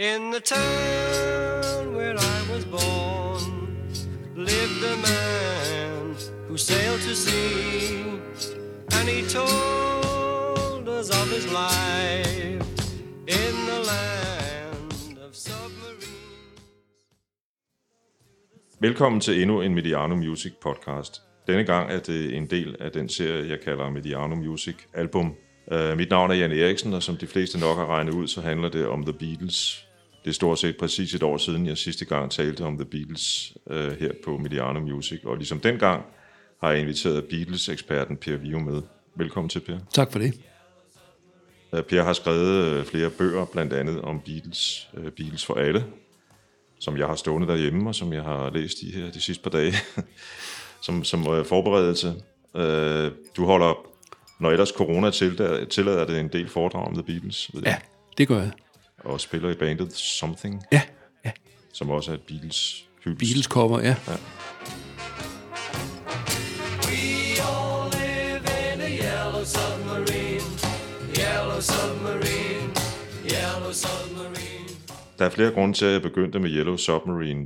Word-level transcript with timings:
In 0.00 0.32
the 0.32 0.40
town 0.40 1.96
where 1.96 2.14
I 2.14 2.52
was 2.52 2.64
born 2.64 3.72
lived 4.36 4.84
a 4.84 4.96
man 4.96 6.14
who 6.48 6.56
sailed 6.56 7.00
to 7.00 7.14
sea, 7.14 8.04
and 8.96 9.08
he 9.08 9.22
told 9.28 10.88
us 10.88 11.10
of 11.10 11.28
his 11.36 11.46
life 11.52 12.62
in 13.26 13.54
the 13.70 13.80
land 13.92 15.18
of 15.28 15.34
submarines. 15.34 16.60
Velkommen 18.80 19.20
til 19.20 19.42
endnu 19.42 19.62
en 19.62 19.74
Mediano 19.74 20.16
Music 20.16 20.52
podcast. 20.62 21.22
Denne 21.46 21.64
gang 21.64 21.90
er 21.90 22.00
det 22.00 22.36
en 22.36 22.46
del 22.46 22.76
af 22.80 22.92
den 22.92 23.08
serie, 23.08 23.48
jeg 23.48 23.60
kalder 23.60 23.90
Mediano 23.90 24.34
Music 24.34 24.76
Album. 24.94 25.34
Uh, 25.72 25.96
mit 25.96 26.10
navn 26.10 26.30
er 26.30 26.34
Jan 26.34 26.52
Eriksen, 26.52 26.94
og 26.94 27.02
som 27.02 27.16
de 27.16 27.26
fleste 27.26 27.58
nok 27.58 27.76
har 27.76 27.86
regnet 27.86 28.12
ud, 28.12 28.26
så 28.26 28.40
handler 28.40 28.68
det 28.68 28.86
om 28.86 29.02
The 29.02 29.12
Beatles. 29.12 29.87
Det 30.28 30.32
er 30.32 30.34
stort 30.34 30.58
set 30.58 30.76
præcis 30.76 31.14
et 31.14 31.22
år 31.22 31.36
siden, 31.36 31.66
jeg 31.66 31.78
sidste 31.78 32.04
gang 32.04 32.30
talte 32.30 32.64
om 32.64 32.78
The 32.78 32.84
Beatles 32.84 33.56
uh, 33.66 33.76
her 33.76 34.12
på 34.24 34.38
Mediano 34.38 34.80
Music. 34.80 35.24
Og 35.24 35.36
ligesom 35.36 35.60
dengang 35.60 36.04
har 36.60 36.70
jeg 36.70 36.80
inviteret 36.80 37.24
Beatles-eksperten 37.24 38.16
Per 38.16 38.36
Vio 38.36 38.58
med. 38.58 38.82
Velkommen 39.14 39.48
til, 39.48 39.60
Per. 39.60 39.78
Tak 39.92 40.12
for 40.12 40.18
det. 40.18 40.40
Uh, 41.72 41.80
Per 41.80 42.02
har 42.02 42.12
skrevet 42.12 42.80
uh, 42.80 42.86
flere 42.86 43.10
bøger, 43.10 43.44
blandt 43.44 43.72
andet 43.72 44.00
om 44.00 44.20
Beatles, 44.20 44.88
uh, 44.92 45.10
Beatles 45.10 45.46
for 45.46 45.54
alle, 45.54 45.84
som 46.80 46.96
jeg 46.96 47.06
har 47.06 47.14
stående 47.14 47.48
derhjemme, 47.48 47.88
og 47.88 47.94
som 47.94 48.12
jeg 48.12 48.22
har 48.22 48.50
læst 48.50 48.82
i 48.82 48.92
her 48.92 49.10
de 49.10 49.20
sidste 49.20 49.42
par 49.42 49.50
dage, 49.50 49.74
som, 50.86 51.04
som 51.04 51.24
forberedelse. 51.44 52.14
Du 53.36 53.44
holder, 53.44 53.86
når 54.40 54.50
ellers 54.50 54.68
corona 54.68 55.10
tillader, 55.10 55.64
tillader 55.64 56.06
det 56.06 56.20
en 56.20 56.28
del 56.28 56.48
foredrag 56.48 56.86
om 56.86 56.94
The 56.94 57.02
Beatles, 57.02 57.50
ved 57.54 57.62
Ja, 57.62 57.76
det 58.18 58.28
gør 58.28 58.38
jeg. 58.38 58.52
Og 59.08 59.20
spiller 59.20 59.50
i 59.50 59.54
bandet 59.54 59.92
Something, 59.92 60.62
Ja, 60.72 60.82
ja. 61.24 61.32
som 61.72 61.90
også 61.90 62.10
er 62.10 62.14
et 62.14 62.22
Beatles 62.22 62.84
hyldest. 63.04 63.18
Beatles 63.20 63.44
cover, 63.46 63.80
ja. 63.80 63.94
We 66.88 67.40
all 67.50 67.90
live 68.00 68.44
in 68.72 68.80
a 68.80 68.90
yellow 69.04 69.44
submarine, 69.44 70.48
yellow 71.18 71.60
submarine, 71.60 72.70
yellow 73.32 73.72
submarine. 73.72 74.68
Der 75.18 75.24
er 75.24 75.30
flere 75.30 75.50
grunde 75.52 75.74
til, 75.74 75.84
at 75.86 75.92
jeg 75.92 76.02
begyndte 76.02 76.38
med 76.38 76.50
Yellow 76.50 76.76
Submarine. 76.76 77.44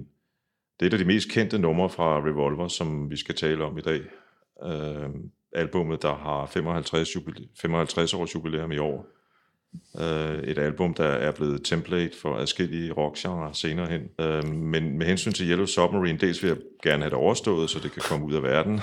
Det 0.81 0.87
er 0.87 0.87
et 0.87 0.93
af 0.93 0.99
de 0.99 1.05
mest 1.05 1.29
kendte 1.31 1.59
numre 1.59 1.91
fra 1.91 2.19
Revolver, 2.19 2.69
som 2.69 3.11
vi 3.11 3.17
skal 3.17 3.35
tale 3.35 3.65
om 3.65 3.79
i 3.79 3.81
dag. 3.81 4.01
Uh, 4.67 5.11
albummet, 5.53 6.03
der 6.03 6.15
har 6.15 6.47
55, 6.47 7.09
jubile- 7.17 7.49
55 7.61 8.15
års 8.15 8.35
jubilæum 8.35 8.73
i 8.73 8.79
år. 8.79 9.07
Uh, 9.95 10.49
et 10.49 10.59
album, 10.59 10.95
der 10.95 11.05
er 11.05 11.33
blevet 11.33 11.65
template 11.65 12.19
for 12.19 12.37
adskillige 12.37 12.93
rockgenre 12.93 13.55
senere 13.55 13.91
hen. 13.91 14.03
Uh, 14.19 14.55
men 14.55 14.99
med 14.99 15.07
hensyn 15.07 15.33
til 15.33 15.49
Yellow 15.49 15.67
Submarine, 15.67 16.19
dels 16.19 16.43
vil 16.43 16.49
jeg 16.49 16.57
gerne 16.83 17.03
have 17.03 17.11
det 17.11 17.19
overstået, 17.19 17.71
så 17.71 17.79
det 17.79 17.93
kan 17.93 18.03
komme 18.03 18.27
ud 18.27 18.35
af 18.35 18.43
verden. 18.43 18.75
uh, 18.75 18.81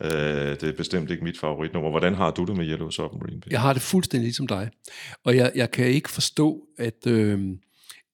det 0.60 0.62
er 0.62 0.72
bestemt 0.76 1.10
ikke 1.10 1.24
mit 1.24 1.38
favoritnummer. 1.38 1.90
Hvordan 1.90 2.14
har 2.14 2.30
du 2.30 2.44
det 2.44 2.56
med 2.56 2.66
Yellow 2.66 2.90
Submarine? 2.90 3.42
Jeg 3.50 3.60
har 3.60 3.72
det 3.72 3.82
fuldstændig 3.82 4.26
ligesom 4.26 4.46
dig. 4.46 4.70
Og 5.24 5.36
jeg, 5.36 5.52
jeg 5.54 5.70
kan 5.70 5.86
ikke 5.86 6.10
forstå, 6.10 6.66
at 6.78 7.06
øh, 7.06 7.40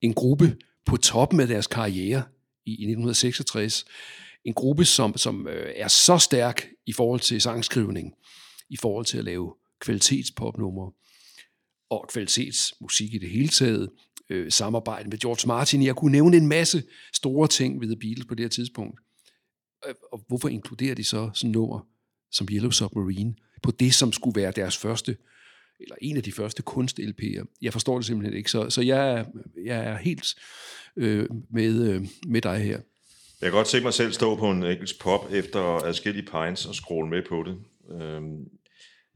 en 0.00 0.14
gruppe 0.14 0.56
på 0.86 0.96
toppen 0.96 1.40
af 1.40 1.46
deres 1.46 1.66
karriere 1.66 2.22
i, 2.66 2.70
i 2.70 2.72
1966, 2.72 3.84
en 4.44 4.54
gruppe, 4.54 4.84
som, 4.84 5.16
som 5.16 5.48
øh, 5.48 5.72
er 5.76 5.88
så 5.88 6.18
stærk 6.18 6.66
i 6.86 6.92
forhold 6.92 7.20
til 7.20 7.40
sangskrivning, 7.40 8.12
i 8.70 8.76
forhold 8.76 9.04
til 9.04 9.18
at 9.18 9.24
lave 9.24 9.54
kvalitetspopnumre 9.80 10.92
og 11.90 12.08
kvalitetsmusik 12.12 13.14
i 13.14 13.18
det 13.18 13.30
hele 13.30 13.48
taget, 13.48 13.90
øh, 14.30 14.52
samarbejde 14.52 15.08
med 15.08 15.18
George 15.18 15.46
Martin. 15.46 15.82
Jeg 15.82 15.96
kunne 15.96 16.12
nævne 16.12 16.36
en 16.36 16.46
masse 16.46 16.82
store 17.14 17.48
ting 17.48 17.80
ved 17.80 17.88
The 17.88 17.96
Beatles 17.96 18.26
på 18.26 18.34
det 18.34 18.44
her 18.44 18.48
tidspunkt. 18.48 19.00
Øh, 19.88 19.94
og 20.12 20.24
hvorfor 20.28 20.48
inkluderer 20.48 20.94
de 20.94 21.04
så 21.04 21.30
sådan 21.34 21.50
nummer 21.50 21.86
som 22.32 22.48
Yellow 22.50 22.70
Submarine 22.70 23.34
på 23.62 23.70
det, 23.70 23.94
som 23.94 24.12
skulle 24.12 24.40
være 24.40 24.52
deres 24.56 24.76
første, 24.76 25.16
eller 25.80 25.94
en 26.02 26.16
af 26.16 26.22
de 26.22 26.32
første 26.32 26.62
kunst-LP'er? 26.62 27.56
Jeg 27.62 27.72
forstår 27.72 27.96
det 27.96 28.06
simpelthen 28.06 28.36
ikke, 28.36 28.50
så, 28.50 28.70
så 28.70 28.82
jeg, 28.82 29.26
jeg 29.64 29.84
er 29.84 29.96
helt 29.96 30.34
øh, 30.96 31.28
med, 31.50 31.88
øh, 31.90 32.06
med 32.26 32.40
dig 32.40 32.58
her. 32.58 32.80
Jeg 33.40 33.50
kan 33.50 33.52
godt 33.52 33.68
se 33.68 33.80
mig 33.80 33.94
selv 33.94 34.12
stå 34.12 34.36
på 34.36 34.50
en 34.50 34.62
engelsk 34.62 35.00
pop 35.00 35.32
efter 35.32 35.60
adskillige 35.60 36.26
pints 36.26 36.66
og 36.66 36.74
scrolle 36.74 37.10
med 37.10 37.22
på 37.28 37.44
det. 37.46 37.56
Øhm, 38.00 38.48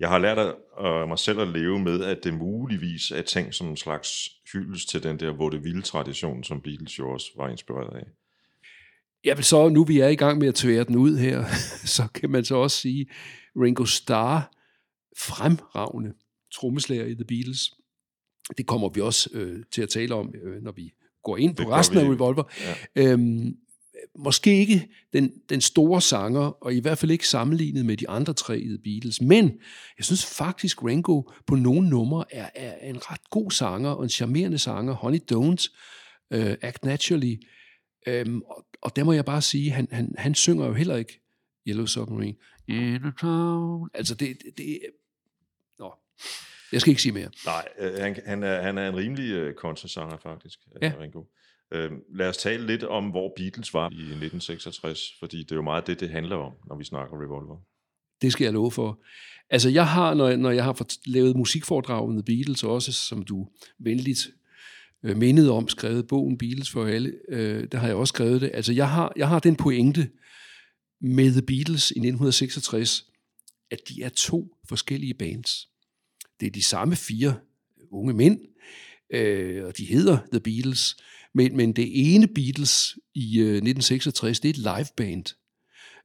jeg 0.03 0.11
har 0.11 0.19
lært 0.19 0.39
at, 0.39 0.55
øh, 0.85 1.09
mig 1.09 1.19
selv 1.19 1.41
at 1.41 1.49
leve 1.49 1.79
med, 1.79 2.05
at 2.05 2.25
det 2.25 2.35
muligvis 2.35 3.11
er 3.11 3.23
ting 3.23 3.55
som 3.55 3.67
en 3.69 3.77
slags 3.77 4.31
hyldest 4.53 4.89
til 4.89 5.03
den 5.03 5.21
der 5.21 5.31
vaudeville 5.31 5.83
tradition, 5.83 6.45
som 6.45 6.61
Beatles 6.61 6.99
jo 6.99 7.11
også 7.11 7.27
var 7.37 7.49
inspireret 7.49 7.97
af. 7.97 8.07
Vil 9.37 9.45
så, 9.45 9.69
nu 9.69 9.85
vi 9.85 10.01
er 10.01 10.09
i 10.09 10.15
gang 10.15 10.39
med 10.39 10.49
at 10.49 10.55
tvære 10.55 10.85
den 10.85 10.97
ud 10.97 11.17
her, 11.17 11.45
så 11.97 12.09
kan 12.15 12.31
man 12.31 12.45
så 12.45 12.55
også 12.55 12.77
sige, 12.77 13.07
Ringo 13.57 13.85
Starr, 13.85 14.55
fremragende 15.19 16.12
trommeslager 16.55 17.07
i 17.07 17.15
The 17.15 17.25
Beatles. 17.25 17.71
Det 18.59 18.67
kommer 18.67 18.89
vi 18.89 19.01
også 19.01 19.31
øh, 19.33 19.65
til 19.73 19.83
at 19.83 19.89
tale 19.89 20.15
om, 20.15 20.35
øh, 20.43 20.62
når 20.62 20.73
vi 20.73 20.93
går 21.23 21.37
ind 21.37 21.57
på 21.57 21.62
Det 21.62 21.71
resten 21.71 21.99
af. 21.99 22.03
Revolver. 22.03 22.45
Ja. 22.97 23.03
Øhm, 23.03 23.57
måske 24.19 24.59
ikke 24.59 24.89
den, 25.12 25.33
den 25.49 25.61
store 25.61 26.00
sanger, 26.00 26.41
og 26.41 26.75
i 26.75 26.81
hvert 26.81 26.99
fald 26.99 27.11
ikke 27.11 27.28
sammenlignet 27.28 27.87
med 27.87 27.97
de 27.97 28.09
andre 28.09 28.33
tre 28.33 28.59
i 28.59 28.69
The 28.69 28.78
Beatles, 28.84 29.21
men 29.21 29.45
jeg 29.99 30.05
synes 30.05 30.25
faktisk, 30.27 30.84
Ringo 30.84 31.23
på 31.47 31.55
nogle 31.55 31.89
numre 31.89 32.25
er, 32.31 32.50
er 32.55 32.89
en 32.89 33.11
ret 33.11 33.31
god 33.31 33.50
sanger, 33.50 33.91
og 33.91 34.03
en 34.03 34.09
charmerende 34.09 34.59
sanger. 34.59 34.95
Honey 34.95 35.19
Don't, 35.33 35.69
uh, 36.37 36.55
Act 36.62 36.84
Naturally, 36.84 37.37
Øhm, 38.06 38.43
og, 38.43 38.67
og 38.83 38.97
der 38.97 39.05
må 39.05 39.12
jeg 39.12 39.25
bare 39.25 39.43
sige, 39.43 39.71
han, 39.71 39.89
han, 39.91 40.15
han 40.19 40.34
synger 40.34 40.67
jo 40.67 40.73
heller 40.73 40.97
ikke 40.97 41.21
Yellow 41.69 41.87
Submarine. 41.87 42.37
In 42.69 43.05
a 43.05 43.11
town. 43.21 43.91
Altså 43.94 44.15
det, 44.15 44.39
det, 44.44 44.59
det 44.59 44.81
Nå, 45.79 45.94
jeg 46.73 46.81
skal 46.81 46.91
ikke 46.91 47.03
sige 47.03 47.12
mere. 47.12 47.31
Nej, 47.44 47.69
øh, 47.79 47.94
han, 47.94 48.17
han, 48.27 48.43
er, 48.43 48.62
han 48.62 48.79
er 48.79 48.89
en 48.89 48.97
rimelig 48.97 49.31
øh, 49.31 49.55
kontrasanger 49.55 50.17
faktisk, 50.17 50.59
Ja. 50.83 50.87
ja. 50.87 50.93
Ringo. 51.00 51.23
Øh, 51.72 51.91
lad 52.15 52.28
os 52.28 52.37
tale 52.37 52.66
lidt 52.66 52.84
om, 52.84 53.05
hvor 53.10 53.33
Beatles 53.37 53.75
var 53.75 53.91
i 53.91 53.94
1966, 53.94 55.00
fordi 55.19 55.38
det 55.38 55.53
er 55.53 55.56
jo 55.56 55.62
meget 55.62 55.87
det, 55.87 56.00
det 56.00 56.09
handler 56.09 56.37
om, 56.37 56.53
når 56.69 56.77
vi 56.77 56.84
snakker 56.84 57.22
Revolver. 57.22 57.56
Det 58.22 58.33
skal 58.33 58.44
jeg 58.44 58.53
love 58.53 58.71
for. 58.71 59.03
Altså 59.50 59.69
jeg 59.69 59.87
har, 59.88 60.15
når 60.15 60.28
jeg, 60.28 60.37
når 60.37 60.50
jeg 60.50 60.65
har 60.65 60.87
lavet 61.06 61.37
musikforedrag 61.37 62.11
med 62.11 62.22
Beatles, 62.22 62.65
også 62.65 62.93
som 62.93 63.22
du 63.22 63.49
venligt 63.78 64.31
øh, 65.03 65.16
mindede 65.16 65.50
om, 65.50 65.69
skrevet 65.69 66.06
bogen 66.06 66.38
Beatles 66.38 66.71
for 66.71 66.84
alle, 66.84 67.12
øh, 67.28 67.66
der 67.72 67.78
har 67.78 67.87
jeg 67.87 67.97
også 67.97 68.12
skrevet 68.12 68.41
det. 68.41 68.50
Altså 68.55 68.72
jeg 68.72 68.91
har, 68.91 69.12
jeg 69.16 69.28
har 69.28 69.38
den 69.38 69.56
pointe 69.56 70.11
med 71.00 71.32
The 71.32 71.43
Beatles 71.43 71.91
i 71.91 71.99
1966, 71.99 73.06
at 73.71 73.78
de 73.88 74.03
er 74.03 74.09
to 74.09 74.56
forskellige 74.69 75.15
bands. 75.15 75.69
Det 76.41 76.47
er 76.47 76.50
de 76.50 76.65
samme 76.65 76.97
fire 76.97 77.34
unge 77.91 78.15
mænd, 78.15 78.41
øh, 79.11 79.65
og 79.66 79.77
de 79.78 79.84
hedder 79.84 80.19
The 80.32 80.41
Beatles, 80.41 80.97
men, 81.34 81.56
men 81.56 81.72
det 81.72 82.15
ene 82.15 82.28
Beatles 82.28 82.98
i 83.15 83.38
øh, 83.41 83.47
1966, 83.47 84.41
det 84.41 84.48
er 84.48 84.53
et 84.53 84.76
liveband. 84.78 85.25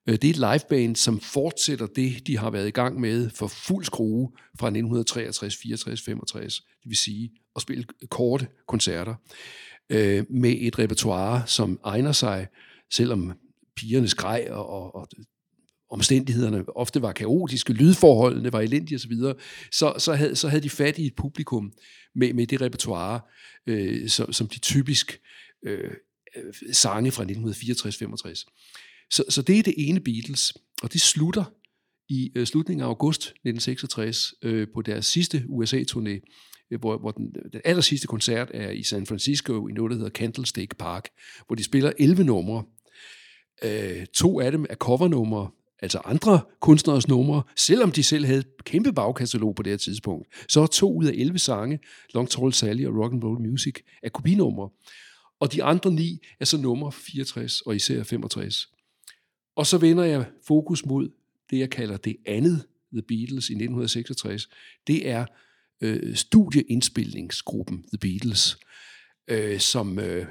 Øh, 0.10 0.16
Det 0.16 0.24
er 0.24 0.30
et 0.30 0.54
liveband, 0.54 0.96
som 0.96 1.20
fortsætter 1.20 1.88
det, 1.88 2.28
de 2.28 2.38
har 2.38 2.50
været 2.50 2.68
i 2.68 2.72
gang 2.72 3.00
med 3.00 3.30
for 3.30 3.48
fuld 3.48 3.86
skrue 3.86 4.32
fra 4.60 4.68
1963, 4.68 5.58
64, 5.58 6.02
65. 6.02 6.56
Det 6.60 6.90
vil 6.90 6.98
sige 6.98 7.32
at 7.56 7.62
spille 7.62 7.86
korte 8.10 8.48
koncerter 8.68 9.16
øh, 9.90 10.26
med 10.30 10.56
et 10.60 10.80
repertoire, 10.80 11.48
som 11.48 11.80
egner 11.84 12.12
sig, 12.12 12.48
selvom 12.92 13.34
pigerne 13.76 14.08
skreg 14.08 14.48
og, 14.52 14.70
og, 14.70 14.96
og 14.96 15.08
omstændighederne 15.90 16.78
ofte 16.78 17.02
var 17.02 17.12
kaotiske, 17.12 17.74
lydforholdene 17.74 18.54
var 18.54 18.62
elendige 18.62 18.96
osv., 18.96 19.14
så, 19.72 19.94
så, 19.98 20.14
havde, 20.14 20.36
så 20.36 20.48
havde 20.48 20.64
de 20.64 20.70
fat 20.70 20.98
i 20.98 21.06
et 21.06 21.16
publikum 21.16 21.74
med, 22.16 22.34
med 22.34 22.48
det 22.48 22.62
repertoire, 22.62 23.22
øh, 23.68 24.10
som, 24.10 24.34
som 24.34 24.48
de 24.48 24.60
typisk 24.60 25.20
øh, 25.66 25.92
øh 26.38 26.54
sange 26.74 27.12
fra 27.12 27.24
1964-65. 27.24 29.08
Så, 29.12 29.24
så 29.30 29.42
det 29.42 29.60
er 29.60 29.64
det 29.64 29.74
ene 29.78 30.00
Beatles, 30.00 30.54
og 30.84 30.94
det 30.94 31.02
slutter 31.02 31.44
i 32.10 32.32
øh, 32.36 32.48
slutningen 32.48 32.84
af 32.84 32.88
august 32.88 33.22
1966 33.22 34.34
øh, 34.42 34.68
på 34.74 34.82
deres 34.82 35.06
sidste 35.06 35.46
USA-turné, 35.48 36.20
øh, 36.72 36.80
hvor, 36.80 36.98
hvor 36.98 37.12
den, 37.12 37.36
den 37.54 37.62
aller 37.66 37.82
sidste 37.82 38.08
koncert 38.08 38.52
er 38.54 38.70
i 38.70 38.84
San 38.84 39.06
Francisco 39.06 39.68
i 39.68 39.72
noget, 39.72 39.92
der 39.92 39.98
hedder 39.98 40.10
Candlestick 40.10 40.78
Park, 40.78 41.10
hvor 41.48 41.56
de 41.56 41.64
spiller 41.64 41.92
11 42.00 42.24
numre. 42.24 42.64
Øh, 43.64 44.06
to 44.06 44.40
af 44.40 44.52
dem 44.52 44.66
er 44.70 44.76
covernumre, 44.76 45.50
altså 45.82 46.02
andre 46.06 46.42
kunstneres 46.60 47.08
numre, 47.08 47.44
selvom 47.56 47.92
de 47.92 48.04
selv 48.04 48.26
havde 48.26 48.40
et 48.40 48.64
kæmpe 48.64 48.94
bagkatalog 48.94 49.56
på 49.56 49.64
det 49.64 49.72
her 49.72 49.78
tidspunkt. 49.78 50.28
Så 50.50 50.62
er 50.62 50.68
to 50.68 50.94
ud 50.94 51.06
af 51.06 51.12
11 51.16 51.40
sange, 51.40 51.80
Long 52.14 52.30
Tall 52.30 52.54
Sally 52.54 52.86
og 52.86 52.96
Rock 52.96 53.14
and 53.14 53.24
Roll 53.24 53.42
Music, 53.42 53.76
er 54.04 54.10
kopinumre. 54.10 54.70
Og 55.40 55.54
de 55.54 55.64
andre 55.64 55.92
ni 55.92 56.20
er 56.40 56.46
så 56.46 56.58
numre 56.58 56.92
64 56.92 57.62
og 57.62 57.76
især 57.76 58.04
65. 58.04 58.70
Og 59.56 59.68
så 59.68 59.78
vender 59.78 60.04
jeg 60.04 60.26
fokus 60.48 60.86
mod 60.86 61.10
det, 61.50 61.60
jeg 61.60 61.70
kalder 61.70 61.98
det 61.98 62.18
andet 62.26 62.66
The 62.94 63.02
Beatles 63.02 63.50
i 63.50 63.54
1966. 63.54 64.50
Det 64.88 65.10
er 65.10 65.26
øh, 65.82 66.16
studieindspilningsgruppen 66.16 67.84
The 67.84 67.98
Beatles 67.98 68.58
øh, 69.28 69.60
som 69.60 70.00
øh, 70.00 70.26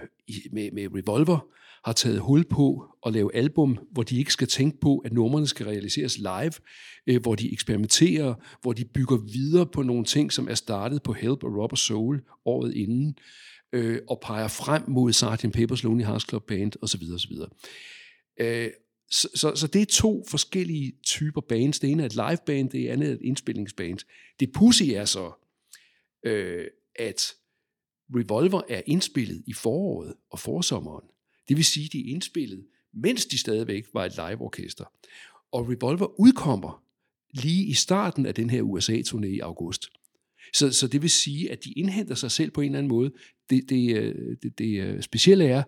med, 0.53 0.71
med 0.71 0.89
Revolver 0.95 1.47
har 1.85 1.93
taget 1.93 2.21
hul 2.21 2.45
på 2.45 2.85
at 3.07 3.13
lave 3.13 3.35
album, 3.35 3.79
hvor 3.93 4.03
de 4.03 4.19
ikke 4.19 4.33
skal 4.33 4.49
tænke 4.49 4.81
på, 4.81 4.99
at 4.99 5.13
numrene 5.13 5.47
skal 5.47 5.67
realiseres 5.67 6.19
live, 6.19 6.53
øh, 7.07 7.23
hvor 7.23 7.35
de 7.35 7.53
eksperimenterer, 7.53 8.35
hvor 8.63 8.73
de 8.73 8.85
bygger 8.85 9.17
videre 9.17 9.67
på 9.67 9.83
nogle 9.83 10.05
ting, 10.05 10.33
som 10.33 10.49
er 10.49 10.55
startet 10.55 11.03
på 11.03 11.13
Help 11.13 11.45
og 11.45 11.57
Rubber 11.57 11.77
Soul 11.77 12.23
året 12.45 12.75
inden, 12.75 13.19
øh, 13.73 13.99
og 14.09 14.21
peger 14.23 14.49
frem 14.49 14.83
mod 14.89 15.13
Sgt. 15.13 15.57
Pepper's 15.57 15.83
Lonely 15.83 16.05
Hearts 16.05 16.29
Club 16.29 16.47
Band 16.49 16.73
osv. 16.83 17.03
osv. 17.15 17.33
Øh, 18.41 18.71
så, 19.11 19.29
så, 19.35 19.53
så 19.55 19.67
det 19.67 19.83
er 19.83 19.87
to 19.87 20.25
forskellige 20.29 20.93
typer 21.03 21.41
bands. 21.41 21.79
Det 21.79 21.91
ene 21.91 22.03
er 22.03 22.07
et 22.07 22.15
liveband, 22.15 22.71
det 22.71 22.89
andet 22.89 23.09
er 23.09 23.13
et 23.13 23.23
indspillingsband. 23.23 23.99
Det 24.41 24.53
pussy 24.53 24.83
er 24.83 25.05
så, 25.05 25.33
øh, 26.25 26.65
at 26.95 27.35
Revolver 28.15 28.63
er 28.69 28.83
indspillet 28.87 29.43
i 29.47 29.53
foråret 29.53 30.15
og 30.31 30.39
forsommeren. 30.39 31.09
Det 31.49 31.57
vil 31.57 31.65
sige, 31.65 31.89
de 31.93 31.99
er 31.99 32.15
indspillet, 32.15 32.67
mens 32.93 33.27
de 33.27 33.39
stadigvæk 33.39 33.85
var 33.95 34.05
et 34.05 34.13
liveorkester. 34.17 34.85
Og 35.53 35.69
Revolver 35.69 36.21
udkommer 36.21 36.83
lige 37.31 37.65
i 37.65 37.75
starten 37.75 38.27
af 38.27 38.35
den 38.35 38.51
her 38.51 38.63
USA-turné 38.63 39.27
i 39.27 39.39
august. 39.39 39.87
Så, 40.55 40.73
så 40.73 40.89
det 40.89 41.03
vil 41.03 41.11
sige, 41.11 41.53
at 41.53 41.65
de 41.65 41.73
indhenter 41.73 42.15
sig 42.15 42.31
selv 42.31 42.51
på 42.51 42.61
en 42.61 42.65
eller 42.65 42.79
anden 42.79 42.89
måde. 42.89 43.13
Det, 43.51 43.69
det, 43.69 43.97
øh, 43.97 44.37
det, 44.43 44.59
det 44.59 44.81
øh, 44.81 45.03
specielle 45.03 45.45
er, 45.45 45.63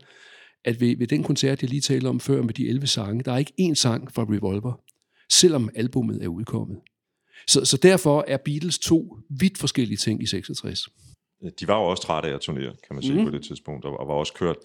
at 0.65 0.81
ved, 0.81 0.97
ved 0.97 1.07
den 1.07 1.23
koncert, 1.23 1.63
jeg 1.63 1.71
lige 1.71 1.81
talte 1.81 2.07
om 2.07 2.21
før 2.21 2.43
med 2.43 2.55
de 2.55 2.69
11 2.69 2.87
sange, 2.87 3.25
der 3.25 3.33
er 3.33 3.39
ikke 3.39 3.53
én 3.61 3.75
sang 3.75 4.13
fra 4.13 4.23
Revolver, 4.23 4.81
selvom 5.31 5.71
albummet 5.75 6.23
er 6.23 6.29
udkommet. 6.29 6.79
Så, 7.47 7.65
så 7.65 7.77
derfor 7.77 8.25
er 8.29 8.37
Beatles 8.37 8.79
to 8.79 9.19
vidt 9.31 9.59
forskellige 9.59 9.97
ting 9.97 10.23
i 10.23 10.27
66. 10.27 10.89
De 11.61 11.69
var 11.69 11.79
jo 11.79 11.85
også 11.85 12.03
trætte 12.03 12.29
af 12.29 12.35
at 12.35 12.41
turnere, 12.41 12.77
kan 12.87 12.95
man 12.97 13.03
sige, 13.03 13.19
mm. 13.19 13.25
på 13.25 13.31
det 13.31 13.45
tidspunkt, 13.45 13.85
og 13.85 14.09
var 14.09 14.15
også 14.15 14.35
kørt, 14.35 14.57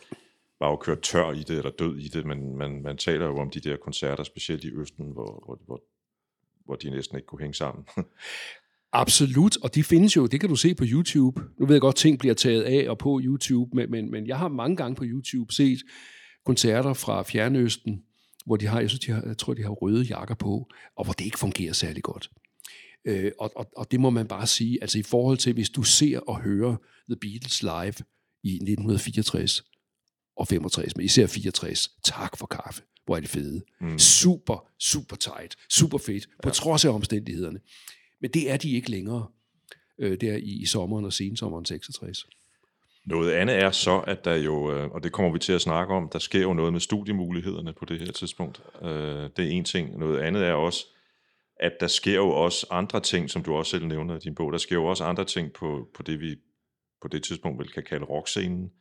var 0.60 0.70
jo 0.70 0.76
kørt 0.76 1.02
tør 1.02 1.32
i 1.32 1.40
det, 1.40 1.58
eller 1.58 1.72
død 1.72 1.98
i 1.98 2.08
det, 2.08 2.26
men 2.26 2.58
man, 2.58 2.82
man 2.82 2.98
taler 2.98 3.26
jo 3.26 3.38
om 3.38 3.50
de 3.50 3.60
der 3.60 3.78
koncerter, 3.78 4.24
specielt 4.24 4.64
i 4.64 4.72
Østen, 4.74 5.12
hvor, 5.12 5.44
hvor, 5.46 5.60
hvor, 5.66 5.82
hvor 6.66 6.76
de 6.76 6.90
næsten 6.90 7.18
ikke 7.18 7.26
kunne 7.26 7.42
hænge 7.42 7.54
sammen. 7.54 7.86
Absolut, 8.96 9.58
og 9.64 9.76
de 9.76 9.84
findes 9.84 10.16
jo, 10.16 10.26
det 10.26 10.40
kan 10.40 10.50
du 10.50 10.56
se 10.56 10.76
på 10.76 10.84
YouTube. 10.88 11.42
Nu 11.60 11.66
ved 11.66 11.76
jeg 11.76 11.82
godt, 11.82 11.96
ting 11.96 12.20
bliver 12.20 12.36
taget 12.36 12.64
af 12.64 12.90
og 12.90 12.98
på 12.98 13.20
YouTube, 13.24 13.76
men, 13.76 13.92
men, 13.92 14.12
men 14.12 14.28
jeg 14.28 14.38
har 14.38 14.48
mange 14.48 14.76
gange 14.76 14.96
på 14.96 15.04
YouTube 15.06 15.54
set 15.54 15.80
koncerter 16.46 16.94
fra 16.94 17.24
Fjernøsten, 17.24 18.04
hvor 18.46 18.56
de 18.56 18.68
har, 18.68 18.80
jeg, 18.80 18.90
synes, 18.90 19.00
de 19.00 19.12
har, 19.12 19.24
jeg 19.26 19.38
tror, 19.38 19.54
de 19.54 19.64
har 19.64 19.70
røde 19.70 20.04
jakker 20.04 20.36
på, 20.36 20.70
og 20.96 21.06
hvor 21.06 21.14
det 21.14 21.26
ikke 21.26 21.40
fungerer 21.40 21.74
særlig 21.74 22.04
godt. 22.04 22.30
Øh, 23.06 23.32
og, 23.40 23.52
og, 23.56 23.70
og 23.78 23.92
det 23.92 24.00
må 24.00 24.10
man 24.10 24.28
bare 24.28 24.48
sige, 24.48 24.78
altså 24.82 25.00
i 25.00 25.04
forhold 25.04 25.38
til, 25.38 25.54
hvis 25.54 25.70
du 25.70 25.84
ser 25.84 26.20
og 26.20 26.42
hører 26.42 26.76
The 27.10 27.16
Beatles 27.22 27.64
live 27.64 28.06
i 28.44 28.54
1964 28.54 29.64
og 30.38 30.48
65, 30.48 30.96
men 30.96 31.06
især 31.06 31.28
64, 31.28 31.90
tak 32.04 32.38
for 32.38 32.48
kaffe, 32.48 32.82
hvor 33.06 33.16
er 33.16 33.20
det 33.20 33.30
fede. 33.30 33.62
Mm. 33.82 34.00
Super, 34.00 34.68
super 34.80 35.16
tight, 35.16 35.56
super 35.70 35.98
fedt, 35.98 36.28
på 36.44 36.50
ja. 36.50 36.54
trods 36.54 36.86
af 36.86 36.90
omstændighederne. 36.90 37.60
Men 38.22 38.32
det 38.32 38.52
er 38.52 38.58
de 38.58 38.72
ikke 38.72 38.92
længere, 38.92 39.28
øh, 40.00 40.18
der 40.22 40.36
i, 40.36 40.62
i 40.62 40.66
sommeren 40.66 41.06
og 41.06 41.14
sensommeren 41.14 41.66
66. 41.66 42.28
Noget 43.06 43.32
andet 43.32 43.56
er 43.56 43.72
så, 43.72 44.00
at 44.00 44.26
der 44.26 44.36
jo, 44.36 44.72
øh, 44.72 44.92
og 44.92 45.04
det 45.04 45.12
kommer 45.12 45.32
vi 45.32 45.40
til 45.40 45.54
at 45.54 45.62
snakke 45.62 45.94
om, 45.94 46.10
der 46.10 46.20
sker 46.20 46.42
jo 46.42 46.54
noget 46.54 46.74
med 46.74 46.80
studiemulighederne 46.80 47.74
på 47.74 47.86
det 47.86 48.00
her 48.00 48.12
tidspunkt. 48.12 48.62
Øh, 48.82 48.90
det 49.38 49.40
er 49.40 49.50
en 49.50 49.64
ting. 49.64 50.00
Noget 50.00 50.20
andet 50.20 50.44
er 50.44 50.54
også, 50.54 50.86
at 51.64 51.74
der 51.80 51.88
sker 51.88 52.16
jo 52.16 52.30
også 52.30 52.68
andre 52.70 53.00
ting, 53.00 53.30
som 53.30 53.44
du 53.44 53.56
også 53.56 53.70
selv 53.70 53.86
nævner 53.86 54.16
i 54.16 54.20
din 54.20 54.36
bog. 54.36 54.52
Der 54.52 54.58
sker 54.58 54.76
jo 54.76 54.86
også 54.86 55.04
andre 55.04 55.26
ting 55.26 55.54
på, 55.54 55.90
på 55.94 56.04
det, 56.04 56.20
vi 56.20 56.36
på 57.02 57.08
det 57.08 57.24
tidspunkt 57.24 57.60
vil 57.60 57.72
kan 57.72 57.84
kalde 57.84 58.06
rockscenen. 58.06 58.72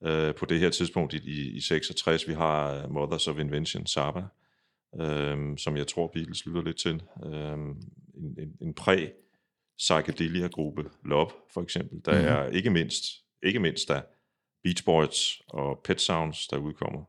Uh, 0.00 0.34
på 0.34 0.46
det 0.48 0.60
her 0.60 0.70
tidspunkt 0.70 1.14
i, 1.14 1.16
i, 1.16 1.56
i 1.56 1.60
66, 1.60 2.28
vi 2.28 2.34
har 2.34 2.88
Mothers 2.88 3.28
of 3.28 3.38
Invention, 3.38 3.86
Saba, 3.86 4.22
uh, 4.92 5.56
som 5.56 5.76
jeg 5.76 5.86
tror 5.86 6.06
Beatles 6.06 6.46
lytter 6.46 6.62
lidt 6.62 6.78
til. 6.78 7.02
Uh, 7.26 7.32
en, 7.32 8.36
en, 8.38 8.56
en 8.60 8.74
præ 8.74 9.08
psychedelia-gruppe, 9.78 10.90
Love 11.04 11.30
for 11.52 11.62
eksempel. 11.62 12.00
Der 12.04 12.12
mm-hmm. 12.12 12.28
er 12.28 12.46
ikke 12.46 12.70
mindst, 12.70 13.04
ikke 13.42 13.58
mindst 13.58 13.88
der 13.88 14.02
Beach 14.62 14.84
Boys 14.84 15.42
og 15.48 15.80
Pet 15.84 16.00
Sounds, 16.00 16.48
der 16.48 16.58
udkommer. 16.58 17.04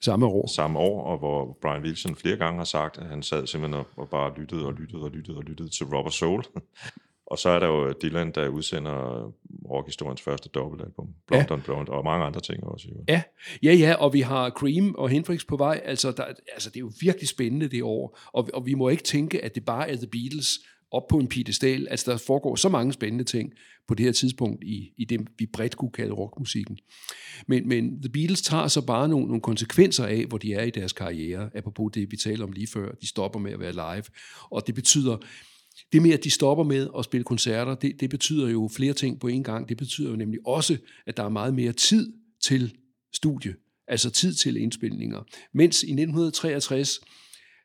Samme 0.00 0.26
år. 0.26 0.46
Samme 0.46 0.78
år, 0.78 1.04
og 1.04 1.18
hvor 1.18 1.58
Brian 1.62 1.82
Wilson 1.82 2.16
flere 2.16 2.36
gange 2.36 2.58
har 2.58 2.64
sagt, 2.64 2.98
at 2.98 3.06
han 3.06 3.22
sad 3.22 3.46
simpelthen 3.46 3.84
og, 3.96 4.08
bare 4.08 4.34
lyttede 4.38 4.66
og 4.66 4.72
lyttede 4.72 5.02
og 5.02 5.10
lyttede 5.10 5.36
og 5.36 5.44
lyttede 5.44 5.68
til 5.68 5.86
Robert 5.86 6.14
Soul. 6.14 6.44
og 7.30 7.38
så 7.38 7.48
er 7.48 7.58
der 7.58 7.66
jo 7.66 7.92
Dylan, 8.02 8.32
der 8.32 8.48
udsender 8.48 9.28
rockhistoriens 9.70 10.22
første 10.22 10.48
dobbeltalbum, 10.48 11.08
Blond 11.26 11.46
ja. 11.48 11.54
on 11.54 11.62
Blond, 11.62 11.88
og 11.88 12.04
mange 12.04 12.24
andre 12.26 12.40
ting 12.40 12.64
også. 12.64 12.88
Jo. 12.88 13.04
Ja. 13.08 13.22
ja, 13.62 13.72
ja, 13.72 13.94
og 13.94 14.12
vi 14.12 14.20
har 14.20 14.50
Cream 14.50 14.94
og 14.94 15.08
Hendrix 15.08 15.46
på 15.46 15.56
vej. 15.56 15.80
Altså, 15.84 16.12
der, 16.12 16.24
altså 16.52 16.70
det 16.70 16.76
er 16.76 16.80
jo 16.80 16.92
virkelig 17.00 17.28
spændende 17.28 17.68
det 17.68 17.82
år, 17.82 18.18
og, 18.32 18.48
og 18.54 18.66
vi 18.66 18.74
må 18.74 18.88
ikke 18.88 19.02
tænke, 19.02 19.44
at 19.44 19.54
det 19.54 19.64
bare 19.64 19.90
er 19.90 19.96
The 19.96 20.06
Beatles, 20.06 20.58
op 20.92 21.08
på 21.08 21.18
en 21.18 21.28
piedestal. 21.28 21.88
Altså, 21.90 22.10
der 22.10 22.16
foregår 22.16 22.56
så 22.56 22.68
mange 22.68 22.92
spændende 22.92 23.24
ting 23.24 23.52
på 23.88 23.94
det 23.94 24.04
her 24.04 24.12
tidspunkt 24.12 24.64
i, 24.64 24.92
i 24.96 25.04
det, 25.04 25.20
vi 25.38 25.46
bredt 25.46 25.76
kunne 25.76 25.90
kalde 25.90 26.12
rockmusikken. 26.12 26.78
Men, 27.46 27.68
men 27.68 28.02
The 28.02 28.08
Beatles 28.08 28.42
tager 28.42 28.68
så 28.68 28.86
bare 28.86 29.08
nogle, 29.08 29.26
nogle 29.26 29.40
konsekvenser 29.40 30.06
af, 30.06 30.24
hvor 30.24 30.38
de 30.38 30.54
er 30.54 30.62
i 30.62 30.70
deres 30.70 30.92
karriere, 30.92 31.50
apropos 31.54 31.90
det, 31.94 32.10
vi 32.10 32.16
talte 32.16 32.42
om 32.42 32.52
lige 32.52 32.66
før. 32.66 32.92
De 32.92 33.06
stopper 33.06 33.40
med 33.40 33.52
at 33.52 33.60
være 33.60 33.72
live, 33.72 34.04
og 34.50 34.66
det 34.66 34.74
betyder, 34.74 35.16
det 35.92 36.02
med, 36.02 36.10
at 36.10 36.24
de 36.24 36.30
stopper 36.30 36.64
med 36.64 36.88
at 36.98 37.04
spille 37.04 37.24
koncerter, 37.24 37.74
det, 37.74 38.00
det 38.00 38.10
betyder 38.10 38.48
jo 38.48 38.70
flere 38.72 38.92
ting 38.92 39.20
på 39.20 39.28
en 39.28 39.44
gang. 39.44 39.68
Det 39.68 39.76
betyder 39.76 40.10
jo 40.10 40.16
nemlig 40.16 40.40
også, 40.46 40.76
at 41.06 41.16
der 41.16 41.22
er 41.22 41.28
meget 41.28 41.54
mere 41.54 41.72
tid 41.72 42.12
til 42.42 42.76
studie, 43.12 43.54
altså 43.88 44.10
tid 44.10 44.34
til 44.34 44.56
indspilninger. 44.56 45.22
Mens 45.52 45.82
i 45.82 45.90
1963, 45.92 47.00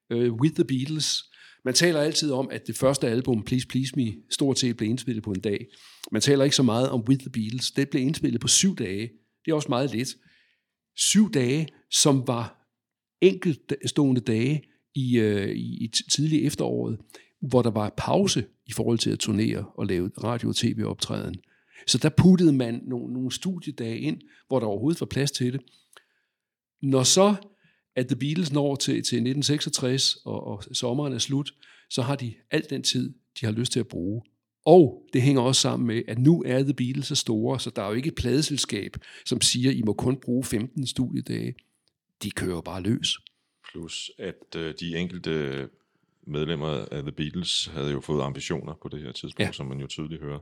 uh, 0.09 0.17
øh, 0.17 0.33
With 0.33 0.55
the 0.55 0.63
Beatles, 0.63 1.23
man 1.65 1.73
taler 1.73 2.01
altid 2.01 2.31
om, 2.31 2.49
at 2.51 2.67
det 2.67 2.77
første 2.77 3.07
album, 3.07 3.43
Please 3.43 3.67
Please 3.67 3.93
Me, 3.95 4.13
stort 4.29 4.59
set 4.59 4.77
blev 4.77 4.89
indspillet 4.89 5.23
på 5.23 5.31
en 5.31 5.41
dag. 5.41 5.67
Man 6.11 6.21
taler 6.21 6.43
ikke 6.43 6.55
så 6.55 6.63
meget 6.63 6.89
om 6.89 7.03
With 7.09 7.19
the 7.19 7.29
Beatles. 7.29 7.71
Det 7.71 7.89
blev 7.89 8.01
indspillet 8.01 8.41
på 8.41 8.47
syv 8.47 8.75
dage. 8.75 9.09
Det 9.45 9.51
er 9.51 9.55
også 9.55 9.69
meget 9.69 9.91
lidt. 9.91 10.09
Syv 10.95 11.31
dage, 11.31 11.67
som 11.91 12.27
var 12.27 12.59
enkeltstående 13.21 14.21
dage 14.21 14.63
i, 14.95 15.19
øh, 15.19 15.49
i 15.55 15.91
tidlig 16.11 16.45
efteråret, 16.45 16.99
hvor 17.41 17.61
der 17.61 17.71
var 17.71 17.93
pause 17.97 18.45
i 18.65 18.71
forhold 18.71 18.97
til 18.97 19.09
at 19.09 19.19
turnere 19.19 19.65
og 19.75 19.85
lave 19.85 20.11
radio- 20.23 20.49
og 20.49 20.55
tv-optræden. 20.55 21.35
Så 21.87 21.97
der 21.97 22.09
puttede 22.09 22.53
man 22.53 22.81
nogle, 22.87 23.13
nogle 23.13 23.31
studiedage 23.31 23.99
ind, 23.99 24.21
hvor 24.47 24.59
der 24.59 24.67
overhovedet 24.67 25.01
var 25.01 25.05
plads 25.05 25.31
til 25.31 25.53
det. 25.53 25.61
Når 26.81 27.03
så 27.03 27.35
at 27.95 28.07
The 28.07 28.15
Beatles 28.15 28.51
når 28.51 28.75
til, 28.75 28.93
til 28.93 28.99
1966, 28.99 30.15
og, 30.25 30.47
og 30.47 30.63
sommeren 30.71 31.13
er 31.13 31.17
slut, 31.17 31.53
så 31.89 32.01
har 32.01 32.15
de 32.15 32.33
alt 32.51 32.69
den 32.69 32.83
tid, 32.83 33.13
de 33.41 33.45
har 33.45 33.53
lyst 33.53 33.71
til 33.71 33.79
at 33.79 33.87
bruge. 33.87 34.21
Og 34.65 35.09
det 35.13 35.21
hænger 35.21 35.41
også 35.41 35.61
sammen 35.61 35.87
med, 35.87 36.01
at 36.07 36.19
nu 36.19 36.43
er 36.45 36.63
The 36.63 36.73
Beatles 36.73 37.05
så 37.05 37.15
store, 37.15 37.59
så 37.59 37.69
der 37.69 37.81
er 37.81 37.87
jo 37.87 37.93
ikke 37.93 38.07
et 38.07 38.15
pladeselskab, 38.15 38.97
som 39.25 39.41
siger, 39.41 39.71
I 39.71 39.81
må 39.81 39.93
kun 39.93 40.17
bruge 40.17 40.43
15 40.43 40.87
studiedage. 40.87 41.55
De 42.23 42.31
kører 42.31 42.61
bare 42.61 42.81
løs. 42.81 43.17
Plus, 43.71 44.11
at 44.17 44.55
øh, 44.55 44.73
de 44.79 44.97
enkelte 44.97 45.69
medlemmer 46.27 46.85
af 46.91 47.01
The 47.01 47.11
Beatles 47.11 47.65
havde 47.73 47.91
jo 47.91 48.01
fået 48.01 48.23
ambitioner 48.23 48.73
på 48.81 48.89
det 48.89 49.01
her 49.01 49.11
tidspunkt, 49.11 49.47
ja. 49.47 49.51
som 49.51 49.65
man 49.65 49.79
jo 49.79 49.87
tydeligt 49.87 50.21
hører. 50.21 50.39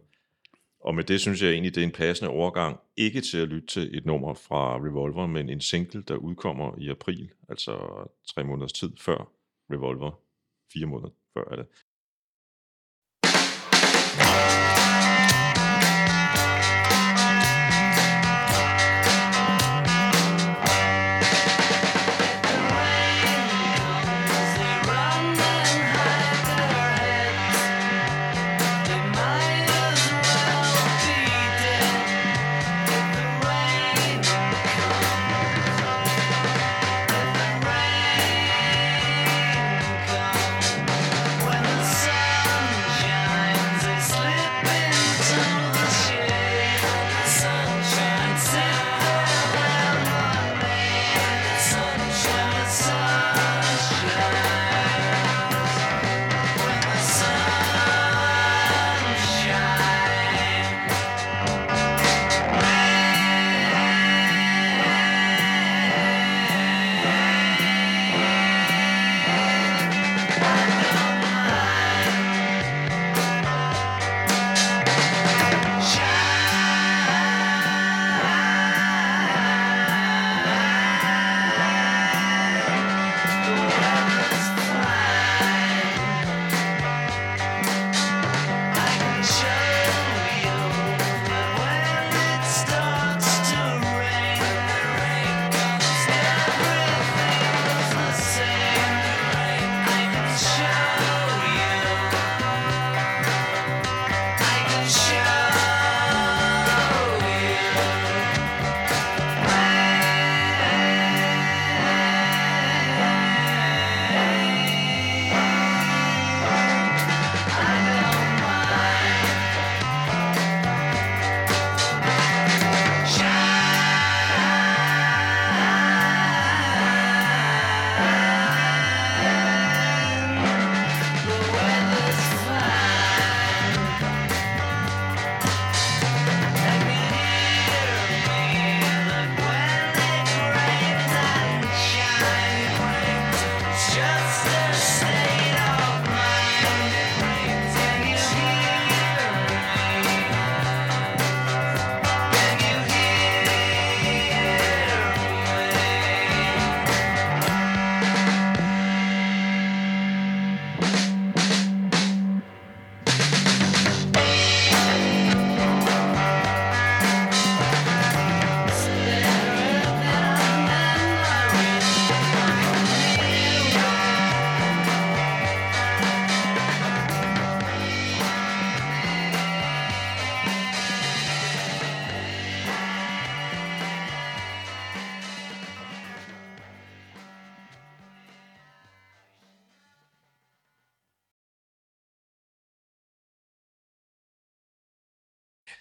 Og 0.82 0.96
med 0.96 1.04
det 1.04 1.22
synes 1.22 1.42
jeg 1.42 1.52
egentlig, 1.52 1.76
det 1.76 1.82
er 1.82 1.86
en 1.86 1.92
passende 1.92 2.32
overgang, 2.32 2.80
ikke 2.98 3.22
til 3.22 3.38
at 3.38 3.48
lytte 3.48 3.68
til 3.68 3.98
et 3.98 4.06
nummer 4.06 4.34
fra 4.34 4.78
Revolver, 4.78 5.28
men 5.28 5.50
en 5.50 5.62
single, 5.62 6.04
der 6.04 6.16
udkommer 6.16 6.78
i 6.78 6.90
april, 6.90 7.32
altså 7.50 7.72
tre 8.36 8.44
måneders 8.44 8.74
tid 8.74 8.92
før 8.98 9.32
Revolver. 9.72 10.20
Fire 10.74 10.86
måneder 10.86 11.10
før 11.34 11.52
er 11.52 11.56
det. 11.56 11.66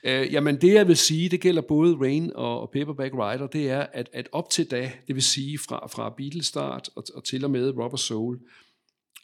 Øh, 0.05 0.33
jamen 0.33 0.61
det 0.61 0.75
jeg 0.75 0.89
vil 0.89 0.97
sige, 0.97 1.29
det 1.29 1.41
gælder 1.41 1.63
både 1.63 1.97
Rain 1.97 2.33
og, 2.35 2.61
og 2.61 2.71
Paperback 2.73 3.15
Writer, 3.15 3.47
det 3.47 3.71
er, 3.71 3.87
at, 3.93 4.09
at 4.13 4.29
op 4.33 4.51
til 4.51 4.71
da, 4.71 4.93
det 5.07 5.15
vil 5.15 5.23
sige 5.23 5.59
fra, 5.59 5.87
fra 5.87 6.15
Beatles 6.17 6.47
start 6.47 6.91
og, 6.97 7.05
og 7.15 7.25
til 7.25 7.45
og 7.45 7.51
med 7.51 7.71
Rubber 7.71 7.97
Soul, 7.97 8.39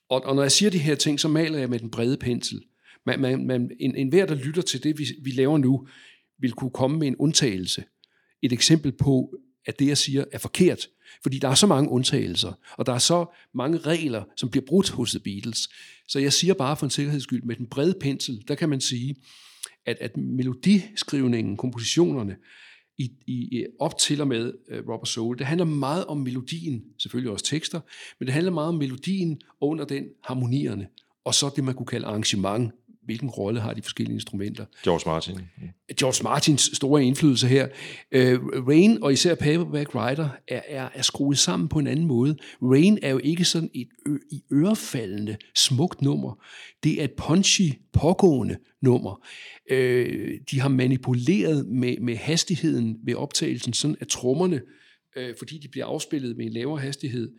og, 0.09 0.25
og 0.25 0.35
når 0.35 0.43
jeg 0.43 0.53
siger 0.53 0.71
de 0.71 0.79
her 0.79 0.95
ting, 0.95 1.21
så 1.21 1.29
maler 1.29 1.59
jeg 1.59 1.71
med 1.71 1.79
den 1.79 1.91
brede 1.91 2.17
pensel. 2.17 2.63
Man, 3.07 3.21
man, 3.21 3.47
man, 3.47 3.71
en, 3.81 3.97
en 3.97 4.09
hver, 4.09 4.27
der 4.27 4.35
lytter 4.35 4.63
til 4.63 4.83
det, 4.83 4.99
vi, 4.99 5.07
vi 5.23 5.31
laver 5.31 5.59
nu, 5.59 5.89
vil 6.39 6.53
kunne 6.53 6.71
komme 6.71 6.99
med 6.99 7.07
en 7.07 7.17
undtagelse. 7.17 7.85
Et 8.43 8.53
eksempel 8.53 8.93
på, 8.93 9.35
at 9.67 9.79
det, 9.79 9.87
jeg 9.87 9.99
siger, 9.99 10.25
er 10.33 10.39
forkert. 10.39 10.89
Fordi 11.23 11.39
der 11.39 11.49
er 11.49 11.55
så 11.55 11.67
mange 11.67 11.91
undtagelser, 11.91 12.53
og 12.79 12.87
der 12.87 12.93
er 12.93 12.99
så 12.99 13.27
mange 13.55 13.79
regler, 13.79 14.25
som 14.37 14.51
bliver 14.51 14.67
brudt 14.67 14.91
hos 14.91 15.11
The 15.11 15.21
Beatles. 15.21 15.69
Så 16.09 16.19
jeg 16.19 16.33
siger 16.33 16.55
bare 16.55 16.77
for 16.77 16.87
en 16.87 16.91
sikkerheds 16.91 17.23
skyld, 17.23 17.43
med 17.43 17.57
den 17.57 17.67
brede 17.67 17.95
pensel, 18.01 18.45
der 18.49 18.55
kan 18.55 18.69
man 18.69 18.81
sige, 18.81 19.17
at, 19.87 19.97
at 20.01 20.17
melodiskrivningen, 20.17 21.57
kompositionerne, 21.57 22.37
i, 22.99 23.11
i, 23.27 23.67
op 23.81 23.99
til 23.99 24.21
og 24.21 24.29
med 24.29 24.53
uh, 24.73 24.93
Robert 24.93 25.09
Soul, 25.09 25.39
det 25.39 25.47
handler 25.47 25.65
meget 25.65 26.05
om 26.05 26.19
melodien, 26.19 26.85
selvfølgelig 26.99 27.33
også 27.33 27.45
tekster, 27.45 27.81
men 28.19 28.27
det 28.27 28.33
handler 28.35 28.53
meget 28.53 28.69
om 28.69 28.75
melodien 28.75 29.41
under 29.61 29.85
den 29.85 30.05
harmonierne, 30.25 30.89
og 31.25 31.35
så 31.35 31.51
det, 31.57 31.65
man 31.65 31.75
kunne 31.75 31.87
kalde 31.87 32.07
arrangement, 32.07 32.73
hvilken 33.07 33.29
rolle 33.29 33.61
har 33.61 33.73
de 33.73 33.83
forskellige 33.83 34.15
instrumenter. 34.15 34.65
George 34.85 35.11
Martin. 35.11 35.41
George 36.01 36.23
Martins 36.23 36.71
store 36.73 37.05
indflydelse 37.05 37.49
her. 37.49 37.69
Uh, 38.17 38.69
Rain 38.69 39.03
og 39.03 39.13
især 39.13 39.35
Paperback 39.35 39.95
Writer 39.95 40.29
er, 40.49 40.61
er, 40.69 40.89
er 40.95 41.03
skruet 41.03 41.39
sammen 41.39 41.69
på 41.69 41.79
en 41.79 41.87
anden 41.87 42.07
måde. 42.07 42.37
Rain 42.63 42.99
er 43.03 43.11
jo 43.11 43.21
ikke 43.25 43.45
sådan 43.45 43.71
et 43.75 43.89
ø- 44.07 44.19
i 44.31 44.43
ørefaldende 44.53 45.37
smukt 45.55 46.03
nummer. 46.03 46.45
Det 46.83 47.01
er 47.01 47.05
et 47.05 47.13
punchy, 47.13 47.73
pågående 47.93 48.57
nummer. 48.83 49.21
Uh, 49.73 49.77
de 50.51 50.61
har 50.61 50.69
manipuleret 50.69 51.67
med, 51.67 51.97
med 52.01 52.17
hastigheden 52.17 52.97
ved 53.05 53.15
optagelsen, 53.15 53.73
sådan 53.73 53.97
at 54.01 54.09
trommerne, 54.09 54.61
uh, 55.17 55.23
fordi 55.39 55.59
de 55.59 55.69
bliver 55.69 55.87
afspillet 55.87 56.37
med 56.37 56.47
en 56.47 56.53
lavere 56.53 56.81
hastighed, 56.81 57.33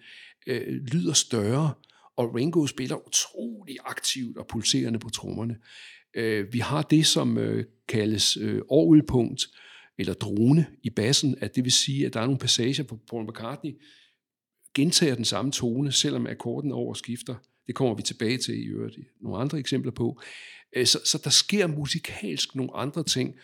uh, 0.52 0.74
lyder 0.94 1.14
større 1.14 1.72
og 2.18 2.36
Ringo 2.36 2.66
spiller 2.66 3.08
utrolig 3.08 3.78
aktivt 3.86 4.38
og 4.38 4.48
pulserende 4.48 5.00
på 5.00 5.10
trommerne. 5.10 5.58
Øh, 6.14 6.54
vi 6.54 6.60
har 6.60 6.82
det, 6.82 7.06
som 7.06 7.38
øh, 7.38 7.66
kaldes 7.88 8.38
øh, 8.38 8.62
orgelpunkt, 8.70 9.48
eller 9.98 10.14
drone 10.14 10.66
i 10.84 10.90
bassen, 10.90 11.36
at 11.42 11.56
det 11.56 11.64
vil 11.64 11.72
sige, 11.72 12.06
at 12.06 12.14
der 12.14 12.20
er 12.20 12.26
nogle 12.26 12.40
passager 12.40 12.84
på 12.84 13.00
Paul 13.10 13.30
McCartney, 13.30 13.72
gentager 14.74 15.16
den 15.16 15.26
samme 15.26 15.52
tone, 15.52 15.92
selvom 15.92 16.28
akkorden 16.28 16.72
over 16.72 16.94
skifter. 16.94 17.36
Det 17.68 17.76
kommer 17.76 17.96
vi 17.96 18.02
tilbage 18.02 18.38
til 18.38 18.64
i 18.64 18.66
øvrigt 18.66 18.98
nogle 19.22 19.38
andre 19.38 19.60
eksempler 19.60 19.92
på. 19.92 20.22
Øh, 20.76 20.86
så, 20.86 21.00
så 21.06 21.22
der 21.24 21.30
sker 21.30 21.68
musikalsk 21.68 22.56
nogle 22.56 22.76
andre 22.76 23.04
ting, 23.04 23.36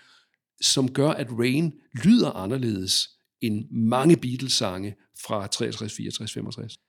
som 0.61 0.93
gør, 0.93 1.09
at 1.09 1.27
Rain 1.31 1.73
lyder 2.03 2.31
anderledes 2.31 3.09
end 3.41 3.69
mange 3.71 4.17
Beatles-sange 4.17 4.95
fra 5.25 5.47
63, 5.47 5.93
64, 5.93 6.33
65. 6.33 6.79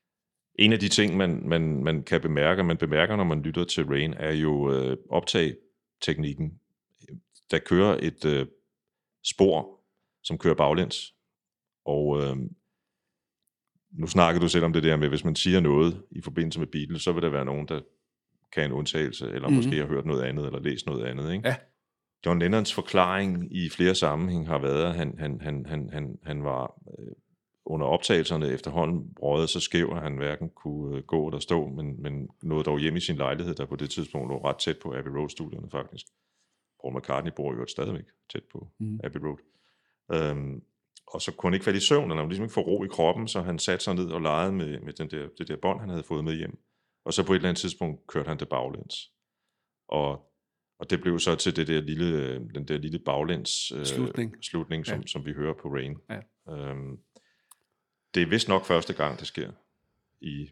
En 0.55 0.73
af 0.73 0.79
de 0.79 0.89
ting, 0.89 1.17
man, 1.17 1.49
man, 1.49 1.85
man 1.85 2.03
kan 2.03 2.21
bemærke, 2.21 2.65
man 2.65 2.77
bemærker, 2.77 3.17
når 3.17 3.25
man 3.25 3.43
lytter 3.43 3.65
til 3.65 3.85
Rain, 3.85 4.15
er 4.15 4.33
jo 4.33 4.73
øh, 4.73 4.97
optagteknikken. 5.11 6.61
Der 7.51 7.59
kører 7.59 7.99
et 8.03 8.25
øh, 8.25 8.47
spor, 9.25 9.81
som 10.23 10.39
kører 10.39 10.55
baglæns. 10.55 11.15
Og 11.85 12.23
øh, 12.23 12.37
nu 13.93 14.07
snakker 14.07 14.41
du 14.41 14.49
selv 14.49 14.65
om 14.65 14.73
det 14.73 14.83
der 14.83 14.97
med, 14.97 15.09
hvis 15.09 15.25
man 15.25 15.37
siger 15.37 15.61
noget 15.61 16.03
i 16.11 16.21
forbindelse 16.21 16.59
med 16.59 16.67
Beatles, 16.67 17.03
så 17.03 17.13
vil 17.13 17.23
der 17.23 17.31
være 17.31 17.45
nogen, 17.45 17.69
der 17.69 17.81
kan 18.53 18.65
en 18.65 18.73
undtagelse, 18.73 19.27
eller 19.27 19.49
mm-hmm. 19.49 19.57
måske 19.57 19.77
har 19.77 19.87
hørt 19.87 20.07
noget 20.07 20.23
andet, 20.23 20.47
eller 20.47 20.61
læst 20.61 20.87
noget 20.87 21.05
andet. 21.05 21.33
Ikke? 21.33 21.49
Ja. 21.49 21.57
John 22.27 22.39
Lennons 22.39 22.75
forklaring 22.75 23.57
i 23.57 23.69
flere 23.69 23.95
sammenhæng 23.95 24.47
har 24.47 24.59
været, 24.59 24.85
at 24.85 24.95
han, 24.95 25.19
han, 25.19 25.41
han, 25.41 25.67
han, 25.67 25.91
han, 25.93 26.19
han 26.23 26.45
var 26.45 26.75
øh, 26.99 27.13
under 27.67 27.87
optagelserne 27.87 28.49
efterhånden 28.49 29.15
brødet 29.15 29.51
så 29.51 29.61
skæv, 29.61 29.93
at 29.97 30.03
han 30.03 30.17
hverken 30.17 30.51
kunne 30.51 30.97
øh, 30.97 31.03
gå 31.03 31.27
eller 31.27 31.39
stå, 31.39 31.69
men, 31.69 32.03
men 32.03 32.29
nåede 32.43 32.65
dog 32.65 32.79
hjem 32.79 32.97
i 32.97 33.01
sin 33.01 33.17
lejlighed, 33.17 33.55
der 33.55 33.67
på 33.67 33.77
det 33.77 33.91
tidspunkt 33.91 34.29
lå 34.29 34.45
ret 34.45 34.57
tæt 34.57 34.79
på 34.83 34.95
Abbey 34.95 35.11
Road-studierne 35.11 35.71
faktisk. 35.71 36.07
Paul 36.83 36.97
McCartney 36.97 37.33
bor 37.37 37.55
jo 37.55 37.67
stadigvæk 37.67 38.05
tæt 38.33 38.45
på 38.53 38.69
mm. 38.81 39.01
Abbey 39.05 39.21
Road. 39.21 39.39
Øhm, 40.13 40.63
og 41.07 41.23
så 41.23 41.33
kunne 41.33 41.49
han 41.51 41.55
ikke 41.55 41.65
falde 41.65 41.77
i 41.77 41.81
søvn, 41.81 42.11
eller 42.11 42.23
han 42.23 42.29
ligesom 42.29 42.45
ikke 42.45 42.55
få 42.55 42.61
ro 42.61 42.85
i 42.85 42.89
kroppen, 42.89 43.29
så 43.29 43.43
han 43.43 43.59
satte 43.59 43.85
sig 43.85 43.95
ned 43.95 44.11
og 44.11 44.21
legede 44.21 44.53
med, 44.53 44.81
med 44.81 44.93
den 44.93 45.11
der, 45.11 45.29
det 45.39 45.49
der 45.49 45.57
bånd, 45.63 45.81
han 45.81 45.89
havde 45.89 46.03
fået 46.03 46.25
med 46.25 46.37
hjem. 46.37 46.59
Og 47.05 47.13
så 47.13 47.27
på 47.27 47.33
et 47.33 47.37
eller 47.37 47.49
andet 47.49 47.61
tidspunkt 47.61 48.07
kørte 48.07 48.29
han 48.29 48.39
det 48.39 48.49
baglæns. 48.49 49.13
Og, 49.89 50.11
og 50.79 50.91
det 50.91 51.01
blev 51.01 51.19
så 51.19 51.35
til 51.35 51.57
det 51.57 51.67
der 51.67 51.81
lille, 51.81 52.39
den 52.55 52.69
der 52.69 52.79
lille 52.79 52.99
baglæns 52.99 53.73
øh, 53.73 53.85
slutning, 53.85 54.45
slutning 54.45 54.87
som, 54.87 55.01
ja. 55.01 55.07
som 55.07 55.27
vi 55.27 55.33
hører 55.33 55.55
på 55.63 55.69
Rain. 55.69 55.97
Ja. 56.11 56.21
Øhm, 56.53 56.99
det 58.15 58.23
er 58.23 58.27
vist 58.27 58.49
nok 58.49 58.67
første 58.67 58.93
gang, 58.93 59.19
det 59.19 59.27
sker 59.27 59.51
i 60.21 60.51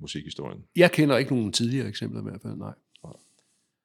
musikhistorien. 0.00 0.64
Jeg 0.76 0.92
kender 0.92 1.16
ikke 1.16 1.34
nogen 1.34 1.52
tidligere 1.52 1.88
eksempler 1.88 2.20
i 2.20 2.24
hvert 2.24 2.42
fald, 2.42 2.56
nej. 2.56 2.74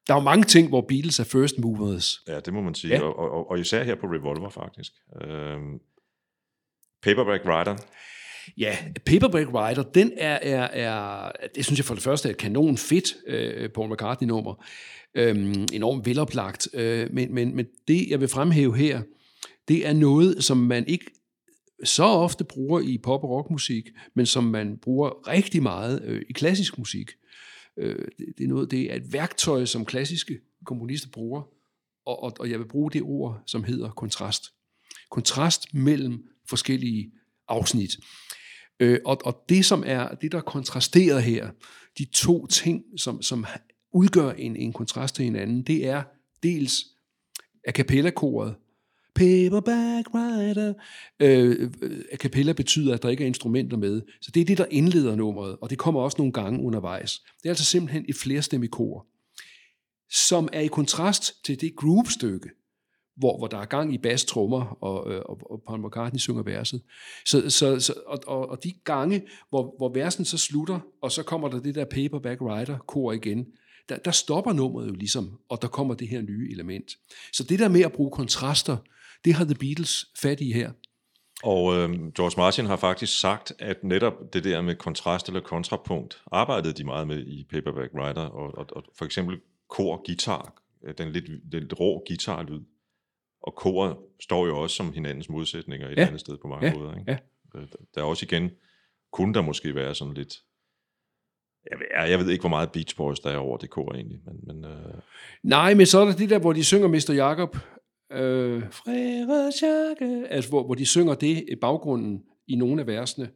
Der 0.08 0.16
er 0.16 0.20
jo 0.20 0.24
mange 0.24 0.44
ting, 0.44 0.70
hvor 0.70 0.82
Beatles 0.82 1.20
er 1.20 1.24
first 1.24 1.60
movers. 1.60 2.22
Ja, 2.28 2.40
det 2.40 2.54
må 2.54 2.62
man 2.62 2.76
sige. 2.76 2.94
Ja. 2.94 3.02
Og, 3.02 3.32
og, 3.32 3.50
og 3.50 3.60
især 3.60 3.84
her 3.84 3.96
på 3.96 4.08
Revolver, 4.08 4.50
faktisk. 4.50 4.92
Øhm, 5.22 5.80
Paperback 7.02 7.46
Writer. 7.46 7.76
Ja, 8.58 8.78
Paperback 9.06 9.50
Writer, 9.50 9.84
den 9.84 10.12
er, 10.18 10.40
er, 10.42 10.64
er, 10.64 11.32
det 11.56 11.66
synes 11.66 11.80
jeg 11.80 11.86
for 11.86 11.94
det 11.94 12.04
første 12.04 12.30
er 12.30 12.32
et 12.32 12.38
kanon 12.38 12.78
fedt 12.78 13.14
øh, 13.28 13.70
Paul 13.70 13.94
McCartney-nummer. 13.94 14.66
Øhm, 15.16 15.68
enormt 15.74 16.06
veloplagt. 16.06 16.68
Øh, 16.74 17.14
men, 17.14 17.34
men, 17.34 17.56
men 17.56 17.68
det, 17.88 18.10
jeg 18.10 18.20
vil 18.20 18.28
fremhæve 18.28 18.78
her, 18.78 19.02
det 19.68 19.88
er 19.88 19.94
noget, 19.94 20.44
som 20.44 20.58
man 20.58 20.88
ikke 20.88 21.06
så 21.84 22.04
ofte 22.04 22.44
bruger 22.44 22.80
i 22.80 22.98
pop- 22.98 23.24
og 23.24 23.30
rockmusik, 23.30 23.90
men 24.16 24.26
som 24.26 24.44
man 24.44 24.78
bruger 24.78 25.28
rigtig 25.28 25.64
meget 25.64 26.02
øh, 26.04 26.22
i 26.30 26.34
klassisk 26.34 26.78
musik. 26.78 27.12
Øh, 27.78 28.08
det, 28.18 28.26
det, 28.38 28.44
er 28.44 28.48
noget, 28.48 28.72
det 28.72 28.92
er 28.92 28.96
et 28.96 29.14
værktøj, 29.14 29.66
som 29.66 29.86
klassiske 29.86 30.40
komponister 30.66 31.10
bruger, 31.10 31.42
og, 32.06 32.24
og, 32.24 32.34
og 32.40 32.50
jeg 32.50 32.60
vil 32.60 32.68
bruge 32.68 32.92
det 32.92 33.02
ord, 33.02 33.44
som 33.46 33.64
hedder 33.64 33.90
kontrast. 33.90 34.44
Kontrast 35.12 35.74
mellem 35.74 36.28
forskellige 36.50 37.12
afsnit. 37.48 37.98
Øh, 38.80 39.00
og, 39.06 39.18
og 39.26 39.46
det, 39.50 39.66
som 39.66 39.84
er 39.86 40.16
det, 40.16 40.32
der 40.32 40.38
er 40.38 40.42
kontrasteret 40.42 41.24
her, 41.24 41.50
de 41.98 42.06
to 42.06 42.48
ting, 42.48 42.84
som, 42.98 43.22
som 43.22 43.46
udgør 43.94 44.32
en, 44.32 44.56
en 44.56 44.74
kontrast 44.74 45.16
til 45.16 45.26
hinanden, 45.26 45.64
det 45.64 45.88
er 45.88 46.04
dels 46.44 46.86
a 47.68 47.72
cappella-koret, 47.72 48.56
Paperback 49.16 50.08
Rider. 50.14 50.74
Øh, 51.20 51.72
øh, 51.82 52.04
a 52.12 52.16
cappella 52.16 52.54
betyder, 52.54 52.94
at 52.94 53.04
der 53.04 53.10
ikke 53.10 53.24
er 53.24 53.28
instrumenter 53.28 53.78
med. 53.78 54.02
Så 54.22 54.32
det 54.32 54.42
er 54.42 54.46
det, 54.46 54.58
der 54.58 54.66
indleder 54.72 55.16
nummeret, 55.16 55.58
og 55.62 55.70
det 55.70 55.78
kommer 55.78 56.02
også 56.02 56.16
nogle 56.18 56.34
gange 56.34 56.64
undervejs. 56.64 57.22
Det 57.38 57.46
er 57.46 57.50
altså 57.50 57.66
simpelthen 57.66 58.06
et 58.10 58.16
flerstemmigt 58.16 58.72
kor, 58.72 59.06
som 60.12 60.50
er 60.54 60.60
i 60.62 60.68
kontrast 60.68 61.46
til 61.46 61.62
det 61.62 61.76
groove-stykke, 61.76 62.50
hvor, 63.18 63.38
hvor 63.38 63.48
der 63.48 63.58
er 63.58 63.66
gang 63.66 63.94
i 63.94 63.98
bass, 63.98 64.26
trommer, 64.26 64.78
og, 64.84 65.14
øh, 65.14 65.22
og, 65.26 65.52
og 65.52 65.64
Paul 65.68 65.86
McCartney 65.86 66.20
synger 66.20 66.44
verset. 66.44 66.82
Så, 67.26 67.50
så, 67.50 67.80
så, 67.80 67.94
og, 68.08 68.20
og, 68.28 68.50
og 68.50 68.64
de 68.64 68.74
gange, 68.84 69.22
hvor, 69.50 69.74
hvor 69.78 69.94
versen 69.94 70.26
så 70.26 70.38
slutter, 70.38 70.80
og 71.02 71.12
så 71.12 71.24
kommer 71.24 71.48
der 71.48 71.60
det 71.60 71.76
der 71.76 71.86
Paperback 71.86 72.42
Rider-kor 72.42 73.12
igen, 73.12 73.46
der, 73.90 73.98
der 73.98 74.12
stopper 74.12 74.54
nummeret 74.54 74.88
jo 74.88 74.94
ligesom, 74.94 75.40
og 75.50 75.62
der 75.62 75.68
kommer 75.68 75.94
det 75.94 76.08
her 76.08 76.22
nye 76.22 76.52
element. 76.52 76.92
Så 77.34 77.44
det 77.44 77.60
der 77.60 77.68
med 77.68 77.82
at 77.82 77.92
bruge 77.92 78.12
kontraster, 78.12 78.78
det 79.26 79.34
har 79.34 79.46
The 79.46 79.56
Beatles 79.56 80.06
fat 80.22 80.42
i 80.42 80.52
her. 80.52 80.72
Og 81.44 81.76
øh, 81.76 81.90
George 82.14 82.34
Martin 82.38 82.66
har 82.66 82.76
faktisk 82.76 83.20
sagt, 83.20 83.54
at 83.60 83.84
netop 83.84 84.14
det 84.34 84.44
der 84.44 84.62
med 84.62 84.76
kontrast 84.76 85.28
eller 85.28 85.42
kontrapunkt, 85.42 86.22
arbejdede 86.32 86.74
de 86.74 86.84
meget 86.84 87.08
med 87.08 87.28
i 87.28 87.48
Paperback 87.50 87.94
Writer, 87.94 88.22
og, 88.22 88.58
og, 88.58 88.66
og 88.72 88.84
for 88.98 89.06
eksempel 89.06 89.40
kor, 89.70 90.02
guitar, 90.06 90.62
den 90.98 91.12
lidt, 91.12 91.26
den 91.52 91.60
lidt 91.60 91.80
rå 91.80 92.04
guitarlyd. 92.08 92.62
Og 93.42 93.56
kor 93.56 94.00
står 94.20 94.48
jo 94.48 94.60
også 94.60 94.76
som 94.76 94.94
hinandens 94.94 95.30
modsætninger 95.30 95.90
et 95.90 95.98
ja. 95.98 96.06
andet 96.06 96.20
sted 96.20 96.38
på 96.38 96.48
mange 96.48 96.68
ja. 96.68 96.74
måder. 96.74 96.96
Ikke? 96.96 97.12
Ja. 97.12 97.18
Der 97.96 98.02
er 98.02 98.06
også 98.06 98.26
igen, 98.26 98.52
kunne 99.12 99.34
der 99.34 99.42
måske 99.42 99.76
være 99.76 99.96
sådan 99.96 100.14
lidt 100.14 100.34
jeg 101.72 101.80
ved, 101.80 102.10
jeg 102.10 102.20
ved 102.20 102.30
ikke, 102.30 102.42
hvor 102.42 102.50
meget 102.50 102.72
Beach 102.72 102.96
Boys 102.96 103.20
der 103.20 103.30
er 103.30 103.38
over 103.38 103.58
det 103.58 103.70
kor 103.70 103.94
egentlig. 103.94 104.20
Men, 104.26 104.36
men, 104.48 104.72
øh... 104.72 104.94
Nej, 105.44 105.74
men 105.74 105.86
så 105.86 106.00
er 106.00 106.06
der 106.06 106.16
det 106.16 106.30
der, 106.30 106.40
hvor 106.40 106.54
de 106.54 106.64
synger 106.64 106.88
Mr. 106.88 107.14
Jakob. 107.14 107.58
Øh, 108.12 108.64
altså, 110.30 110.50
hvor, 110.50 110.66
hvor 110.66 110.76
de 110.76 110.86
synger 110.86 111.16
det 111.16 111.46
i 111.52 111.56
baggrunden 111.62 112.24
i 112.48 112.56
nogle 112.56 112.82
af 112.82 112.88
versene. 112.88 113.30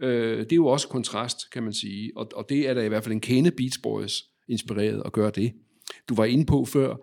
Øh, 0.00 0.38
det 0.38 0.52
er 0.52 0.56
jo 0.56 0.66
også 0.66 0.88
kontrast, 0.88 1.50
kan 1.52 1.62
man 1.62 1.72
sige. 1.72 2.12
Og, 2.16 2.30
og 2.36 2.46
det 2.48 2.68
er 2.68 2.74
der 2.74 2.82
i 2.82 2.88
hvert 2.88 3.04
fald 3.04 3.12
en 3.12 3.20
kende 3.20 3.50
Beach 3.50 3.82
Boys 3.82 4.22
inspireret 4.48 5.02
at 5.04 5.12
gøre 5.12 5.30
det. 5.30 5.52
Du 6.08 6.14
var 6.14 6.24
inde 6.24 6.46
på 6.46 6.64
før, 6.64 6.96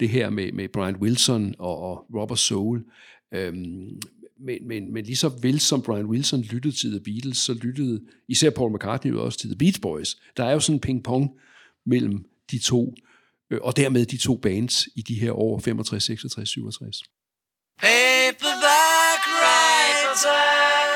det 0.00 0.08
her 0.08 0.30
med, 0.30 0.52
med 0.52 0.68
Brian 0.68 0.96
Wilson 0.96 1.54
og, 1.58 1.78
og 1.78 2.06
Robert 2.14 2.38
Soul. 2.38 2.84
Øhm, 3.34 4.00
men, 4.40 4.68
men, 4.68 4.92
men 4.92 5.04
lige 5.04 5.16
så 5.16 5.28
vel 5.42 5.60
som 5.60 5.82
Brian 5.82 6.06
Wilson 6.06 6.40
lyttede 6.40 6.74
til 6.74 6.90
The 6.90 7.00
Beatles, 7.00 7.36
så 7.38 7.54
lyttede 7.54 8.00
især 8.28 8.50
Paul 8.50 8.74
McCartney 8.74 9.12
jo 9.12 9.24
også 9.24 9.38
til 9.38 9.48
The 9.48 9.58
Beach 9.58 9.80
Boys. 9.80 10.16
Der 10.36 10.44
er 10.44 10.52
jo 10.52 10.60
sådan 10.60 10.76
en 10.76 10.80
ping-pong 10.80 11.40
mellem 11.86 12.24
de 12.50 12.58
to 12.58 12.94
Øh, 13.50 13.60
og 13.62 13.76
dermed 13.76 14.06
de 14.06 14.16
to 14.16 14.36
bands 14.36 14.88
i 14.96 15.02
de 15.02 15.14
her 15.20 15.32
år 15.32 15.58
65, 15.58 16.04
66, 16.04 16.48
67. 16.48 17.02
Paperback 17.80 19.22
writer. 19.40 20.93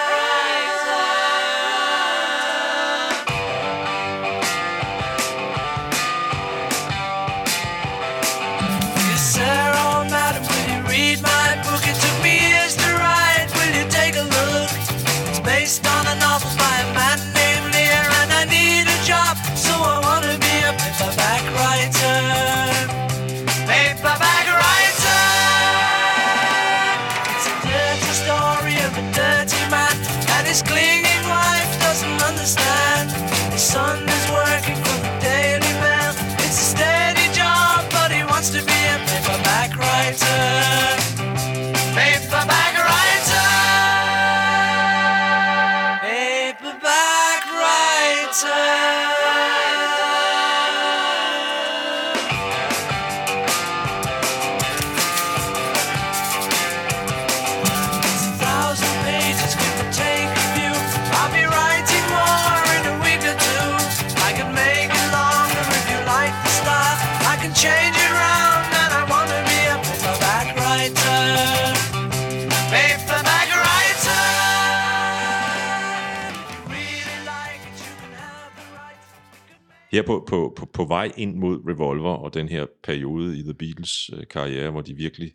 Her 79.98 80.02
på, 80.02 80.24
på, 80.28 80.52
på, 80.56 80.66
på 80.66 80.84
vej 80.84 81.12
ind 81.16 81.34
mod 81.34 81.60
Revolver 81.68 82.14
og 82.14 82.34
den 82.34 82.48
her 82.48 82.66
periode 82.82 83.38
i 83.38 83.42
The 83.42 83.54
Beatles 83.54 84.10
øh, 84.12 84.26
karriere, 84.30 84.70
hvor 84.70 84.80
de 84.80 84.94
virkelig 84.94 85.32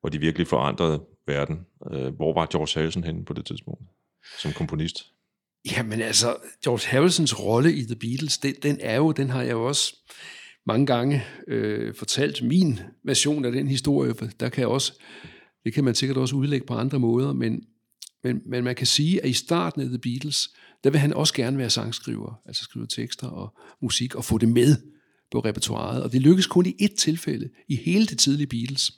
hvor 0.00 0.08
de 0.08 0.18
virkelig 0.18 0.46
forandrede 0.46 1.02
verden. 1.26 1.66
Øh, 1.92 2.14
hvor 2.14 2.34
var 2.34 2.46
George 2.46 2.80
Harrison 2.80 3.04
henne 3.04 3.24
på 3.24 3.32
det 3.32 3.44
tidspunkt 3.46 3.82
som 4.38 4.52
komponist? 4.52 5.12
Jamen 5.76 6.00
altså, 6.00 6.36
George 6.64 6.88
Harrisons 6.88 7.40
rolle 7.40 7.72
i 7.72 7.84
The 7.84 7.96
Beatles, 7.96 8.38
den, 8.38 8.54
den 8.62 8.78
er 8.80 8.96
jo, 8.96 9.12
den 9.12 9.30
har 9.30 9.42
jeg 9.42 9.52
jo 9.52 9.64
også 9.64 9.96
mange 10.66 10.86
gange 10.86 11.24
øh, 11.48 11.94
fortalt 11.94 12.42
min 12.42 12.80
version 13.04 13.44
af 13.44 13.52
den 13.52 13.68
historie, 13.68 14.14
for 14.14 14.26
der 14.40 14.48
kan 14.48 14.60
jeg 14.60 14.68
også, 14.68 14.92
det 15.64 15.74
kan 15.74 15.84
man 15.84 15.94
sikkert 15.94 16.18
også 16.18 16.36
udlægge 16.36 16.66
på 16.66 16.74
andre 16.74 16.98
måder, 16.98 17.32
men, 17.32 17.64
men, 18.24 18.42
men 18.46 18.64
man 18.64 18.74
kan 18.74 18.86
sige, 18.86 19.22
at 19.22 19.28
i 19.28 19.32
starten 19.32 19.82
af 19.82 19.88
The 19.88 19.98
Beatles, 19.98 20.48
der 20.84 20.90
vil 20.90 21.00
han 21.00 21.12
også 21.12 21.34
gerne 21.34 21.58
være 21.58 21.70
sangskriver, 21.70 22.40
altså 22.46 22.62
skrive 22.64 22.86
tekster 22.86 23.26
og 23.26 23.58
musik, 23.82 24.14
og 24.14 24.24
få 24.24 24.38
det 24.38 24.48
med 24.48 24.76
på 25.30 25.40
repertoireet. 25.40 26.02
Og 26.02 26.12
det 26.12 26.22
lykkes 26.22 26.46
kun 26.46 26.66
i 26.66 26.74
ét 26.82 26.96
tilfælde 26.96 27.50
i 27.68 27.76
hele 27.76 28.06
det 28.06 28.18
tidlige 28.18 28.46
Beatles. 28.46 28.92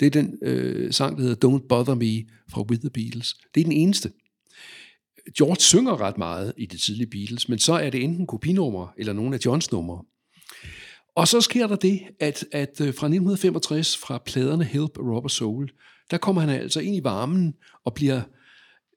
Det 0.00 0.06
er 0.06 0.10
den 0.10 0.38
øh, 0.42 0.92
sang, 0.92 1.16
der 1.16 1.22
hedder 1.22 1.48
Don't 1.48 1.66
Bother 1.66 1.94
Me 1.94 2.24
fra 2.50 2.62
With 2.62 2.80
the 2.80 2.90
Beatles. 2.90 3.34
Det 3.54 3.60
er 3.60 3.64
den 3.64 3.72
eneste. 3.72 4.12
George 5.38 5.60
synger 5.60 6.00
ret 6.00 6.18
meget 6.18 6.52
i 6.56 6.66
det 6.66 6.80
tidlige 6.80 7.10
Beatles, 7.10 7.48
men 7.48 7.58
så 7.58 7.72
er 7.72 7.90
det 7.90 8.04
enten 8.04 8.26
kopinummer 8.26 8.94
eller 8.98 9.12
nogle 9.12 9.34
af 9.34 9.40
Johns 9.44 9.72
numre. 9.72 10.04
Og 11.16 11.28
så 11.28 11.40
sker 11.40 11.66
der 11.66 11.76
det, 11.76 12.00
at, 12.20 12.44
at 12.52 12.80
øh, 12.80 12.86
fra 12.86 13.06
1965, 13.06 13.96
fra 13.96 14.18
pladerne 14.26 14.64
Help 14.64 14.98
Robert 14.98 15.32
Soul, 15.32 15.70
der 16.10 16.18
kommer 16.18 16.40
han 16.40 16.50
altså 16.50 16.80
ind 16.80 16.96
i 16.96 17.04
varmen 17.04 17.54
og 17.84 17.94
bliver 17.94 18.22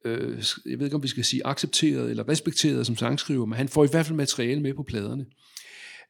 øh, 0.06 0.44
jeg 0.66 0.80
ved 0.80 0.86
ikke 0.86 0.96
om 0.96 1.04
vi 1.04 1.08
skal 1.08 1.24
sige 1.24 1.48
accepteret 1.48 2.10
eller 2.10 2.30
respekteret 2.30 2.86
som 2.88 2.96
sangskriver, 2.96 3.46
men 3.46 3.58
han 3.58 3.70
får 3.70 3.86
i 3.86 3.88
hvert 3.92 4.06
fald 4.06 4.18
materiale 4.18 4.62
med 4.62 4.74
på 4.74 4.84
pladerne. 4.84 5.26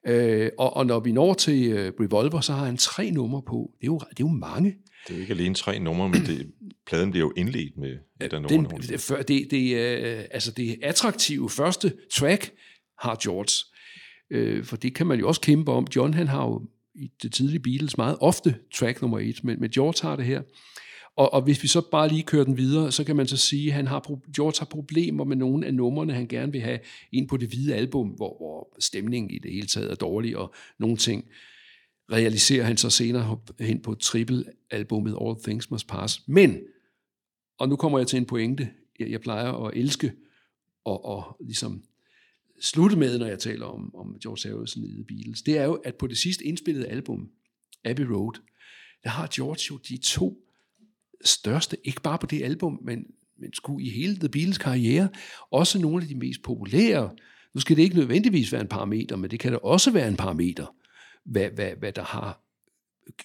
Øh, 0.07 0.49
og, 0.57 0.77
og 0.77 0.85
når 0.85 0.99
vi 0.99 1.11
når 1.11 1.33
til 1.33 1.71
øh, 1.71 1.93
Revolver, 1.99 2.41
så 2.41 2.53
har 2.53 2.65
han 2.65 2.77
tre 2.77 3.11
numre 3.11 3.41
på. 3.41 3.71
Det 3.81 3.83
er 3.83 3.87
jo, 3.87 3.99
det 3.99 4.19
er 4.19 4.27
jo 4.27 4.27
mange. 4.27 4.75
Det 5.07 5.13
er 5.13 5.17
jo 5.17 5.21
ikke 5.21 5.33
alene 5.33 5.55
tre 5.55 5.79
numre, 5.79 6.09
men 6.09 6.21
det, 6.21 6.51
pladen 6.87 7.11
bliver 7.11 7.25
jo 7.25 7.33
indledt 7.35 7.77
med 7.77 7.97
et 8.21 8.33
af 8.33 8.41
numrene. 8.41 8.77
Det, 8.77 9.27
det, 9.27 9.47
det, 9.51 9.75
øh, 9.75 10.25
altså 10.31 10.51
det 10.51 10.79
attraktive 10.83 11.49
første 11.49 11.93
track 12.13 12.51
har 12.99 13.17
George. 13.23 13.65
Øh, 14.31 14.65
for 14.65 14.77
det 14.77 14.95
kan 14.95 15.07
man 15.07 15.19
jo 15.19 15.27
også 15.27 15.41
kæmpe 15.41 15.71
om. 15.71 15.87
John 15.95 16.13
han 16.13 16.27
har 16.27 16.43
jo 16.43 16.61
i 16.95 17.11
det 17.23 17.33
tidlige 17.33 17.59
Beatles 17.59 17.97
meget 17.97 18.17
ofte 18.19 18.55
track 18.73 19.01
nummer 19.01 19.19
et, 19.19 19.43
men, 19.43 19.59
men 19.59 19.69
George 19.69 20.09
har 20.09 20.15
det 20.15 20.25
her. 20.25 20.41
Og, 21.15 21.33
og 21.33 21.41
hvis 21.41 21.63
vi 21.63 21.67
så 21.67 21.89
bare 21.91 22.07
lige 22.07 22.23
kører 22.23 22.43
den 22.43 22.57
videre, 22.57 22.91
så 22.91 23.03
kan 23.03 23.15
man 23.15 23.27
så 23.27 23.37
sige, 23.37 23.67
at 23.67 23.73
han 23.73 23.87
har, 23.87 23.99
George 24.35 24.59
har 24.59 24.65
problemer 24.65 25.23
med 25.23 25.35
nogle 25.35 25.67
af 25.67 25.73
numrene, 25.73 26.13
han 26.13 26.27
gerne 26.27 26.51
vil 26.51 26.61
have 26.61 26.79
ind 27.11 27.27
på 27.27 27.37
det 27.37 27.49
hvide 27.49 27.75
album, 27.75 28.07
hvor, 28.07 28.37
hvor 28.37 28.75
stemningen 28.79 29.31
i 29.31 29.39
det 29.39 29.53
hele 29.53 29.67
taget 29.67 29.91
er 29.91 29.95
dårlig, 29.95 30.37
og 30.37 30.53
nogle 30.79 30.97
ting 30.97 31.25
realiserer 32.11 32.63
han 32.63 32.77
så 32.77 32.89
senere 32.89 33.39
hen 33.59 33.81
på 33.81 33.95
triple-albummet 33.95 35.17
All 35.21 35.35
Things 35.43 35.71
Must 35.71 35.87
Pass. 35.87 36.27
Men, 36.27 36.59
og 37.57 37.69
nu 37.69 37.75
kommer 37.75 37.99
jeg 37.99 38.07
til 38.07 38.17
en 38.17 38.25
pointe, 38.25 38.69
jeg, 38.99 39.11
jeg 39.11 39.21
plejer 39.21 39.65
at 39.65 39.77
elske 39.77 40.11
og, 40.85 41.05
og 41.05 41.37
ligesom 41.45 41.83
slutte 42.61 42.97
med, 42.97 43.19
når 43.19 43.25
jeg 43.25 43.39
taler 43.39 43.65
om, 43.65 43.95
om 43.95 44.19
George 44.23 44.49
Harrison 44.49 44.83
i 44.83 44.91
The 44.91 45.03
Beatles, 45.03 45.41
det 45.41 45.57
er 45.57 45.63
jo, 45.63 45.73
at 45.73 45.95
på 45.95 46.07
det 46.07 46.17
sidste 46.17 46.45
indspillede 46.45 46.87
album, 46.87 47.29
Abbey 47.83 48.03
Road, 48.03 48.33
der 49.03 49.09
har 49.09 49.29
George 49.33 49.61
jo 49.69 49.77
de 49.77 49.97
to 49.97 50.50
største, 51.25 51.77
ikke 51.83 52.01
bare 52.01 52.17
på 52.17 52.25
det 52.25 52.43
album, 52.43 52.79
men, 52.83 53.05
men 53.39 53.53
sgu 53.53 53.79
i 53.79 53.89
hele 53.89 54.15
The 54.15 54.29
Beatles 54.29 54.57
karriere, 54.57 55.09
også 55.51 55.79
nogle 55.79 56.01
af 56.01 56.07
de 56.07 56.15
mest 56.15 56.43
populære. 56.43 57.09
Nu 57.53 57.61
skal 57.61 57.77
det 57.77 57.83
ikke 57.83 57.95
nødvendigvis 57.95 58.51
være 58.51 58.61
en 58.61 58.67
parameter, 58.67 59.15
men 59.15 59.31
det 59.31 59.39
kan 59.39 59.51
da 59.51 59.57
også 59.57 59.91
være 59.91 60.07
en 60.07 60.15
parameter, 60.15 60.65
hvad, 61.25 61.49
hvad, 61.55 61.71
hvad 61.79 61.91
der 61.91 62.03
har 62.03 62.41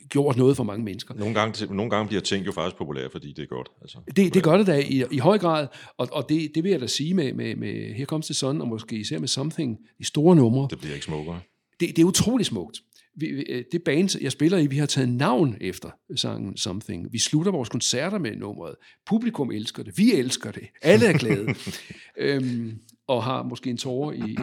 gjort 0.09 0.37
noget 0.37 0.57
for 0.57 0.65
mange 0.65 0.85
mennesker. 0.85 1.15
Nogle 1.15 1.35
gange, 1.35 1.75
nogle 1.75 1.91
gange 1.91 2.09
bliver 2.09 2.21
ting 2.21 2.47
jo 2.47 2.53
faktisk 2.53 2.77
populære, 2.77 3.11
fordi 3.11 3.33
det 3.33 3.43
er 3.43 3.47
godt. 3.47 3.69
Altså, 3.83 3.99
det, 4.17 4.35
det 4.35 4.43
gør 4.43 4.57
det 4.57 4.67
da 4.67 4.79
i, 4.79 5.05
i 5.11 5.19
høj 5.19 5.39
grad, 5.39 5.69
og, 5.97 6.09
og 6.13 6.29
det, 6.29 6.51
det 6.55 6.65
vil 6.65 6.71
jeg 6.71 6.81
da 6.81 6.87
sige 6.87 7.15
med, 7.15 7.33
med, 7.33 7.57
med 7.57 7.95
Here 7.95 8.07
Comes 8.07 8.27
the 8.27 8.35
Sun, 8.35 8.61
og 8.61 8.69
måske 8.69 8.97
især 8.97 9.19
med 9.19 9.29
Something, 9.29 9.79
de 9.99 10.05
store 10.05 10.37
numre. 10.37 10.69
Det 10.71 10.79
bliver 10.79 10.95
ikke 10.95 11.07
smukkere. 11.07 11.41
Det, 11.81 11.97
det 11.97 11.99
er 11.99 12.07
utrolig 12.07 12.47
smukt 12.47 12.83
vi, 13.17 13.27
øh, 13.27 13.65
det 13.73 13.83
band, 13.83 14.21
jeg 14.21 14.33
spiller 14.33 14.59
i, 14.59 14.67
vi 14.67 14.77
har 14.77 14.87
taget 14.87 15.09
navn 15.09 15.57
efter 15.61 15.91
sangen 16.17 16.57
Something. 16.57 17.13
Vi 17.13 17.19
slutter 17.19 17.53
vores 17.53 17.69
koncerter 17.69 18.19
med 18.19 18.37
nummeret. 18.37 18.75
Publikum 19.07 19.51
elsker 19.51 19.83
det. 19.83 19.99
Vi 19.99 20.13
elsker 20.13 20.51
det. 20.51 20.69
Alle 20.83 21.07
er 21.07 21.19
glade. 21.19 21.55
øhm, 22.17 22.79
og 23.07 23.25
har 23.25 23.43
måske 23.43 23.71
en 23.71 23.77
tårer 23.77 24.13
i, 24.13 24.37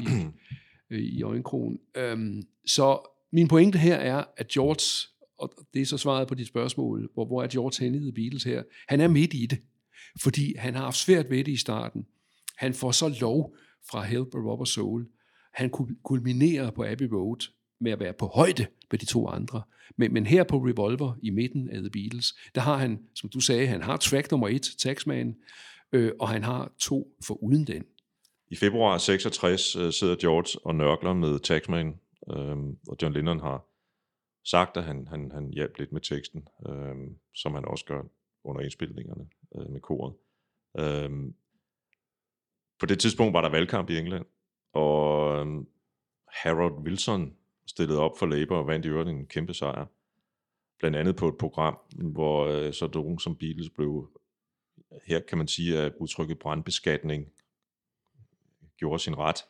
i, 0.92 0.96
i 0.96 1.24
øjenkrogen. 1.24 1.80
Øhm, 1.98 2.44
så 2.66 3.10
min 3.32 3.48
pointe 3.48 3.80
her 3.80 3.96
er, 3.96 4.24
at 4.38 4.48
George, 4.48 5.10
og 5.38 5.52
det 5.74 5.82
er 5.82 5.86
så 5.86 5.98
svaret 5.98 6.28
på 6.28 6.36
dit 6.36 6.48
spørgsmål, 6.48 7.10
hvor, 7.14 7.26
hvor 7.26 7.44
er 7.44 7.48
George 7.48 7.84
henne 7.84 7.98
i 7.98 8.02
The 8.02 8.12
Beatles 8.12 8.44
her? 8.44 8.64
Han 8.88 9.02
er 9.02 9.08
midt 9.08 9.34
i 9.34 9.46
det, 9.46 9.60
fordi 10.22 10.56
han 10.58 10.76
har 10.76 10.84
haft 10.84 10.98
svært 10.98 11.30
ved 11.30 11.44
det 11.44 11.52
i 11.52 11.58
starten. 11.58 12.06
Han 12.58 12.74
får 12.74 12.92
så 12.92 13.16
lov 13.22 13.56
fra 13.90 14.04
Help 14.04 14.36
og 14.36 14.46
Robert 14.46 14.68
Soul. 14.68 15.08
Han 15.54 15.70
kulminerer 16.04 16.72
på 16.72 16.86
Abbey 16.86 17.08
Road, 17.12 17.48
med 17.84 17.92
at 17.92 18.00
være 18.00 18.14
på 18.14 18.28
højde 18.28 18.68
med 18.92 19.00
de 19.00 19.06
to 19.06 19.28
andre. 19.28 19.62
Men, 19.98 20.14
men 20.14 20.26
her 20.26 20.44
på 20.44 20.58
Revolver 20.58 21.14
i 21.22 21.30
midten 21.30 21.70
af 21.70 21.80
The 21.80 21.90
Beatles, 21.90 22.34
der 22.56 22.62
har 22.62 22.78
han, 22.78 23.00
som 23.16 23.30
du 23.30 23.40
sagde, 23.40 23.68
han 23.68 23.82
har 23.82 23.98
track 23.98 24.32
nummer 24.32 24.48
et, 24.48 24.70
Taxman, 24.80 25.36
øh, 25.92 26.12
og 26.20 26.30
han 26.30 26.44
har 26.44 26.72
to 26.80 27.18
for 27.28 27.44
uden 27.44 27.68
den. 27.68 27.84
I 28.48 28.56
februar 28.56 28.98
66 28.98 29.76
øh, 29.76 29.92
sidder 29.92 30.16
George 30.16 30.60
og 30.66 30.76
nørkler 30.76 31.14
med 31.14 31.40
Taxman, 31.40 31.88
øh, 32.30 32.58
og 32.88 32.98
John 33.02 33.14
Lennon 33.14 33.40
har 33.40 33.66
sagt, 34.46 34.78
at 34.78 34.84
han, 34.84 35.08
han, 35.08 35.32
han 35.32 35.54
hjalp 35.54 35.78
lidt 35.78 35.92
med 35.92 36.02
teksten, 36.02 36.48
øh, 36.70 36.96
som 37.36 37.54
han 37.54 37.66
også 37.66 37.86
gør 37.86 38.02
under 38.44 38.62
indspilningerne 38.62 39.28
øh, 39.56 39.70
med 39.72 39.82
koret. 39.82 40.14
Øh, 40.80 41.34
på 42.80 42.86
det 42.86 43.00
tidspunkt 43.00 43.34
var 43.34 43.42
der 43.42 43.50
valgkamp 43.50 43.90
i 43.90 43.98
England, 43.98 44.26
og 44.74 45.36
øh, 45.36 45.66
Harold 46.28 46.74
Wilson 46.74 47.34
stillede 47.66 48.00
op 48.00 48.18
for 48.18 48.26
Labour 48.26 48.58
og 48.58 48.68
vandt 48.68 48.86
i 48.86 48.90
øvrigt 48.90 49.10
en 49.10 49.26
kæmpe 49.26 49.54
sejr. 49.54 49.86
Blandt 50.80 50.98
andet 50.98 51.16
på 51.16 51.28
et 51.28 51.38
program, 51.38 51.78
hvor 51.96 52.46
øh, 52.46 52.74
så 52.74 52.90
nogen 52.94 53.20
som 53.20 53.36
Beatles 53.36 53.70
blev, 53.70 54.10
her 55.06 55.20
kan 55.20 55.38
man 55.38 55.48
sige, 55.48 55.80
at 55.80 55.94
udtrykket 56.00 56.40
brandbeskatning 56.40 57.32
gjorde 58.78 59.00
sin 59.00 59.18
ret. 59.18 59.46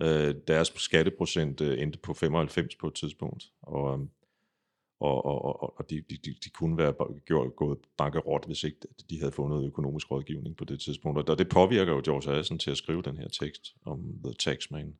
Øh, 0.00 0.34
deres 0.48 0.72
skatteprocent 0.76 1.60
øh, 1.60 1.82
endte 1.82 1.98
på 1.98 2.14
95 2.14 2.76
på 2.76 2.86
et 2.86 2.94
tidspunkt, 2.94 3.52
øhm, 3.68 3.74
og, 3.74 5.24
og, 5.24 5.24
og, 5.24 5.62
og, 5.62 5.78
og 5.78 5.90
de, 5.90 5.96
de, 6.10 6.16
de, 6.16 6.34
de 6.44 6.50
kunne 6.50 6.78
være 6.78 6.94
gjort, 7.26 7.56
gået 7.56 7.78
bankerot, 7.96 8.46
hvis 8.46 8.64
ikke 8.64 8.78
de 9.10 9.18
havde 9.18 9.32
fundet 9.32 9.66
økonomisk 9.66 10.10
rådgivning 10.10 10.56
på 10.56 10.64
det 10.64 10.80
tidspunkt. 10.80 11.30
Og 11.30 11.38
det 11.38 11.48
påvirker 11.48 11.92
jo 11.92 12.02
George 12.04 12.32
Addison 12.32 12.58
til 12.58 12.70
at 12.70 12.76
skrive 12.76 13.02
den 13.02 13.18
her 13.18 13.28
tekst 13.28 13.76
om 13.84 14.20
The 14.24 14.34
Taxman. 14.34 14.96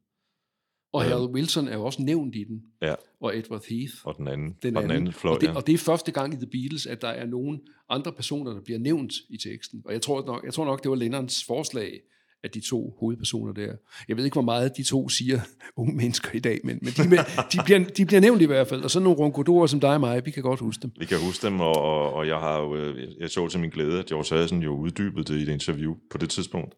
Og 0.93 1.03
Harold 1.05 1.31
Wilson 1.31 1.69
er 1.69 1.75
jo 1.75 1.85
også 1.85 2.03
nævnt 2.03 2.35
i 2.35 2.45
den, 2.45 2.63
Ja, 2.83 2.95
og 3.21 3.39
Edward 3.39 3.63
Heath. 3.69 3.95
og 4.05 4.15
den 4.19 4.29
anden, 4.29 4.57
Den 4.63 4.77
og 4.77 4.83
den 4.83 4.91
anden 4.91 5.13
fløj, 5.13 5.35
og, 5.35 5.41
det, 5.41 5.47
ja. 5.47 5.55
og 5.55 5.67
det 5.67 5.73
er 5.75 5.79
første 5.79 6.13
gang 6.13 6.33
i 6.35 6.37
The 6.37 6.47
Beatles, 6.47 6.87
at 6.87 7.03
der 7.03 7.09
er 7.09 7.27
nogen 7.27 7.61
andre 7.89 8.13
personer, 8.13 8.53
der 8.53 8.61
bliver 8.61 8.79
nævnt 8.79 9.13
i 9.31 9.37
teksten. 9.37 9.83
Og 9.85 9.93
jeg 9.93 10.03
tror 10.03 10.27
nok, 10.27 10.45
jeg 10.45 10.55
tror 10.55 10.65
nok 10.65 10.83
det 10.83 10.91
var 10.91 10.97
Lennons 10.97 11.45
forslag, 11.45 12.01
at 12.45 12.55
de 12.55 12.61
to 12.61 12.97
hovedpersoner 13.01 13.53
der. 13.53 13.73
Jeg 14.09 14.17
ved 14.17 14.25
ikke, 14.25 14.35
hvor 14.35 14.43
meget 14.43 14.77
de 14.77 14.83
to 14.83 15.09
siger 15.09 15.41
unge 15.77 15.97
mennesker 15.97 16.29
i 16.35 16.39
dag, 16.39 16.61
men, 16.65 16.79
men 16.83 16.93
de, 16.93 17.17
de, 17.53 17.59
bliver, 17.65 17.85
de 17.97 18.07
bliver 18.07 18.21
nævnt 18.21 18.43
i 18.43 18.45
hvert 18.45 18.67
fald. 18.69 18.83
Og 18.83 18.91
sådan 18.91 19.05
nogle 19.05 19.19
ronkodorer 19.19 19.67
som 19.67 19.81
dig 19.81 19.95
og 19.95 20.01
mig, 20.01 20.27
vi 20.27 20.31
kan 20.31 20.43
godt 20.43 20.61
huske 20.61 20.83
dem. 20.83 20.91
Vi 20.99 21.05
kan 21.05 21.19
huske 21.19 21.47
dem, 21.47 21.61
og, 21.61 21.77
og, 21.77 22.13
og 22.13 22.27
jeg 22.27 22.37
har 22.37 22.61
jo, 22.61 22.95
jeg 23.21 23.31
så 23.31 23.49
til 23.49 23.61
min 23.61 23.71
glæde, 23.71 23.99
at 23.99 24.07
George 24.07 24.37
Harrison 24.37 24.63
jo 24.63 24.77
uddybede 24.77 25.25
det 25.25 25.39
i 25.39 25.43
et 25.43 25.49
interview 25.49 25.95
på 26.11 26.19
det 26.19 26.31
tidspunkt. 26.31 26.75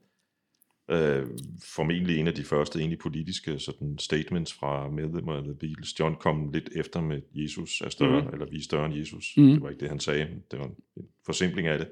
Øh, 0.90 1.26
formentlig 1.74 2.18
en 2.18 2.26
af 2.26 2.34
de 2.34 2.44
første 2.44 2.78
egentlig 2.78 2.98
politiske 2.98 3.58
sådan, 3.58 3.98
statements 3.98 4.52
fra 4.52 4.90
medlemmer 4.90 5.32
af 5.36 5.42
The 5.42 5.54
Beatles. 5.54 6.00
John 6.00 6.14
kom 6.14 6.52
lidt 6.52 6.68
efter 6.74 7.00
med 7.00 7.20
Jesus 7.34 7.80
er 7.80 7.88
større, 7.88 8.22
mm. 8.22 8.28
eller 8.32 8.46
vi 8.50 8.56
er 8.56 8.62
større 8.62 8.86
end 8.86 8.94
Jesus. 8.94 9.34
Mm. 9.36 9.46
Det 9.46 9.62
var 9.62 9.70
ikke 9.70 9.80
det, 9.80 9.88
han 9.88 10.00
sagde. 10.00 10.28
Det 10.50 10.58
var 10.58 10.64
en 10.64 11.06
forsimpling 11.26 11.68
af 11.68 11.78
det. 11.78 11.88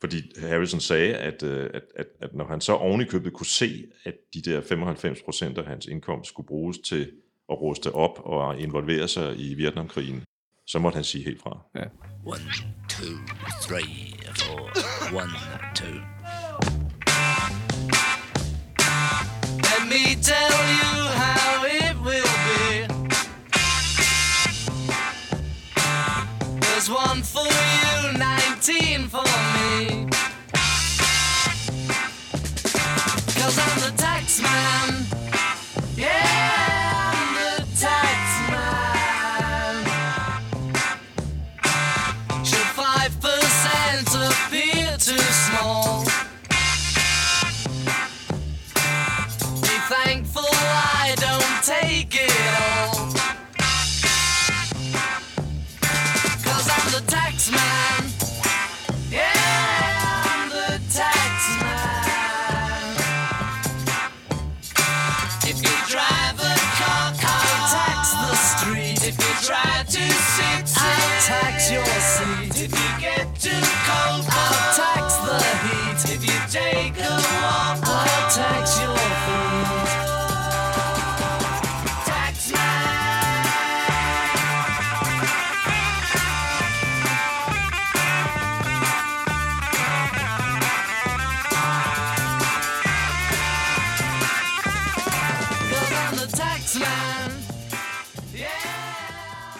Fordi 0.00 0.16
Harrison 0.40 0.80
sagde, 0.80 1.14
at, 1.14 1.42
øh, 1.42 1.70
at, 1.74 1.82
at, 1.96 2.06
at 2.20 2.34
når 2.34 2.46
han 2.46 2.60
så 2.60 2.72
oven 2.72 3.00
i 3.00 3.04
købet 3.04 3.32
kunne 3.32 3.46
se, 3.46 3.84
at 4.04 4.14
de 4.34 4.42
der 4.42 4.60
95 4.60 5.22
procent 5.22 5.58
af 5.58 5.64
hans 5.64 5.86
indkomst 5.86 6.28
skulle 6.28 6.46
bruges 6.46 6.78
til 6.78 7.12
at 7.50 7.60
ruste 7.60 7.92
op 7.92 8.20
og 8.24 8.60
involvere 8.60 9.08
sig 9.08 9.38
i 9.38 9.54
Vietnamkrigen, 9.54 10.22
så 10.66 10.78
måtte 10.78 10.96
han 10.96 11.04
sige 11.04 11.24
helt 11.24 11.40
fra. 11.40 11.60
One, 12.26 12.40
two, 12.88 13.16
three, 13.62 14.12
four. 14.36 14.60
One, 15.22 15.32
two. 15.74 16.17
Man. 34.42 34.97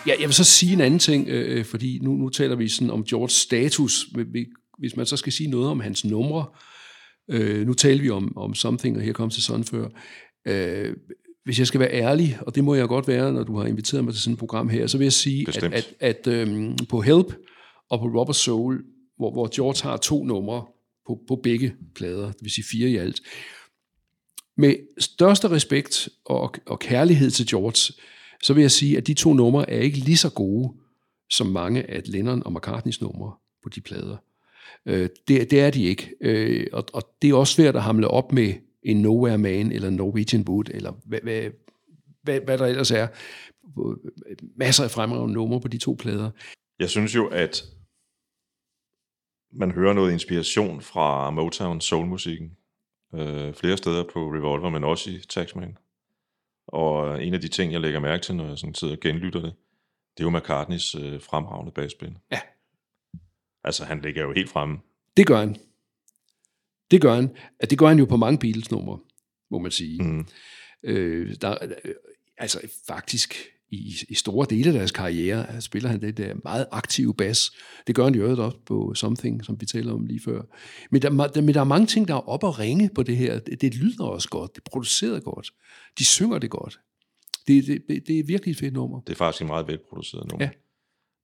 Ja, 0.08 0.14
jeg 0.20 0.28
vil 0.28 0.34
så 0.34 0.44
sige 0.44 0.72
en 0.72 0.80
anden 0.80 1.00
ting, 1.00 1.28
øh, 1.28 1.64
fordi 1.64 1.98
nu, 2.02 2.12
nu 2.12 2.28
taler 2.28 2.56
vi 2.56 2.68
sådan 2.68 2.90
om 2.90 3.04
George 3.04 3.30
status. 3.30 4.08
Hvis 4.78 4.96
man 4.96 5.06
så 5.06 5.16
skal 5.16 5.32
sige 5.32 5.50
noget 5.50 5.68
om 5.68 5.80
hans 5.80 6.04
numre, 6.04 6.46
øh, 7.30 7.66
nu 7.66 7.74
taler 7.74 8.02
vi 8.02 8.10
om, 8.10 8.36
om 8.36 8.54
Something, 8.54 8.96
og 8.96 9.02
her 9.02 9.12
kom 9.12 9.30
til 9.30 9.42
sådan 9.42 9.64
før. 9.64 9.88
Øh, 10.46 10.96
hvis 11.44 11.58
jeg 11.58 11.66
skal 11.66 11.80
være 11.80 11.92
ærlig, 11.92 12.38
og 12.40 12.54
det 12.54 12.64
må 12.64 12.74
jeg 12.74 12.88
godt 12.88 13.08
være, 13.08 13.32
når 13.32 13.42
du 13.42 13.56
har 13.56 13.66
inviteret 13.66 14.04
mig 14.04 14.14
til 14.14 14.22
sådan 14.22 14.32
et 14.32 14.38
program 14.38 14.68
her, 14.68 14.86
så 14.86 14.98
vil 14.98 15.04
jeg 15.04 15.12
sige, 15.12 15.40
at, 15.40 15.46
Bestemt. 15.46 15.74
at, 15.74 15.94
at 16.00 16.26
øhm, 16.26 16.76
på 16.88 17.00
Help 17.00 17.34
og 17.90 17.98
på 17.98 18.06
Rubber 18.06 18.32
Soul, 18.32 18.84
hvor, 19.16 19.32
hvor 19.32 19.54
George 19.54 19.88
har 19.90 19.96
to 19.96 20.24
numre 20.24 20.64
på, 21.06 21.18
på 21.28 21.40
begge 21.42 21.74
plader, 21.94 22.26
det 22.26 22.42
vil 22.42 22.50
sige 22.50 22.64
fire 22.70 22.88
i 22.88 22.96
alt, 22.96 23.20
med 24.56 24.74
største 24.98 25.50
respekt 25.50 26.08
og, 26.24 26.54
og 26.66 26.78
kærlighed 26.78 27.30
til 27.30 27.46
George, 27.46 27.94
så 28.42 28.54
vil 28.54 28.60
jeg 28.60 28.70
sige, 28.70 28.96
at 28.96 29.06
de 29.06 29.14
to 29.14 29.32
numre 29.32 29.70
er 29.70 29.80
ikke 29.80 29.98
lige 29.98 30.16
så 30.16 30.30
gode 30.30 30.72
som 31.30 31.46
mange 31.46 31.90
af 31.90 32.02
Lennon 32.04 32.42
og 32.46 32.52
McCartneys 32.52 33.00
numre 33.00 33.32
på 33.62 33.68
de 33.68 33.80
plader. 33.80 34.16
Øh, 34.86 35.08
det, 35.28 35.50
det 35.50 35.60
er 35.60 35.70
de 35.70 35.84
ikke. 35.84 36.14
Øh, 36.20 36.66
og, 36.72 36.84
og 36.92 37.02
det 37.22 37.30
er 37.30 37.34
også 37.34 37.54
svært 37.54 37.76
at 37.76 37.82
hamle 37.82 38.08
op 38.08 38.32
med 38.32 38.54
en 38.82 39.02
Nowhere 39.02 39.38
Man 39.38 39.72
eller 39.72 39.90
Norwegian 39.90 40.44
Wood, 40.48 40.64
eller 40.70 40.92
hvad, 41.04 41.20
hvad, 41.22 41.50
hvad, 42.22 42.40
hvad 42.40 42.58
der 42.58 42.66
ellers 42.66 42.90
er. 42.90 43.08
Masser 44.56 44.84
af 44.84 44.90
fremragende 44.90 45.34
numre 45.34 45.60
på 45.60 45.68
de 45.68 45.78
to 45.78 45.96
plader. 45.98 46.30
Jeg 46.78 46.90
synes 46.90 47.14
jo, 47.14 47.26
at 47.26 47.62
man 49.52 49.70
hører 49.70 49.92
noget 49.92 50.12
inspiration 50.12 50.80
fra 50.80 51.30
Motown 51.30 51.80
soulmusikken. 51.80 52.50
Øh, 53.14 53.54
flere 53.54 53.76
steder 53.76 54.04
på 54.12 54.20
Revolver, 54.28 54.70
men 54.70 54.84
også 54.84 55.10
i 55.10 55.20
Taxman. 55.28 55.76
Og 56.68 57.24
en 57.24 57.34
af 57.34 57.40
de 57.40 57.48
ting, 57.48 57.72
jeg 57.72 57.80
lægger 57.80 58.00
mærke 58.00 58.22
til, 58.22 58.34
når 58.34 58.48
jeg 58.48 58.58
sådan 58.58 58.74
sidder 58.74 58.94
og 58.94 59.00
genlytter 59.00 59.40
det, 59.40 59.52
det 60.16 60.24
er 60.24 60.30
jo 60.30 60.38
McCartneys 60.38 60.94
øh, 60.94 61.22
fremragende 61.22 61.72
bagspil. 61.72 62.18
Ja. 62.32 62.40
Altså, 63.64 63.84
han 63.84 64.00
ligger 64.00 64.22
jo 64.22 64.32
helt 64.32 64.50
fremme. 64.50 64.78
Det 65.16 65.26
gør 65.26 65.38
han. 65.38 65.56
Det 66.90 67.02
gør 67.02 67.14
han. 67.14 67.36
At 67.60 67.70
det 67.70 67.78
gør 67.78 67.86
han 67.86 67.98
jo 67.98 68.04
på 68.04 68.16
mange 68.16 68.38
Beatles-numre, 68.38 68.98
må 69.50 69.58
man 69.58 69.70
sige. 69.70 70.02
Mm. 70.02 70.26
Øh, 70.82 71.36
der, 71.40 71.58
altså 72.38 72.60
faktisk 72.86 73.34
i, 73.70 73.94
i 74.08 74.14
store 74.14 74.46
dele 74.50 74.66
af 74.66 74.72
deres 74.72 74.92
karriere 74.92 75.60
spiller 75.60 75.88
han 75.88 76.00
det 76.00 76.16
der 76.16 76.34
meget 76.44 76.66
aktive 76.72 77.14
bas. 77.14 77.50
Det 77.86 77.94
gør 77.94 78.04
han 78.04 78.14
jo 78.14 78.30
også 78.30 78.58
på 78.66 78.94
Something, 78.94 79.44
som 79.44 79.60
vi 79.60 79.66
taler 79.66 79.92
om 79.92 80.06
lige 80.06 80.20
før. 80.24 80.42
Men 80.90 81.02
der, 81.02 81.26
der, 81.26 81.40
men 81.40 81.54
der 81.54 81.60
er 81.60 81.64
mange 81.64 81.86
ting, 81.86 82.08
der 82.08 82.14
er 82.14 82.28
op 82.28 82.44
og 82.44 82.58
ringe 82.58 82.90
på 82.94 83.02
det 83.02 83.16
her. 83.16 83.38
Det, 83.38 83.60
det 83.60 83.74
lyder 83.74 84.04
også 84.04 84.28
godt. 84.28 84.54
Det 84.54 84.60
er 84.66 84.70
produceret 84.70 85.24
godt. 85.24 85.50
De 85.98 86.04
synger 86.04 86.38
det 86.38 86.50
godt. 86.50 86.78
Det, 87.46 87.66
det, 87.66 87.82
det, 87.88 88.06
det 88.06 88.18
er 88.18 88.24
virkelig 88.24 88.52
et 88.52 88.58
fedt 88.58 88.74
nummer. 88.74 89.00
Det 89.00 89.12
er 89.12 89.16
faktisk 89.16 89.42
en 89.42 89.48
meget 89.48 89.68
velproduceret 89.68 90.30
nummer. 90.30 90.44
Ja. 90.44 90.50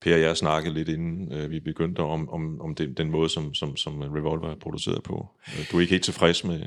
Per 0.03 0.15
og 0.15 0.21
jeg 0.21 0.37
snakkede 0.37 0.75
lidt 0.75 0.89
inden 0.89 1.33
øh, 1.33 1.51
vi 1.51 1.61
begyndte 1.61 2.01
om, 2.01 2.29
om, 2.29 2.61
om 2.61 2.75
den, 2.75 2.95
den 2.95 3.11
måde, 3.11 3.29
som, 3.29 3.55
som, 3.55 3.77
som 3.77 4.01
Revolver 4.01 4.51
er 4.51 4.57
produceret 4.61 5.03
på. 5.03 5.27
Øh, 5.49 5.67
Du 5.71 5.77
er 5.77 5.81
ikke 5.81 5.91
helt 5.91 6.05
tilfreds 6.05 6.45
med... 6.45 6.61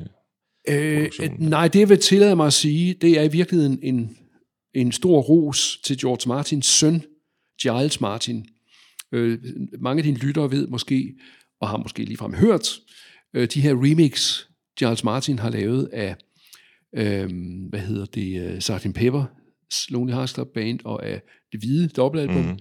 Øh, 0.69 1.09
nej, 1.39 1.67
det 1.67 1.79
jeg 1.79 1.89
vil 1.89 1.99
tillade 1.99 2.35
mig 2.35 2.47
at 2.47 2.53
sige, 2.53 2.93
det 2.93 3.19
er 3.19 3.23
i 3.23 3.27
virkeligheden 3.27 3.79
en, 3.83 4.17
en 4.81 4.91
stor 4.91 5.21
ros 5.21 5.79
til 5.83 5.97
George 5.97 6.29
Martins 6.29 6.65
søn, 6.65 7.03
Giles 7.61 8.01
Martin. 8.01 8.45
Øh, 9.11 9.39
mange 9.79 9.99
af 9.99 10.03
dine 10.03 10.17
lyttere 10.17 10.51
ved 10.51 10.67
måske, 10.67 11.15
og 11.59 11.69
har 11.69 11.77
måske 11.77 12.05
ligefrem 12.05 12.33
hørt, 12.33 12.79
øh, 13.33 13.47
de 13.53 13.61
her 13.61 13.73
remix, 13.73 14.43
Giles 14.79 15.03
Martin 15.03 15.39
har 15.39 15.49
lavet 15.49 15.89
af, 15.93 16.15
øh, 16.95 17.29
hvad 17.69 17.79
hedder 17.79 18.05
det, 18.05 18.53
uh, 18.53 18.59
Sgt. 18.59 18.93
Pepper, 18.95 19.25
Lonely 19.89 20.13
Hearts 20.13 20.33
Club 20.33 20.47
Band, 20.53 20.79
og 20.83 21.05
af 21.05 21.21
det 21.51 21.59
hvide 21.59 21.87
dobbeltalbum, 21.87 22.45
mm. 22.45 22.59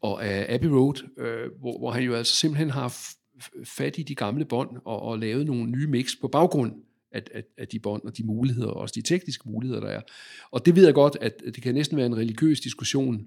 og 0.00 0.26
af 0.26 0.54
Abbey 0.54 0.68
Road, 0.68 1.08
øh, 1.18 1.60
hvor, 1.60 1.78
hvor 1.78 1.90
han 1.90 2.02
jo 2.02 2.14
altså 2.14 2.36
simpelthen 2.36 2.70
har 2.70 2.96
fat 3.64 3.98
i 3.98 4.02
de 4.02 4.14
gamle 4.14 4.44
bånd 4.44 4.70
og, 4.84 5.02
og 5.02 5.18
lavet 5.18 5.46
nogle 5.46 5.70
nye 5.70 5.86
mix 5.86 6.10
på 6.20 6.28
baggrund 6.28 6.72
af, 7.16 7.22
af, 7.34 7.42
af 7.58 7.68
de 7.68 7.78
bånd 7.78 8.02
og 8.04 8.16
de 8.16 8.24
muligheder, 8.24 8.68
og 8.68 8.76
også 8.76 8.92
de 8.96 9.02
tekniske 9.02 9.48
muligheder, 9.50 9.80
der 9.80 9.88
er. 9.88 10.00
Og 10.50 10.66
det 10.66 10.76
ved 10.76 10.84
jeg 10.84 10.94
godt, 10.94 11.16
at 11.20 11.42
det 11.54 11.62
kan 11.62 11.74
næsten 11.74 11.96
være 11.96 12.06
en 12.06 12.16
religiøs 12.16 12.60
diskussion. 12.60 13.26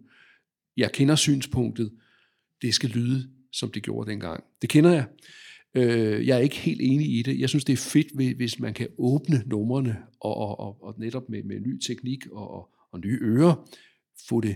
Jeg 0.77 0.91
kender 0.91 1.15
synspunktet, 1.15 1.91
det 2.61 2.73
skal 2.73 2.89
lyde, 2.89 3.29
som 3.51 3.71
det 3.71 3.83
gjorde 3.83 4.11
dengang. 4.11 4.43
Det 4.61 4.69
kender 4.69 4.91
jeg. 4.91 5.05
Øh, 5.73 6.27
jeg 6.27 6.35
er 6.37 6.41
ikke 6.41 6.55
helt 6.55 6.81
enig 6.81 7.19
i 7.19 7.21
det. 7.21 7.39
Jeg 7.39 7.49
synes, 7.49 7.63
det 7.65 7.73
er 7.73 7.77
fedt, 7.77 8.07
hvis- 8.15 8.35
hvis 8.37 8.59
man 8.59 8.73
kan 8.73 8.87
åbne 8.97 9.43
numrene, 9.45 9.97
og, 10.19 10.35
og, 10.37 10.59
og, 10.59 10.83
og 10.83 10.95
netop 10.97 11.29
med, 11.29 11.43
med 11.43 11.59
ny 11.59 11.79
teknik 11.87 12.27
og, 12.31 12.51
og, 12.51 12.69
og 12.91 12.99
nye 12.99 13.17
ører, 13.21 13.69
få 14.29 14.41
det 14.41 14.55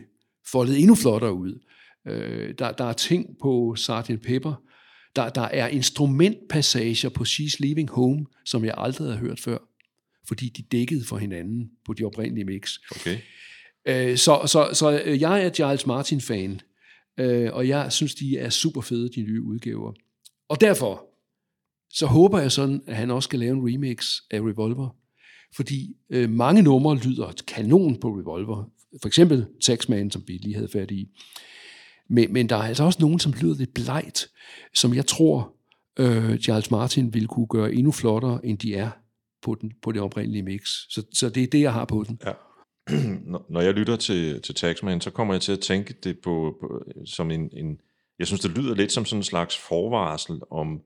foldet 0.52 0.80
endnu 0.80 0.96
flottere 0.96 1.34
ud. 1.34 1.60
Øh, 2.08 2.54
der, 2.60 2.72
der 2.72 2.84
er 2.84 2.93
ting 2.93 3.38
på 3.41 3.76
Sgt. 3.78 4.22
Pepper, 4.24 4.62
der, 5.15 5.30
der 5.30 5.41
er 5.41 5.67
instrumentpassager 5.67 7.10
på 7.10 7.23
She's 7.23 7.56
Leaving 7.60 7.89
Home, 7.89 8.26
som 8.45 8.65
jeg 8.65 8.73
aldrig 8.78 9.08
havde 9.08 9.19
hørt 9.19 9.39
før, 9.39 9.58
fordi 10.28 10.49
de 10.49 10.62
dækkede 10.62 11.06
for 11.06 11.17
hinanden 11.17 11.69
på 11.86 11.93
de 11.93 12.04
oprindelige 12.04 12.45
mix. 12.45 12.78
Okay. 12.91 13.17
Øh, 13.88 14.17
så, 14.17 14.41
så, 14.45 14.69
så 14.73 15.02
øh, 15.06 15.21
jeg 15.21 15.45
er 15.45 15.49
Giles 15.49 15.86
Martin-fan, 15.86 16.62
øh, 17.19 17.54
og 17.54 17.67
jeg 17.67 17.91
synes, 17.91 18.15
de 18.15 18.38
er 18.38 18.49
super 18.49 18.82
fede, 18.82 19.10
de 19.10 19.21
nye 19.21 19.41
udgaver. 19.41 19.93
Og 20.49 20.62
derfor, 20.62 21.06
så 21.93 22.06
håber 22.06 22.39
jeg 22.39 22.52
sådan, 22.52 22.82
at 22.88 22.95
han 22.95 23.12
også 23.12 23.28
skal 23.28 23.39
lave 23.39 23.54
en 23.54 23.73
remix 23.73 24.17
af 24.32 24.39
Revolver. 24.39 24.95
Fordi 25.56 25.95
øh, 26.10 26.30
mange 26.30 26.62
numre 26.62 26.97
lyder 26.97 27.32
kanon 27.47 27.99
på 27.99 28.08
Revolver. 28.08 28.71
For 29.02 29.08
eksempel 29.08 29.45
Taxman, 29.62 30.12
som 30.12 30.23
vi 30.28 30.34
lige 30.34 30.56
havde 30.56 30.67
fat 30.67 30.91
i. 30.91 31.08
Men, 32.13 32.34
men 32.34 32.49
der 32.49 32.56
er 32.56 32.62
altså 32.63 32.84
også 32.84 32.99
nogen, 33.02 33.19
som 33.19 33.34
lyder 33.41 33.56
lidt 33.56 33.73
blegt, 33.73 34.28
som 34.73 34.93
jeg 34.93 35.06
tror, 35.06 35.54
øh, 35.99 36.38
Charles 36.39 36.71
Martin 36.71 37.13
ville 37.13 37.28
kunne 37.28 37.47
gøre 37.47 37.73
endnu 37.73 37.91
flottere, 37.91 38.45
end 38.45 38.58
de 38.58 38.76
er 38.76 38.91
på, 39.41 39.56
den, 39.62 39.71
på 39.82 39.91
det 39.91 40.02
oprindelige 40.02 40.43
mix. 40.43 40.62
Så, 40.89 41.04
så 41.13 41.30
det 41.30 41.43
er 41.43 41.47
det, 41.47 41.62
jeg 41.62 41.73
har 41.73 41.86
på 41.86 42.04
den. 42.08 42.19
Ja. 42.26 42.32
Når- 43.32 43.45
Når 43.49 43.62
jeg 43.62 43.73
lytter 43.73 43.95
til, 43.95 44.41
til 44.41 44.56
Taxman, 44.56 45.02
så 45.02 45.10
kommer 45.12 45.34
jeg 45.34 45.41
til 45.41 45.52
at 45.52 45.60
tænke 45.60 45.93
det 46.04 46.19
på, 46.19 46.58
på 46.62 46.82
som 47.06 47.32
en, 47.32 47.49
en... 47.54 47.78
Jeg 48.19 48.28
synes, 48.28 48.41
det 48.41 48.52
lyder 48.58 48.76
lidt 48.76 48.91
som 48.91 49.06
sådan 49.06 49.19
en 49.19 49.23
slags 49.23 49.58
forvarsel 49.58 50.39
om 50.52 50.82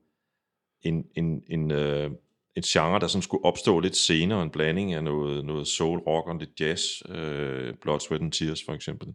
en, 0.82 1.04
en, 1.16 1.42
en, 1.50 1.70
øh, 1.70 2.10
en 2.56 2.62
genre, 2.62 3.00
der 3.00 3.06
sådan 3.06 3.22
skulle 3.22 3.44
opstå 3.44 3.80
lidt 3.80 3.96
senere, 3.96 4.42
en 4.42 4.50
blanding 4.50 4.92
af 4.94 5.04
noget, 5.04 5.44
noget 5.44 5.66
soul, 5.66 5.98
rock 5.98 6.28
og 6.28 6.36
lidt 6.38 6.60
jazz. 6.60 6.82
Øh, 7.08 7.74
Blood, 7.82 8.00
Sweat 8.00 8.22
and 8.22 8.32
Tears 8.32 8.64
for 8.64 8.72
eksempel, 8.72 9.08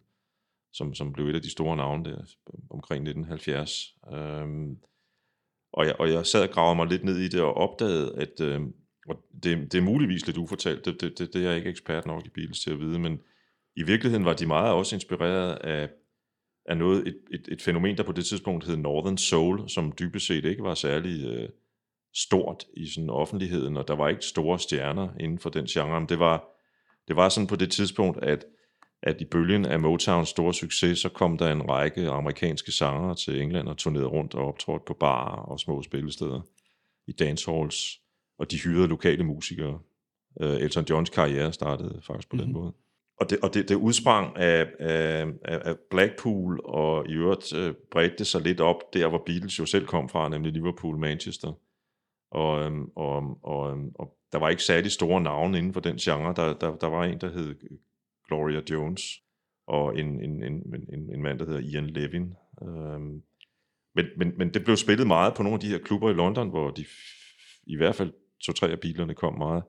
som, 0.73 0.93
som 0.93 1.13
blev 1.13 1.27
et 1.27 1.35
af 1.35 1.41
de 1.41 1.51
store 1.51 1.77
navne 1.77 2.05
der 2.05 2.17
omkring 2.69 3.01
1970. 3.01 3.95
Øhm, 4.13 4.77
og, 5.73 5.85
jeg, 5.85 5.95
og 5.99 6.11
jeg 6.11 6.25
sad 6.25 6.43
og 6.43 6.49
gravede 6.49 6.75
mig 6.75 6.87
lidt 6.87 7.03
ned 7.03 7.17
i 7.17 7.27
det 7.27 7.41
og 7.41 7.53
opdagede, 7.53 8.15
at 8.15 8.41
øh, 8.41 8.61
og 9.07 9.23
det, 9.43 9.71
det 9.71 9.77
er 9.77 9.81
muligvis 9.81 10.25
lidt 10.25 10.37
ufortalt, 10.37 10.85
det, 10.85 11.01
det, 11.01 11.19
det, 11.19 11.33
det 11.33 11.45
er 11.45 11.49
jeg 11.49 11.57
ikke 11.57 11.69
ekspert 11.69 12.05
nok 12.05 12.25
i 12.25 12.29
Beatles 12.29 12.59
til 12.59 12.71
at 12.71 12.79
vide, 12.79 12.99
men 12.99 13.19
i 13.75 13.83
virkeligheden 13.83 14.25
var 14.25 14.33
de 14.33 14.45
meget 14.45 14.73
også 14.73 14.95
inspireret 14.95 15.55
af, 15.55 15.89
af 16.65 16.77
noget, 16.77 17.07
et, 17.07 17.17
et, 17.31 17.47
et 17.51 17.61
fænomen, 17.61 17.97
der 17.97 18.03
på 18.03 18.11
det 18.11 18.25
tidspunkt 18.25 18.65
hed 18.65 18.77
Northern 18.77 19.17
Soul, 19.17 19.69
som 19.69 19.93
dybest 19.99 20.27
set 20.27 20.45
ikke 20.45 20.63
var 20.63 20.73
særlig 20.73 21.25
øh, 21.25 21.49
stort 22.15 22.65
i 22.77 22.87
sådan 22.87 23.09
offentligheden, 23.09 23.77
og 23.77 23.87
der 23.87 23.95
var 23.95 24.09
ikke 24.09 24.25
store 24.25 24.59
stjerner 24.59 25.09
inden 25.19 25.39
for 25.39 25.49
den 25.49 25.65
genre, 25.65 25.99
men 25.99 26.09
det 26.09 26.19
var, 26.19 26.49
det 27.07 27.15
var 27.15 27.29
sådan 27.29 27.47
på 27.47 27.55
det 27.55 27.71
tidspunkt, 27.71 28.23
at, 28.23 28.45
at 29.03 29.21
i 29.21 29.25
bølgen 29.25 29.65
af 29.65 29.79
Motowns 29.79 30.29
store 30.29 30.53
succes, 30.53 30.99
så 30.99 31.09
kom 31.09 31.37
der 31.37 31.51
en 31.51 31.69
række 31.69 32.09
amerikanske 32.09 32.71
sangere 32.71 33.15
til 33.15 33.41
England 33.41 33.67
og 33.67 33.77
turnerede 33.77 34.07
rundt 34.07 34.35
og 34.35 34.47
optrådte 34.47 34.83
på 34.87 34.93
barer 34.93 35.41
og 35.41 35.59
små 35.59 35.83
spillesteder 35.83 36.41
i 37.07 37.11
dancehalls, 37.11 37.99
og 38.39 38.51
de 38.51 38.59
hyrede 38.59 38.87
lokale 38.87 39.23
musikere. 39.23 39.79
Uh, 40.41 40.47
Elton 40.47 40.85
Johns 40.89 41.09
karriere 41.09 41.53
startede 41.53 42.01
faktisk 42.07 42.29
på 42.29 42.35
mm-hmm. 42.35 42.53
den 42.53 42.61
måde. 42.61 42.73
Og 43.19 43.29
det, 43.29 43.39
og 43.43 43.53
det, 43.53 43.69
det 43.69 43.75
udsprang 43.75 44.37
af, 44.37 44.67
af, 44.79 45.27
af 45.45 45.75
Blackpool, 45.89 46.61
og 46.63 47.09
i 47.09 47.13
øvrigt 47.13 47.53
øh, 47.55 47.73
bredte 47.91 48.25
sig 48.25 48.41
lidt 48.41 48.61
op 48.61 48.93
der, 48.93 49.07
hvor 49.07 49.23
Beatles 49.25 49.59
jo 49.59 49.65
selv 49.65 49.85
kom 49.85 50.09
fra, 50.09 50.29
nemlig 50.29 50.53
Liverpool, 50.53 50.97
Manchester. 50.97 51.53
Og, 52.31 52.63
øhm, 52.63 52.85
og, 52.95 53.37
og, 53.43 53.71
øhm, 53.71 53.91
og 53.95 54.17
der 54.31 54.39
var 54.39 54.49
ikke 54.49 54.63
særlig 54.63 54.91
store 54.91 55.21
navne 55.21 55.57
inden 55.57 55.73
for 55.73 55.79
den 55.79 55.97
genre. 55.97 56.33
Der, 56.35 56.53
der, 56.53 56.75
der 56.75 56.87
var 56.87 57.03
en, 57.03 57.21
der 57.21 57.29
hed 57.29 57.55
Gloria 58.33 58.61
Jones, 58.71 59.01
og 59.67 59.99
en, 59.99 60.07
en, 60.23 60.43
en, 60.43 60.53
en, 60.93 61.13
en 61.13 61.21
mand, 61.21 61.39
der 61.39 61.45
hedder 61.45 61.59
Ian 61.59 61.87
Levin. 61.87 62.33
Øhm, 62.63 63.21
men, 63.95 64.05
men, 64.17 64.31
men 64.37 64.53
det 64.53 64.63
blev 64.63 64.77
spillet 64.77 65.07
meget 65.07 65.33
på 65.33 65.43
nogle 65.43 65.53
af 65.53 65.59
de 65.59 65.67
her 65.67 65.77
klubber 65.77 66.09
i 66.09 66.13
London, 66.13 66.49
hvor 66.49 66.71
de 66.71 66.85
i 67.67 67.75
hvert 67.75 67.95
fald 67.95 68.11
to-tre 68.45 68.71
af 68.71 68.79
bilerne 68.79 69.13
kom 69.13 69.37
meget. 69.37 69.63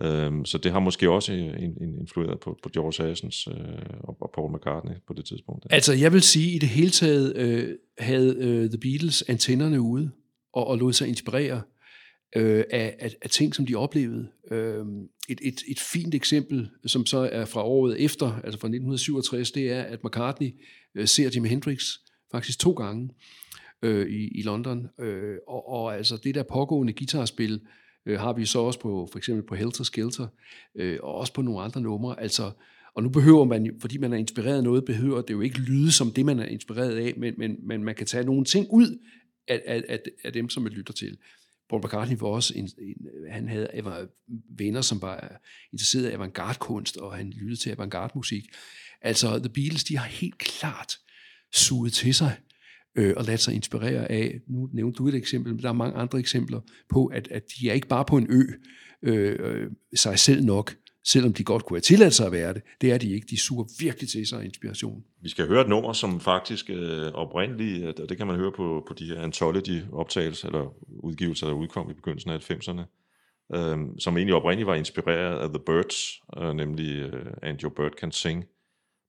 Øhm, 0.00 0.44
så 0.44 0.58
det 0.58 0.72
har 0.72 0.80
måske 0.80 1.10
også 1.10 1.32
en, 1.32 1.82
en 1.82 2.00
influeret 2.00 2.40
på, 2.40 2.58
på 2.62 2.68
George 2.68 3.04
Harrisons 3.04 3.46
øh, 3.46 3.54
og, 4.00 4.16
og 4.20 4.30
Paul 4.34 4.56
McCartney 4.56 4.94
på 5.06 5.12
det 5.12 5.24
tidspunkt. 5.24 5.66
Altså, 5.70 5.92
jeg 5.92 6.12
vil 6.12 6.22
sige, 6.22 6.48
at 6.48 6.54
i 6.54 6.58
det 6.58 6.68
hele 6.68 6.90
taget 6.90 7.36
øh, 7.36 7.76
havde 7.98 8.36
øh, 8.38 8.70
The 8.70 8.78
Beatles 8.78 9.22
antennerne 9.28 9.80
ude 9.80 10.10
og, 10.52 10.66
og 10.66 10.78
lod 10.78 10.92
sig 10.92 11.08
inspirere 11.08 11.62
øh, 12.36 12.64
af, 12.70 12.96
af, 12.98 13.14
af 13.22 13.30
ting, 13.30 13.54
som 13.54 13.66
de 13.66 13.74
oplevede. 13.74 14.28
Øh, 14.50 14.84
et, 15.28 15.40
et, 15.42 15.62
et 15.68 15.80
fint 15.80 16.14
eksempel, 16.14 16.70
som 16.86 17.06
så 17.06 17.18
er 17.32 17.44
fra 17.44 17.64
året 17.64 18.04
efter, 18.04 18.26
altså 18.26 18.60
fra 18.60 18.68
1967, 18.68 19.50
det 19.50 19.70
er, 19.70 19.82
at 19.82 20.04
McCartney 20.04 20.50
øh, 20.94 21.08
ser 21.08 21.30
Jimi 21.34 21.48
Hendrix 21.48 21.82
faktisk 22.32 22.58
to 22.58 22.72
gange 22.72 23.10
øh, 23.82 24.08
i, 24.08 24.28
i 24.38 24.42
London. 24.42 24.88
Øh, 25.00 25.36
og, 25.48 25.68
og 25.68 25.96
altså 25.96 26.16
det 26.24 26.34
der 26.34 26.42
pågående 26.42 26.92
guitarspil 26.92 27.60
øh, 28.06 28.20
har 28.20 28.32
vi 28.32 28.44
så 28.46 28.58
også 28.58 28.80
på 28.80 29.08
for 29.12 29.18
eksempel 29.18 29.46
på 29.46 29.54
Helter 29.54 29.84
Skelter, 29.84 30.26
øh, 30.74 30.98
og 31.02 31.14
også 31.14 31.32
på 31.32 31.42
nogle 31.42 31.60
andre 31.60 31.80
numre. 31.80 32.20
Altså, 32.20 32.50
og 32.94 33.02
nu 33.02 33.08
behøver 33.08 33.44
man, 33.44 33.66
jo- 33.66 33.74
fordi 33.80 33.98
man 33.98 34.12
er 34.12 34.16
inspireret 34.16 34.56
af 34.56 34.64
noget, 34.64 34.84
behøver 34.84 35.22
det 35.22 35.34
jo 35.34 35.40
ikke 35.40 35.58
lyde 35.58 35.92
som 35.92 36.10
det, 36.10 36.26
man 36.26 36.38
er 36.38 36.46
inspireret 36.46 36.96
af, 36.96 37.14
men, 37.16 37.34
men, 37.38 37.56
men 37.62 37.84
man 37.84 37.94
kan 37.94 38.06
tage 38.06 38.24
nogle 38.24 38.44
ting 38.44 38.66
ud 38.70 38.98
af, 39.48 39.62
af, 39.66 39.82
af, 39.88 40.00
af 40.24 40.32
dem, 40.32 40.48
som 40.48 40.62
man 40.62 40.72
lytter 40.72 40.92
til. 40.92 41.18
Paul 41.72 41.84
McCartney 41.84 42.16
var 42.18 42.28
også 42.28 42.52
en, 42.56 42.70
en 42.78 42.96
han 43.30 43.48
havde 43.48 43.68
var 43.82 44.06
venner, 44.58 44.80
som 44.80 45.02
var 45.02 45.40
interesseret 45.72 46.10
i 46.10 46.12
avantgarde-kunst, 46.12 46.96
og 46.96 47.16
han 47.16 47.30
lyttede 47.30 47.60
til 47.60 47.70
avantgarde-musik. 47.70 48.44
Altså, 49.02 49.38
The 49.38 49.48
Beatles, 49.48 49.84
de 49.84 49.98
har 49.98 50.06
helt 50.06 50.38
klart 50.38 50.92
suget 51.52 51.92
til 51.92 52.14
sig 52.14 52.36
øh, 52.96 53.14
og 53.16 53.24
ladt 53.24 53.40
sig 53.40 53.54
inspirere 53.54 54.10
af, 54.10 54.40
nu 54.48 54.68
nævnte 54.72 54.96
du 54.96 55.08
et 55.08 55.14
eksempel, 55.14 55.54
men 55.54 55.62
der 55.62 55.68
er 55.68 55.72
mange 55.72 55.96
andre 55.96 56.18
eksempler 56.18 56.60
på, 56.88 57.06
at, 57.06 57.28
at 57.28 57.42
de 57.58 57.68
er 57.68 57.72
ikke 57.72 57.88
bare 57.88 58.04
på 58.04 58.16
en 58.16 58.26
ø 58.30 58.42
øh, 59.02 59.36
øh 59.40 59.70
sig 59.94 60.18
selv 60.18 60.44
nok, 60.44 60.76
selvom 61.04 61.32
de 61.32 61.44
godt 61.44 61.64
kunne 61.64 61.76
have 61.76 61.80
tilladt 61.80 62.14
sig 62.14 62.26
at 62.26 62.32
være 62.32 62.54
det. 62.54 62.62
Det 62.80 62.92
er 62.92 62.98
de 62.98 63.12
ikke. 63.12 63.26
De 63.30 63.40
suger 63.40 63.64
virkelig 63.80 64.08
til 64.08 64.26
sig 64.26 64.44
inspiration. 64.44 65.04
Vi 65.20 65.28
skal 65.28 65.46
høre 65.46 65.60
et 65.60 65.68
nummer, 65.68 65.92
som 65.92 66.20
faktisk 66.20 66.70
øh, 66.70 67.12
oprindeligt, 67.12 67.82
øh, 67.82 67.94
og 68.02 68.08
det 68.08 68.16
kan 68.16 68.26
man 68.26 68.36
høre 68.36 68.52
på, 68.52 68.84
på 68.88 68.94
de 68.94 69.04
her 69.04 69.22
anthology-optagelser, 69.22 70.48
eller 70.48 70.74
udgivelser, 70.88 71.46
der 71.46 71.54
udkom 71.54 71.90
i 71.90 71.94
begyndelsen 71.94 72.30
af 72.30 72.50
90'erne, 72.50 72.82
øh, 73.54 73.78
som 73.98 74.16
egentlig 74.16 74.34
oprindeligt 74.34 74.66
var 74.66 74.74
inspireret 74.74 75.38
af 75.38 75.48
The 75.48 75.60
Birds, 75.66 76.20
øh, 76.38 76.54
nemlig 76.54 76.96
øh, 76.96 77.26
And 77.42 77.62
Your 77.62 77.72
Bird 77.76 77.92
Can 77.92 78.12
Sing. 78.12 78.44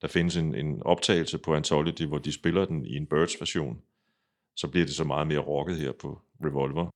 Der 0.02 0.08
findes 0.08 0.38
en, 0.38 0.56
en 0.56 0.84
optagelse 0.84 1.38
på 1.38 1.56
Anthology, 1.56 2.06
hvor 2.08 2.18
de 2.18 2.32
spiller 2.32 2.66
den 2.66 2.86
i 2.86 2.96
en 2.96 3.06
Birds-version. 3.06 3.78
Så 4.56 4.68
bliver 4.68 4.86
det 4.86 4.96
så 4.96 5.04
meget 5.04 5.28
mere 5.28 5.40
rocket 5.40 5.78
her 5.78 5.92
på 5.92 6.22
Revolver. 6.46 6.90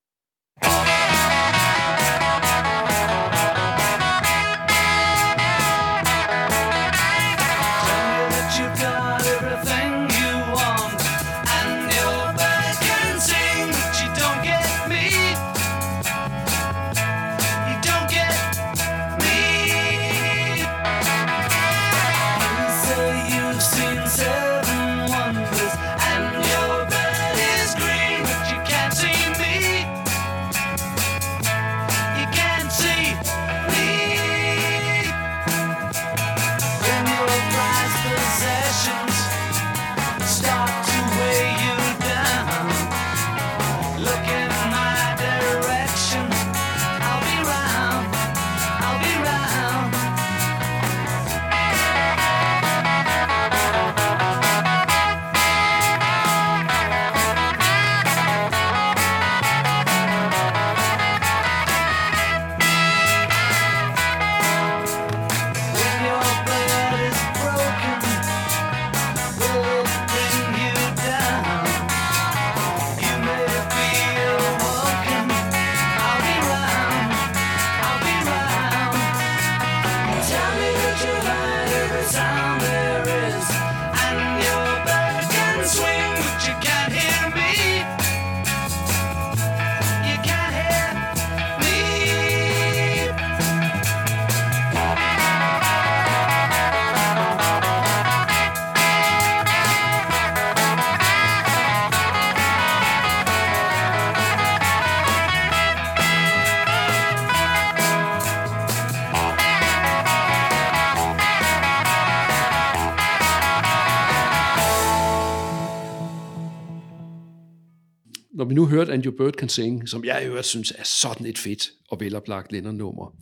Vi 118.46 118.54
nu 118.54 118.66
hørte 118.66 118.94
And 118.94 119.06
Your 119.06 119.16
Bird 119.18 119.34
Can 119.34 119.50
Sing, 119.50 119.90
som 119.90 120.06
jeg 120.06 120.24
i 120.24 120.26
øvrigt 120.26 120.46
synes 120.46 120.72
er 120.78 120.84
sådan 120.84 121.26
et 121.26 121.38
fedt 121.38 121.70
og 121.90 122.00
veloplagt 122.00 122.52
Lennon-nummer, 122.52 123.16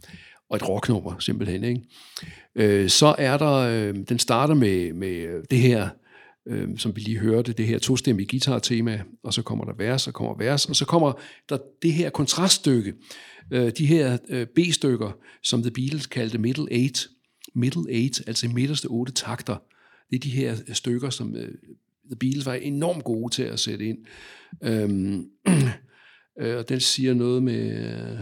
og 0.49 0.55
et 0.55 0.69
rocknummer 0.69 1.19
simpelthen, 1.19 1.63
ikke? 1.63 1.81
Øh, 2.55 2.89
så 2.89 3.15
er 3.17 3.37
der, 3.37 3.53
øh, 3.53 3.95
den 4.09 4.19
starter 4.19 4.53
med, 4.53 4.93
med 4.93 5.43
det 5.51 5.59
her, 5.59 5.89
øh, 6.47 6.77
som 6.77 6.95
vi 6.95 7.01
lige 7.01 7.19
hørte, 7.19 7.53
det 7.53 7.67
her 7.67 7.79
tostemmige 7.79 8.27
guitar-tema, 8.27 9.01
og 9.23 9.33
så 9.33 9.41
kommer 9.41 9.65
der 9.65 9.73
vers, 9.73 10.07
og 10.07 10.13
kommer 10.13 10.37
vers, 10.37 10.65
og 10.65 10.75
så 10.75 10.85
kommer 10.85 11.13
der 11.49 11.57
det 11.81 11.93
her 11.93 12.09
kontraststykke, 12.09 12.93
øh, 13.51 13.71
de 13.77 13.85
her 13.85 14.17
øh, 14.29 14.47
B-stykker, 14.47 15.11
som 15.43 15.61
The 15.61 15.71
Beatles 15.71 16.07
kaldte 16.07 16.37
middle 16.37 16.67
eight, 16.71 17.07
middle 17.55 17.83
eight, 17.89 18.21
altså 18.27 18.47
midterste 18.47 18.85
otte 18.85 19.13
takter. 19.13 19.57
Det 20.09 20.15
er 20.15 20.19
de 20.19 20.29
her 20.29 20.55
øh, 20.67 20.75
stykker, 20.75 21.09
som 21.09 21.35
øh, 21.35 21.51
The 22.05 22.15
Beatles 22.19 22.45
var 22.45 22.53
enormt 22.53 23.03
gode 23.03 23.33
til 23.33 23.43
at 23.43 23.59
sætte 23.59 23.85
ind. 23.85 23.97
Øhm, 24.63 25.29
øh, 26.41 26.57
og 26.57 26.69
den 26.69 26.79
siger 26.79 27.13
noget 27.13 27.43
med... 27.43 28.17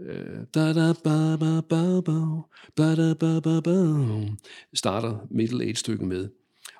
Øh, 0.00 0.38
da 0.54 0.72
da 0.72 0.92
ba 1.04 1.36
ba 1.36 1.60
ba 1.60 2.00
ba 2.76 3.40
ba 3.40 3.60
ba 3.60 3.70
starter 4.74 5.26
middle 5.30 5.64
eight 5.64 5.78
stykke 5.78 6.06
med. 6.06 6.28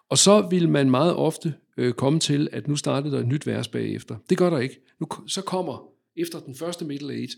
Og 0.09 0.19
så 0.19 0.49
vil 0.51 0.69
man 0.69 0.91
meget 0.91 1.15
ofte 1.15 1.55
øh, 1.77 1.93
komme 1.93 2.21
til, 2.21 2.49
at 2.53 2.69
nu 2.69 2.77
startede 2.77 3.15
der 3.15 3.21
et 3.21 3.27
nyt 3.27 3.47
vers 3.47 3.69
bagefter. 3.69 4.17
Det 4.31 4.39
gør 4.39 4.51
der 4.51 4.59
ikke. 4.59 4.81
Nu, 5.01 5.07
så 5.27 5.43
kommer, 5.43 5.89
efter 6.17 6.41
den 6.41 6.55
første 6.55 6.85
middle 6.85 7.15
eight, 7.15 7.31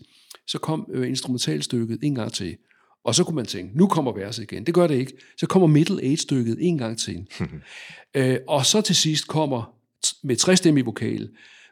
så 0.47 0.59
kom 0.59 0.89
øh, 0.93 1.09
instrumentalstykket 1.09 1.99
en 2.03 2.15
gang 2.15 2.33
til. 2.33 2.57
Og 3.05 3.15
så 3.15 3.23
kunne 3.23 3.35
man 3.35 3.45
tænke, 3.45 3.77
nu 3.77 3.87
kommer 3.87 4.11
verset 4.11 4.43
igen. 4.43 4.65
Det 4.65 4.73
gør 4.73 4.87
det 4.87 4.95
ikke. 4.95 5.13
Så 5.37 5.47
kommer 5.47 5.67
middle 5.67 6.03
eight 6.03 6.19
stykket 6.19 6.57
en 6.59 6.77
gang 6.77 6.99
til. 6.99 7.27
øh, 8.17 8.37
og 8.47 8.65
så 8.65 8.81
til 8.81 8.95
sidst 8.95 9.27
kommer 9.27 9.75
med 10.23 10.35
trestemmig 10.35 10.85
vokal 10.85 11.29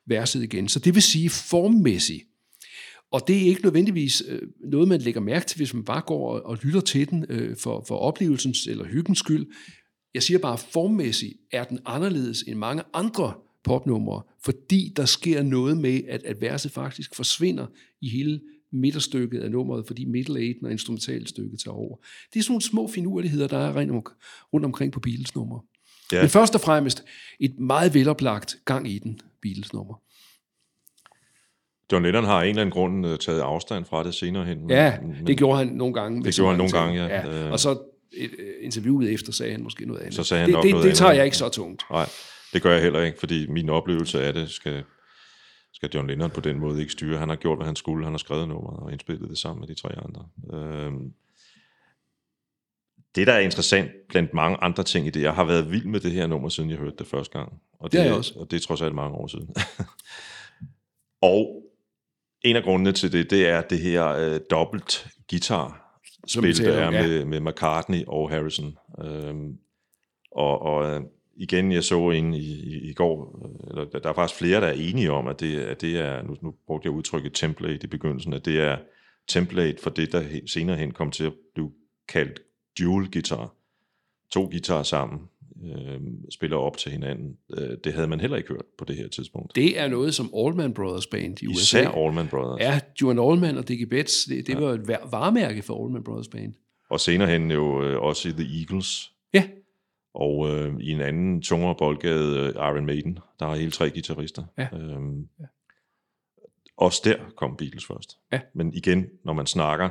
verset 0.08 0.44
igen. 0.44 0.68
Så 0.68 0.80
det 0.80 0.96
vil 0.96 1.04
sige 1.04 1.30
formmæssigt, 1.30 2.24
og 3.12 3.28
det 3.28 3.38
er 3.38 3.42
ikke 3.42 3.64
nødvendigvis 3.64 4.24
øh, 4.28 4.42
noget, 4.72 4.88
man 4.88 5.02
lægger 5.02 5.22
mærke 5.22 5.46
til, 5.46 5.58
hvis 5.58 5.74
man 5.74 5.84
bare 5.84 6.02
går 6.02 6.34
og, 6.34 6.46
og 6.46 6.58
lytter 6.64 6.82
til 6.82 7.10
den 7.10 7.26
øh, 7.30 7.58
for, 7.58 7.84
for 7.88 7.98
oplevelsens 7.98 8.68
eller 8.68 8.86
hyggens 8.86 9.20
skyld. 9.20 9.48
Jeg 10.14 10.24
siger 10.24 10.38
bare, 10.38 10.58
formmæssigt 10.58 11.34
er 11.52 11.64
den 11.64 11.80
anderledes 11.86 12.44
end 12.48 12.56
mange 12.56 12.84
andre 12.94 13.34
popnumre, 13.64 14.22
fordi 14.44 14.94
der 14.96 15.06
sker 15.06 15.44
noget 15.44 15.78
med, 15.78 16.02
at, 16.08 16.24
at 16.24 16.42
verset 16.42 16.72
faktisk 16.72 17.16
forsvinder 17.16 17.68
i 18.02 18.10
hele 18.10 18.42
midterstykket 18.72 19.40
af 19.42 19.52
nummeret, 19.52 19.88
fordi 19.88 20.06
middle 20.06 20.40
eight 20.40 20.58
og 20.64 20.72
instrumentalstykket 20.72 21.60
tager 21.60 21.76
over. 21.76 21.98
Det 22.34 22.40
er 22.40 22.44
sådan 22.44 22.52
nogle 22.52 22.62
små 22.62 22.88
finurligheder, 22.88 23.48
der 23.48 23.58
er 23.58 23.76
rundt, 23.80 23.92
om, 23.92 24.06
rundt 24.54 24.66
omkring 24.66 24.92
på 24.94 25.00
Beatles 25.00 25.36
nummer. 25.36 25.60
Ja. 26.12 26.18
Ja. 26.18 26.22
Men 26.24 26.30
først 26.30 26.56
og 26.56 26.62
fremmest 26.62 27.04
et 27.40 27.60
meget 27.60 27.94
veloplagt 27.94 28.56
gang 28.66 28.92
i 28.92 29.00
den 29.00 29.20
Beatles 29.42 29.74
nummer. 29.74 30.02
John 31.92 32.06
Lennon 32.06 32.24
har 32.24 32.40
af 32.42 32.44
en 32.44 32.50
eller 32.50 32.62
anden 32.62 32.74
grund 32.74 33.08
øh, 33.08 33.18
taget 33.20 33.40
afstand 33.42 33.86
fra 33.86 34.04
det 34.04 34.14
senere 34.14 34.46
hen. 34.46 34.62
men- 34.62 34.70
Ja, 34.70 35.00
men- 35.02 35.28
det 35.28 35.38
gjorde 35.38 35.58
han 35.58 35.68
nogle 35.68 35.94
gange. 35.94 36.24
Det 36.24 36.36
gjorde 36.36 36.50
han 36.50 36.58
nogle 36.58 36.72
gange, 36.72 37.04
ja. 37.06 37.46
Øh. 37.46 37.52
Og 37.52 37.60
så 37.60 37.78
et, 38.14 38.32
øh, 38.40 38.48
interviewet 38.62 39.14
efter 39.14 39.32
sagde 39.32 39.52
han 39.52 39.64
måske 39.64 39.86
noget 39.86 40.00
andet. 40.02 40.14
Så 40.16 40.24
sagde 40.24 40.42
han 40.42 40.48
det, 40.50 40.54
nok 40.54 40.64
det, 40.64 40.72
noget 40.72 40.86
det 40.86 40.96
tager 40.96 41.10
andet. 41.10 41.18
jeg 41.18 41.26
ikke 41.26 41.38
så 41.38 41.50
tungt. 41.50 41.84
Nej, 41.92 42.06
det 42.54 42.62
gør 42.62 42.74
jeg 42.74 42.82
heller 42.82 43.02
ikke, 43.02 43.20
fordi 43.20 43.48
min 43.48 43.70
oplevelse 43.70 44.24
af 44.24 44.34
det 44.34 44.50
skal, 44.50 44.84
skal 45.74 45.90
John 45.94 46.08
Lennon 46.08 46.30
på 46.30 46.42
den 46.42 46.60
måde 46.60 46.80
ikke 46.80 46.92
styre. 46.92 47.18
Han 47.18 47.30
har 47.30 47.36
gjort, 47.36 47.58
hvad 47.58 47.66
han 47.66 47.76
skulle. 47.76 48.06
Han 48.06 48.14
har 48.14 48.18
skrevet 48.18 48.48
nummeret 48.48 48.80
og 48.80 48.92
indspillet 48.92 49.30
det 49.30 49.38
sammen 49.38 49.60
med 49.60 49.68
de 49.68 49.82
tre 49.82 49.90
andre. 49.90 50.28
Øhm, 50.54 51.14
det, 53.16 53.28
der 53.28 53.34
er 53.34 53.40
interessant 53.40 53.92
blandt 54.10 54.34
mange 54.34 54.58
andre 54.58 54.84
ting 54.84 55.08
i 55.08 55.10
det, 55.10 55.22
jeg 55.22 55.36
har 55.36 55.44
været 55.44 55.72
vild 55.72 55.86
med 55.86 56.00
det 56.00 56.12
her 56.12 56.28
nummer, 56.28 56.50
siden 56.50 56.70
jeg 56.70 56.78
hørte 56.78 56.96
det 57.00 57.08
første 57.08 57.38
gang. 57.38 57.62
Og 57.80 57.92
Det 57.92 58.00
er 58.00 58.04
jeg 58.04 58.14
også. 58.14 58.40
Og 58.40 58.52
det 58.52 58.58
er 58.58 58.62
trods 58.62 58.82
alt 58.82 58.96
mange 58.96 59.16
år 59.16 59.28
siden. 59.28 59.56
og 61.22 61.64
en 62.42 62.56
af 62.56 62.64
grundene 62.64 62.92
til 62.92 63.12
det, 63.12 63.30
det 63.30 63.48
er 63.48 63.62
det 63.62 63.80
her 63.80 64.08
øh, 64.08 64.40
dobbelt 64.50 65.08
guitar 65.30 66.00
spil, 66.28 66.58
der 66.58 66.74
er 66.74 66.92
ja. 66.92 67.08
med, 67.08 67.26
med 67.26 67.40
McCartney 67.40 68.04
og 68.08 68.30
Harrison. 68.30 68.78
Øhm, 69.04 69.58
og, 70.32 70.62
og 70.62 70.86
øh, 70.86 71.02
igen, 71.36 71.72
jeg 71.72 71.84
så 71.84 72.10
en 72.10 72.34
i, 72.34 72.40
i, 72.40 72.90
i 72.90 72.94
går, 72.94 73.40
øh, 73.46 73.70
eller 73.70 74.00
der, 74.00 74.10
er 74.10 74.14
faktisk 74.14 74.40
flere, 74.40 74.62
der 74.62 74.68
er 74.68 74.72
enige 74.72 75.12
om, 75.12 75.28
at 75.28 75.40
det, 75.40 75.60
at 75.60 75.82
det 75.82 75.98
er, 75.98 76.22
nu, 76.24 76.36
nu 76.42 76.54
brugte 76.68 76.86
jeg 76.86 76.94
udtrykket 76.94 77.34
template 77.34 77.84
i 77.84 77.88
begyndelsen, 77.88 78.34
at 78.34 78.46
det 78.46 78.60
er 78.60 78.78
template 79.28 79.82
for 79.82 79.90
det, 79.90 80.12
der 80.12 80.24
senere 80.46 80.78
hen 80.78 80.92
kom 80.92 81.12
til 81.12 81.24
at 81.24 81.34
blive 81.54 81.72
kaldt 82.08 82.40
dual 82.80 83.12
guitar. 83.12 83.54
To 84.32 84.42
guitarer 84.52 84.84
sammen 84.84 85.20
øh, 85.66 86.00
spiller 86.32 86.58
op 86.58 86.78
til 86.78 86.92
hinanden. 86.92 87.38
Øh, 87.58 87.78
det 87.84 87.94
havde 87.94 88.08
man 88.08 88.20
heller 88.20 88.38
ikke 88.38 88.50
hørt 88.50 88.66
på 88.78 88.86
det 88.86 88.96
her 88.96 89.08
tidspunkt. 89.08 89.56
Det 89.56 89.80
er 89.80 89.88
noget, 89.88 90.16
som 90.16 90.30
Allman 90.38 90.74
Brothers 90.74 91.08
Band 91.08 91.42
i 91.42 91.48
USA. 91.48 91.80
Især 91.80 91.90
Allman 91.90 92.28
Brothers. 92.28 92.60
Ja, 92.62 92.80
Joan 93.02 93.20
Allman 93.20 93.58
og 93.58 93.68
Dickie 93.68 93.88
Betts, 93.88 94.26
det, 94.26 94.48
det 94.48 94.58
var 94.62 94.72
et 94.74 94.88
var- 94.88 95.08
varemærke 95.12 95.62
for 95.62 95.86
Allman 95.86 96.04
Brothers 96.04 96.28
Band. 96.28 96.54
Og 96.90 97.00
senere 97.00 97.30
hen 97.30 97.52
jo 97.52 97.84
øh, 97.84 98.02
også 98.02 98.30
i 98.30 98.32
The 98.32 98.60
Eagles. 98.60 99.12
Ja, 100.16 100.20
Og 100.20 100.50
øh, 100.50 100.80
i 100.80 100.92
en 100.92 101.02
anden 101.02 101.42
tungere 101.42 101.76
boldgade, 101.78 102.40
øh, 102.40 102.56
Iron 102.56 102.86
Maiden, 102.86 103.20
der 103.40 103.48
har 103.48 103.56
hele 103.56 103.72
tre 103.72 103.90
guitarister. 103.90 104.44
Ja. 104.58 104.68
Øhm, 104.74 105.28
Også 106.78 107.02
der 107.06 107.18
kom 107.38 107.58
Beatles 107.58 107.86
først. 107.86 108.18
Ja. 108.32 108.42
Men 108.54 108.74
igen, 108.74 109.10
når 109.24 109.34
man 109.34 109.46
snakker 109.46 109.90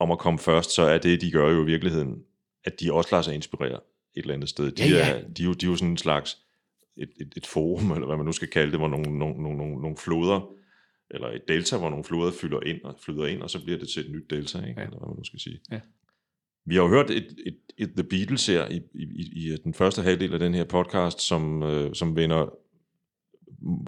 om 0.00 0.10
at 0.10 0.18
komme 0.18 0.38
først, 0.38 0.70
så 0.74 0.82
er 0.82 0.98
det, 0.98 1.20
de 1.20 1.30
gør 1.30 1.50
jo 1.50 1.62
i 1.62 1.66
virkeligheden, 1.66 2.22
at 2.64 2.80
de 2.80 2.92
også 2.92 3.08
lader 3.12 3.22
sig 3.22 3.34
inspirere 3.34 3.80
et 4.14 4.22
eller 4.22 4.34
andet 4.34 4.48
sted. 4.48 4.70
De, 4.72 4.82
Ja, 4.82 4.88
ja. 4.88 5.18
Er, 5.18 5.28
de, 5.28 5.42
er, 5.42 5.46
jo, 5.46 5.52
de 5.52 5.66
er 5.66 5.70
jo 5.70 5.76
sådan 5.76 5.90
en 5.90 5.96
slags 5.96 6.38
et, 6.96 7.10
et, 7.20 7.32
et 7.36 7.46
forum, 7.46 7.90
eller 7.92 8.06
hvad 8.06 8.16
man 8.16 8.26
nu 8.26 8.32
skal 8.32 8.48
kalde 8.48 8.70
det, 8.70 8.80
hvor 8.80 8.88
nogle, 8.88 9.18
nogle, 9.18 9.42
nogle, 9.42 9.58
nogle, 9.58 9.82
nogle 9.82 9.96
floder, 9.96 10.54
eller 11.10 11.28
et 11.28 11.42
delta, 11.48 11.78
hvor 11.78 11.90
nogle 11.90 12.04
floder 12.04 12.32
fylder 12.32 12.60
ind 12.60 12.82
og 12.82 12.96
flyder 13.00 13.26
ind, 13.26 13.42
og 13.42 13.50
så 13.50 13.64
bliver 13.64 13.78
det 13.78 13.88
til 13.88 14.06
et 14.06 14.12
nyt 14.12 14.30
delta, 14.30 14.58
ikke? 14.58 14.80
Ja. 14.80 14.86
eller 14.86 14.98
hvad 14.98 15.08
man 15.08 15.16
nu 15.16 15.24
skal 15.24 15.40
sige. 15.40 15.60
Ja. 15.70 15.80
Vi 16.68 16.74
har 16.74 16.82
jo 16.82 16.88
hørt 16.88 17.10
et, 17.10 17.36
et, 17.46 17.58
et 17.78 17.90
The 17.96 18.04
Beatles 18.04 18.46
her 18.46 18.68
i, 18.68 18.80
i, 18.94 19.30
i, 19.32 19.52
øh, 19.52 19.58
den 19.64 19.74
første 19.74 20.02
halvdel 20.02 20.32
af 20.32 20.38
den 20.38 20.54
her 20.54 20.64
podcast, 20.64 21.20
som, 21.20 21.62
øh, 21.62 21.94
som 21.94 22.16
vender 22.16 22.54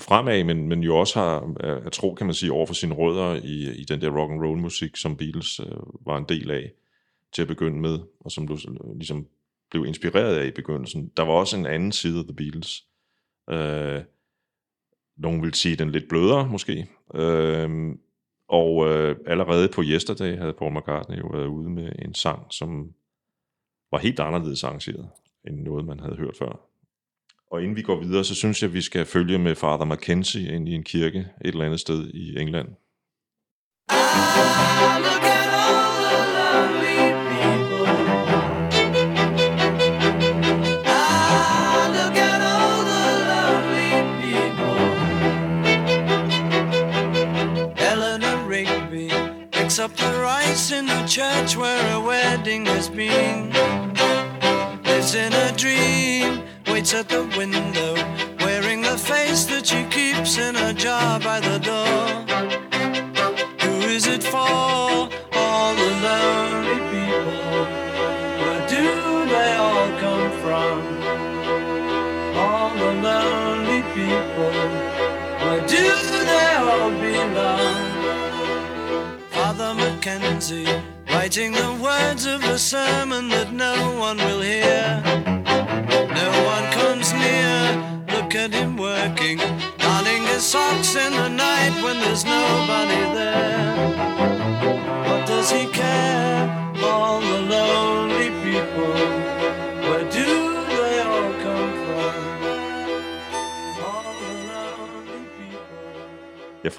fremad, 0.00 0.44
men, 0.44 0.68
men 0.68 0.82
jo 0.82 0.96
også 0.96 1.18
har 1.18 1.54
er, 1.60 1.74
er 1.74 1.90
tro, 1.90 2.14
kan 2.14 2.26
man 2.26 2.34
sige, 2.34 2.52
over 2.52 2.66
for 2.66 2.74
sine 2.74 2.94
rødder 2.94 3.34
i, 3.34 3.80
i 3.80 3.84
den 3.84 4.00
der 4.00 4.10
rock 4.10 4.32
and 4.32 4.40
roll 4.40 4.58
musik, 4.58 4.96
som 4.96 5.16
Beatles 5.16 5.60
øh, 5.60 6.06
var 6.06 6.18
en 6.18 6.24
del 6.28 6.50
af 6.50 6.72
til 7.32 7.42
at 7.42 7.48
begynde 7.48 7.80
med, 7.80 7.98
og 8.20 8.30
som 8.32 8.48
du 8.48 8.58
ligesom 8.94 9.26
blev 9.70 9.86
inspireret 9.86 10.36
af 10.36 10.46
i 10.46 10.50
begyndelsen. 10.50 11.12
Der 11.16 11.22
var 11.22 11.32
også 11.32 11.56
en 11.56 11.66
anden 11.66 11.92
side 11.92 12.18
af 12.18 12.24
The 12.24 12.34
Beatles. 12.34 12.84
Øh, 13.50 14.02
nogen 15.16 15.42
vil 15.42 15.54
sige 15.54 15.76
den 15.76 15.90
lidt 15.90 16.08
blødere, 16.08 16.48
måske. 16.48 16.88
Øh, 17.14 17.94
og 18.50 18.88
øh, 18.88 19.16
allerede 19.26 19.68
på 19.68 19.82
Yesterday 19.84 20.38
havde 20.38 20.52
Paul 20.52 20.72
McCartney 20.78 21.18
jo 21.18 21.26
været 21.26 21.46
ude 21.46 21.70
med 21.70 21.92
en 21.98 22.14
sang, 22.14 22.46
som 22.50 22.94
var 23.92 23.98
helt 23.98 24.20
anderledes 24.20 24.64
arrangeret, 24.64 25.08
end 25.46 25.62
noget, 25.62 25.86
man 25.86 26.00
havde 26.00 26.16
hørt 26.16 26.36
før. 26.36 26.60
Og 27.50 27.62
inden 27.62 27.76
vi 27.76 27.82
går 27.82 28.00
videre, 28.00 28.24
så 28.24 28.34
synes 28.34 28.62
jeg, 28.62 28.68
at 28.68 28.74
vi 28.74 28.80
skal 28.80 29.06
følge 29.06 29.38
med 29.38 29.54
Father 29.54 29.84
Mackenzie 29.84 30.52
ind 30.52 30.68
i 30.68 30.74
en 30.74 30.82
kirke 30.82 31.18
et 31.18 31.28
eller 31.48 31.64
andet 31.64 31.80
sted 31.80 32.10
i 32.14 32.40
England. 32.40 32.68
Look 33.90 35.39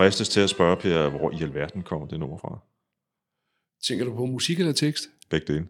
fristes 0.01 0.29
til 0.29 0.41
at 0.41 0.49
spørge, 0.49 0.77
Per, 0.77 1.09
hvor 1.09 1.31
i 1.31 1.43
alverden 1.43 1.83
kommer 1.83 2.07
det 2.07 2.19
nummer 2.19 2.37
fra? 2.37 2.59
Tænker 3.83 4.05
du 4.05 4.15
på 4.15 4.25
musik 4.25 4.59
eller 4.59 4.73
tekst? 4.73 5.09
Begge 5.29 5.53
dele. 5.53 5.67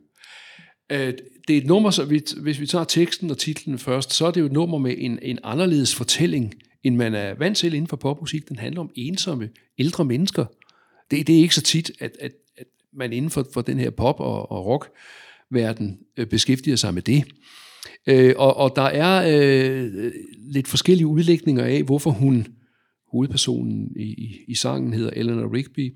Det 1.47 1.53
er 1.53 1.57
et 1.57 1.65
nummer, 1.65 1.89
så 1.89 2.05
vi, 2.05 2.21
hvis 2.41 2.59
vi 2.59 2.67
tager 2.67 2.85
teksten 2.85 3.31
og 3.31 3.37
titlen 3.37 3.79
først, 3.79 4.13
så 4.13 4.25
er 4.25 4.31
det 4.31 4.41
jo 4.41 4.45
et 4.45 4.51
nummer 4.51 4.77
med 4.77 4.95
en, 4.97 5.19
en 5.21 5.39
anderledes 5.43 5.95
fortælling, 5.95 6.53
end 6.83 6.95
man 6.95 7.13
er 7.15 7.33
vant 7.33 7.57
til 7.57 7.73
inden 7.73 7.87
for 7.87 7.97
popmusik. 7.97 8.49
Den 8.49 8.57
handler 8.59 8.81
om 8.81 8.89
ensomme 8.95 9.49
ældre 9.77 10.05
mennesker. 10.05 10.45
Det, 11.11 11.27
det 11.27 11.35
er 11.35 11.39
ikke 11.39 11.55
så 11.55 11.61
tit, 11.61 11.91
at, 11.99 12.11
at, 12.19 12.31
at 12.57 12.67
man 12.93 13.13
inden 13.13 13.31
for, 13.31 13.47
for 13.53 13.61
den 13.61 13.77
her 13.79 13.89
pop- 13.89 14.19
og, 14.19 14.51
og 14.51 14.65
rock-verden 14.65 15.99
øh, 16.17 16.27
beskæftiger 16.27 16.75
sig 16.75 16.93
med 16.93 17.01
det. 17.01 17.23
Øh, 18.07 18.33
og, 18.37 18.57
og 18.57 18.73
der 18.75 18.81
er 18.81 19.23
øh, 19.27 20.11
lidt 20.37 20.67
forskellige 20.67 21.07
udlægninger 21.07 21.63
af, 21.63 21.83
hvorfor 21.83 22.11
hun, 22.11 22.47
hovedpersonen 23.11 23.91
i, 23.95 24.03
i, 24.03 24.39
i 24.47 24.55
sangen, 24.55 24.93
hedder 24.93 25.09
Eleanor 25.09 25.55
Rigby. 25.55 25.95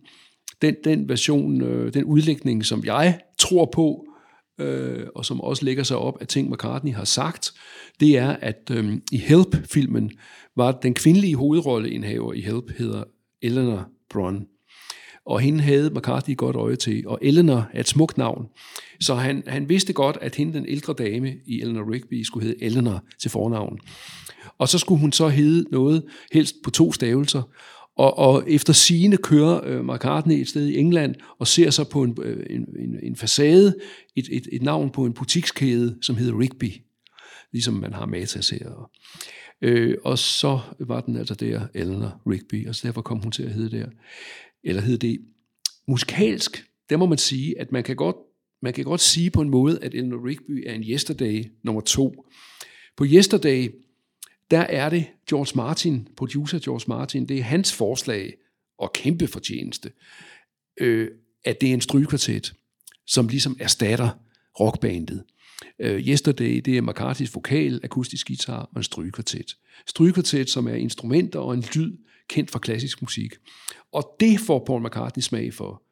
Den, 0.61 0.75
den 0.83 1.09
version, 1.09 1.61
øh, 1.61 1.93
den 1.93 2.03
udlægning, 2.03 2.65
som 2.65 2.83
jeg 2.85 3.19
tror 3.39 3.69
på, 3.73 4.05
øh, 4.59 5.07
og 5.15 5.25
som 5.25 5.41
også 5.41 5.65
lægger 5.65 5.83
sig 5.83 5.97
op 5.97 6.21
af 6.21 6.27
ting, 6.27 6.49
McCartney 6.49 6.93
har 6.93 7.03
sagt, 7.03 7.51
det 7.99 8.17
er, 8.17 8.29
at 8.29 8.71
øh, 8.71 8.93
i 9.11 9.17
Help-filmen 9.17 10.11
var 10.55 10.71
den 10.71 10.93
kvindelige 10.93 11.35
hovedrolleindhaver 11.35 12.33
i 12.33 12.41
Help, 12.41 12.77
hedder 12.77 13.03
Eleanor 13.41 13.89
Bron. 14.09 14.47
Og 15.25 15.39
hende 15.39 15.61
havde 15.61 15.89
McCarthy 15.89 16.31
et 16.31 16.37
godt 16.37 16.55
øje 16.55 16.75
til, 16.75 17.07
og 17.07 17.19
Eleanor 17.21 17.69
er 17.73 17.79
et 17.79 17.87
smukt 17.87 18.17
navn. 18.17 18.47
Så 18.99 19.15
han, 19.15 19.43
han 19.47 19.69
vidste 19.69 19.93
godt, 19.93 20.17
at 20.21 20.35
hende, 20.35 20.53
den 20.53 20.65
ældre 20.67 20.93
dame 20.93 21.33
i 21.45 21.61
Eleanor 21.61 21.93
Rigby, 21.93 22.23
skulle 22.23 22.47
hedde 22.47 22.63
Eleanor 22.63 23.03
til 23.21 23.31
fornavn. 23.31 23.79
Og 24.57 24.69
så 24.69 24.77
skulle 24.77 25.01
hun 25.01 25.11
så 25.11 25.27
hedde 25.27 25.65
noget, 25.71 26.03
helst 26.31 26.55
på 26.63 26.71
to 26.71 26.91
stavelser, 26.91 27.41
og, 27.97 28.17
og 28.17 28.43
efter 28.47 28.73
sigende 28.73 29.17
kører 29.17 29.61
øh, 29.65 29.85
McCartney 29.85 30.35
et 30.35 30.49
sted 30.49 30.67
i 30.67 30.77
England 30.77 31.15
og 31.39 31.47
ser 31.47 31.69
så 31.69 31.83
på 31.83 32.03
en, 32.03 32.17
øh, 32.21 32.45
en, 32.49 32.61
en, 32.79 32.99
en 33.03 33.15
facade 33.15 33.75
et, 34.15 34.25
et, 34.31 34.47
et 34.51 34.61
navn 34.61 34.89
på 34.89 35.05
en 35.05 35.13
butikskæde, 35.13 35.97
som 36.01 36.15
hedder 36.15 36.39
Rigby, 36.39 36.71
ligesom 37.51 37.73
man 37.73 37.93
har 37.93 38.05
Matas 38.05 38.49
her. 38.49 38.69
Og, 38.69 38.91
øh, 39.61 39.97
og 40.03 40.19
så 40.19 40.59
var 40.79 41.01
den 41.01 41.17
altså 41.17 41.35
der, 41.35 41.67
Eleanor 41.73 42.21
Rigby, 42.27 42.67
og 42.67 42.75
så 42.75 42.87
derfor 42.87 43.01
kom 43.01 43.19
hun 43.19 43.31
til 43.31 43.43
at 43.43 43.51
hedde 43.51 43.77
der. 43.77 43.87
Eller 44.65 44.81
hed 44.81 44.97
det 44.97 45.19
musikalsk, 45.87 46.65
der 46.89 46.97
må 46.97 47.05
man 47.05 47.17
sige, 47.17 47.59
at 47.59 47.71
man 47.71 47.83
kan 47.83 47.95
godt, 47.95 48.15
man 48.61 48.73
kan 48.73 48.83
godt 48.83 49.01
sige 49.01 49.31
på 49.31 49.41
en 49.41 49.49
måde, 49.49 49.79
at 49.81 49.93
Eleanor 49.93 50.27
Rigby 50.27 50.63
er 50.67 50.73
en 50.73 50.83
Yesterday 50.83 51.45
nummer 51.63 51.81
to. 51.81 52.25
På 52.97 53.05
Yesterday, 53.07 53.69
der 54.51 54.59
er 54.59 54.89
det 54.89 55.05
George 55.29 55.51
Martin, 55.55 56.07
producer 56.17 56.59
George 56.59 56.85
Martin, 56.87 57.27
det 57.27 57.37
er 57.37 57.43
hans 57.43 57.73
forslag 57.73 58.33
og 58.77 58.93
kæmpe 58.93 59.27
fortjeneste, 59.27 59.91
øh, 60.77 61.07
at 61.45 61.61
det 61.61 61.69
er 61.69 61.73
en 61.73 61.81
strygekvartet, 61.81 62.53
som 63.07 63.27
ligesom 63.27 63.57
erstatter 63.59 64.09
rockbandet. 64.59 65.23
Øh, 65.79 66.07
Yesterday, 66.07 66.61
det 66.65 66.77
er 66.77 66.81
McCarthy's 66.81 67.31
vokal, 67.33 67.79
akustisk 67.83 68.27
guitar 68.27 68.69
og 68.73 68.77
en 68.77 68.83
strygekvartet. 68.83 69.57
Strygekvartet, 69.87 70.49
som 70.49 70.67
er 70.67 70.73
instrumenter 70.73 71.39
og 71.39 71.53
en 71.53 71.63
lyd 71.75 71.97
kendt 72.29 72.51
fra 72.51 72.59
klassisk 72.59 73.01
musik. 73.01 73.33
Og 73.93 74.15
det 74.19 74.39
får 74.39 74.63
Paul 74.65 74.83
McCartney 74.83 75.21
smag 75.21 75.53
for, 75.53 75.85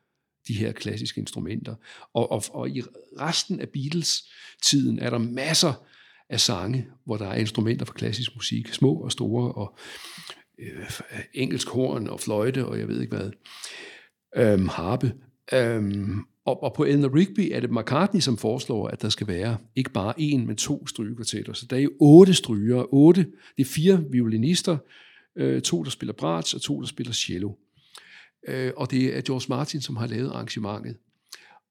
de 0.47 0.53
her 0.53 0.71
klassiske 0.71 1.19
instrumenter. 1.19 1.75
Og, 2.13 2.31
og, 2.31 2.43
og 2.49 2.69
i 2.69 2.81
resten 3.19 3.59
af 3.59 3.69
Beatles-tiden 3.69 4.99
er 4.99 5.09
der 5.09 5.17
masser 5.17 5.73
af 6.29 6.39
sange, 6.39 6.87
hvor 7.05 7.17
der 7.17 7.27
er 7.27 7.35
instrumenter 7.35 7.85
fra 7.85 7.93
klassisk 7.93 8.35
musik, 8.35 8.73
små 8.73 8.93
og 8.93 9.11
store, 9.11 9.51
og 9.51 9.77
øh, 10.59 10.89
engelsk 11.33 11.67
horn 11.69 12.07
og 12.07 12.19
fløjte, 12.19 12.65
og 12.65 12.79
jeg 12.79 12.87
ved 12.87 13.01
ikke 13.01 13.15
hvad, 13.15 13.31
øhm, 14.35 14.67
harpe. 14.67 15.13
Øhm, 15.53 16.19
og, 16.45 16.63
og 16.63 16.73
på 16.73 16.83
Eleanor 16.83 17.15
Rigby 17.15 17.49
er 17.51 17.59
det 17.59 17.71
McCartney, 17.71 18.21
som 18.21 18.37
foreslår, 18.37 18.87
at 18.87 19.01
der 19.01 19.09
skal 19.09 19.27
være 19.27 19.57
ikke 19.75 19.89
bare 19.89 20.13
en, 20.17 20.47
men 20.47 20.55
to 20.55 20.87
strygekvartetter. 20.87 21.53
Så 21.53 21.65
der 21.69 21.75
er 21.75 21.81
jo 21.81 21.91
otte 21.99 22.33
stryger. 22.33 22.93
Otte, 22.93 23.21
det 23.57 23.63
er 23.63 23.69
fire 23.69 24.03
violinister, 24.11 24.77
øh, 25.37 25.61
to, 25.61 25.83
der 25.83 25.89
spiller 25.89 26.13
bratsch, 26.13 26.55
og 26.55 26.61
to, 26.61 26.81
der 26.81 26.87
spiller 26.87 27.13
cello. 27.13 27.53
Øh, 28.47 28.71
og 28.77 28.91
det 28.91 29.17
er 29.17 29.21
George 29.21 29.45
Martin, 29.49 29.81
som 29.81 29.95
har 29.95 30.07
lavet 30.07 30.29
arrangementet. 30.29 30.97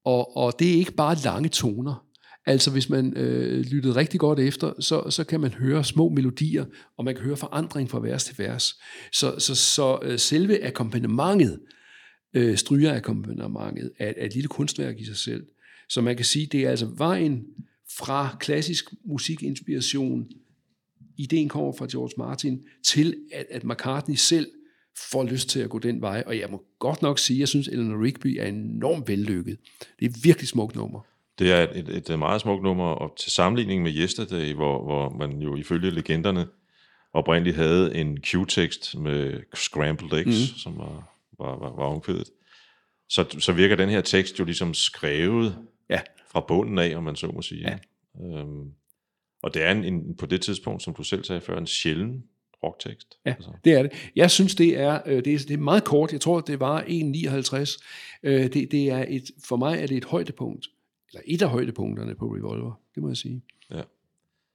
Og, 0.05 0.37
og 0.37 0.53
det 0.59 0.69
er 0.69 0.75
ikke 0.75 0.93
bare 0.93 1.17
lange 1.25 1.49
toner. 1.49 2.07
Altså 2.47 2.71
hvis 2.71 2.89
man 2.89 3.17
øh, 3.17 3.61
lyttede 3.61 3.97
rigtig 3.97 4.21
godt 4.21 4.39
efter, 4.39 4.73
så, 4.81 5.11
så 5.11 5.25
kan 5.25 5.41
man 5.41 5.51
høre 5.51 5.85
små 5.85 6.09
melodier, 6.09 6.65
og 6.97 7.05
man 7.05 7.15
kan 7.15 7.25
høre 7.25 7.37
forandring 7.37 7.91
fra 7.91 8.01
vers 8.01 8.25
til 8.25 8.39
vers. 8.39 8.75
Så, 9.13 9.39
så, 9.39 9.55
så 9.55 9.99
øh, 10.03 10.19
selve 10.19 10.65
akkompagnementet, 10.65 11.61
øh, 12.35 12.57
strygerakkompagnementet, 12.57 13.93
er, 13.99 14.13
er 14.17 14.27
et 14.27 14.35
lille 14.35 14.49
kunstværk 14.49 15.01
i 15.01 15.05
sig 15.05 15.17
selv. 15.17 15.47
Så 15.89 16.01
man 16.01 16.17
kan 16.17 16.25
sige, 16.25 16.47
det 16.47 16.65
er 16.65 16.71
altså 16.71 16.87
vejen 16.97 17.45
fra 17.99 18.37
klassisk 18.41 18.85
musikinspiration, 19.05 20.27
ideen 21.23 21.49
kommer 21.49 21.73
fra 21.73 21.87
George 21.93 22.13
Martin, 22.19 22.63
til 22.85 23.17
at, 23.33 23.47
at 23.51 23.65
McCartney 23.65 24.15
selv 24.15 24.47
får 25.11 25.25
lyst 25.25 25.49
til 25.49 25.61
at 25.61 25.71
gå 25.71 25.79
den 25.79 26.01
vej. 26.01 26.23
Og 26.27 26.39
jeg 26.39 26.49
må 26.51 26.63
godt 26.79 27.03
nok 27.03 27.19
sige, 27.19 27.37
at 27.37 27.41
jeg 27.41 27.49
synes, 27.49 27.69
at 27.69 27.75
Eleanor 27.75 28.05
Rigby 28.05 28.27
er 28.41 28.47
enormt 28.47 29.09
vellykket. 29.09 29.59
Det 30.01 30.07
er 30.07 30.11
et 30.11 30.25
virkelig 30.25 30.49
smukt 30.49 30.77
nummer. 30.77 31.01
Det 31.39 31.53
er 31.53 31.63
et, 31.63 31.89
et, 31.89 32.11
et 32.11 32.19
meget 32.19 32.41
smukt 32.41 32.63
nummer, 32.63 32.85
og 32.85 33.17
til 33.19 33.33
sammenligning 33.33 33.83
med 33.83 33.93
Yesterday, 33.95 34.55
hvor, 34.55 34.85
hvor 34.85 35.11
man 35.11 35.43
jo 35.43 35.57
ifølge 35.57 35.91
legenderne 35.91 36.47
oprindeligt 37.13 37.57
havde 37.57 37.95
en 37.95 38.19
Q-tekst 38.21 38.99
med 38.99 39.41
scrambled 39.55 40.13
eggs, 40.13 40.53
mm. 40.53 40.59
som 40.59 40.79
var, 40.79 41.17
var, 41.39 41.59
var, 41.59 41.77
var 41.77 41.85
omkvædet, 41.85 42.31
så, 43.09 43.37
så 43.39 43.53
virker 43.53 43.77
den 43.77 43.89
her 43.89 44.01
tekst 44.01 44.39
jo 44.39 44.45
ligesom 44.45 44.75
skrevet 44.75 45.57
Ja. 45.91 46.01
fra 46.33 46.41
bunden 46.49 46.79
af, 46.79 46.97
om 46.97 47.03
man 47.03 47.17
så 47.17 47.27
må 47.27 47.43
sige. 47.43 47.61
Ja. 47.61 47.79
Øhm, 48.25 48.71
og 49.43 49.55
det 49.55 49.63
er 49.63 49.71
en, 49.73 49.85
en, 49.85 50.17
på 50.17 50.27
det 50.27 50.41
tidspunkt, 50.43 50.83
som 50.83 50.95
du 50.95 51.03
selv 51.03 51.25
sagde 51.25 51.41
før, 51.41 51.59
en 51.59 51.67
sjælden 51.67 52.25
rocktekst. 52.63 53.19
Ja, 53.27 53.31
Altså, 53.35 53.51
det 53.65 53.73
er 53.73 53.83
det. 53.83 54.11
Jeg 54.17 54.31
synes, 54.31 54.55
det 54.55 54.79
er, 54.81 55.01
øh, 55.07 55.25
det 55.25 55.35
er, 55.35 55.39
det 55.39 55.51
er 55.51 55.57
meget 55.59 55.85
kort. 55.85 56.13
Jeg 56.13 56.21
tror, 56.21 56.41
det 56.41 56.61
var 56.61 56.83
1,59. 56.83 57.79
Øh, 58.23 58.43
Det, 58.43 58.53
det 58.73 58.91
er 58.91 59.05
et, 59.09 59.31
for 59.45 59.57
mig 59.57 59.79
er 59.83 59.87
det 59.87 59.97
et 59.97 60.05
højdepunkt. 60.05 60.67
Eller 61.09 61.23
et 61.27 61.43
af 61.43 61.49
højdepunkterne 61.51 62.15
på 62.15 62.27
Revolver, 62.35 62.81
det 62.95 63.03
må 63.03 63.09
jeg 63.09 63.17
sige. 63.17 63.43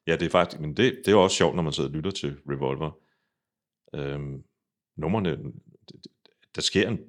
Ja, 0.08 0.16
det 0.16 0.26
er 0.26 0.30
faktisk, 0.30 0.60
men 0.62 0.78
det, 0.78 1.02
det 1.06 1.12
er 1.12 1.16
også 1.16 1.36
sjovt, 1.38 1.56
når 1.56 1.64
man 1.64 1.74
sidder 1.74 1.90
og 1.90 1.96
lytter 1.96 2.12
til 2.12 2.36
Revolver. 2.50 2.92
Øhm, 3.96 4.44
det- 5.90 6.08
der 6.56 6.62
sker 6.62 6.90
en 6.90 7.00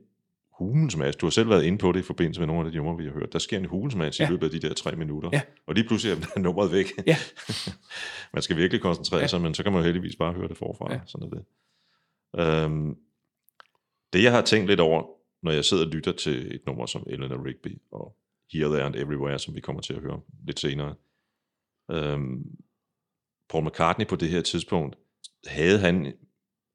hulens 0.59 0.97
masse. 0.97 1.19
Du 1.19 1.27
har 1.27 1.31
selv 1.31 1.49
været 1.51 1.65
inde 1.65 1.79
på 1.79 1.93
det 1.93 2.01
i 2.01 2.03
forbindelse 2.03 2.41
med 2.41 2.47
nogle 2.47 2.67
af 2.67 2.73
de 2.73 2.79
numre, 2.79 2.97
vi 2.97 3.05
har 3.05 3.13
hørt. 3.13 3.33
Der 3.33 3.39
sker 3.39 3.59
en 3.59 3.65
hulens 3.65 3.95
masse 3.95 4.23
Ja. 4.23 4.29
i 4.29 4.31
løbet 4.33 4.47
af 4.55 4.61
de 4.61 4.69
der 4.69 4.75
tre 4.75 4.97
minutter. 4.97 5.31
Ja. 5.33 5.41
Og 5.67 5.75
lige 5.75 5.87
pludselig 5.87 6.13
er 6.37 6.39
nummeret 6.47 6.73
væk. 6.73 6.87
Ja. 7.07 7.17
man 8.35 8.43
skal 8.43 8.57
virkelig 8.57 8.83
koncentrere 8.83 9.21
Ja. 9.21 9.27
sig, 9.27 9.41
men 9.41 9.55
så 9.55 9.63
kan 9.63 9.73
man 9.73 9.81
jo 9.81 9.85
heldigvis 9.85 10.17
bare 10.17 10.33
høre 10.33 10.49
det 10.49 10.57
forfra. 10.57 10.93
Ja. 10.93 11.01
Sådan 11.07 11.27
er 11.27 11.31
det. 11.37 11.45
Øhm, 12.41 12.97
det, 14.13 14.23
jeg 14.23 14.33
har 14.33 14.43
tænkt 14.43 14.69
lidt 14.69 14.81
over, 14.81 15.05
når 15.43 15.53
jeg 15.53 15.65
sidder 15.65 15.85
og 15.87 15.91
lytter 15.91 16.13
til 16.13 16.55
et 16.55 16.61
nummer 16.67 16.87
som 16.87 17.05
Eleanor 17.07 17.47
Rigby 17.47 17.81
og 17.93 18.17
Here, 18.53 18.69
There 18.69 18.83
and 18.83 18.95
Everywhere, 18.97 19.39
som 19.39 19.55
vi 19.55 19.61
kommer 19.61 19.83
til 19.83 19.93
at 19.95 20.01
høre 20.01 20.21
lidt 20.47 20.61
senere. 20.61 20.95
Øhm, 21.91 22.43
Paul 23.51 23.65
McCartney 23.65 24.07
på 24.07 24.17
det 24.17 24.29
her 24.29 24.41
tidspunkt, 24.41 24.97
havde 25.47 25.79
han, 25.79 26.13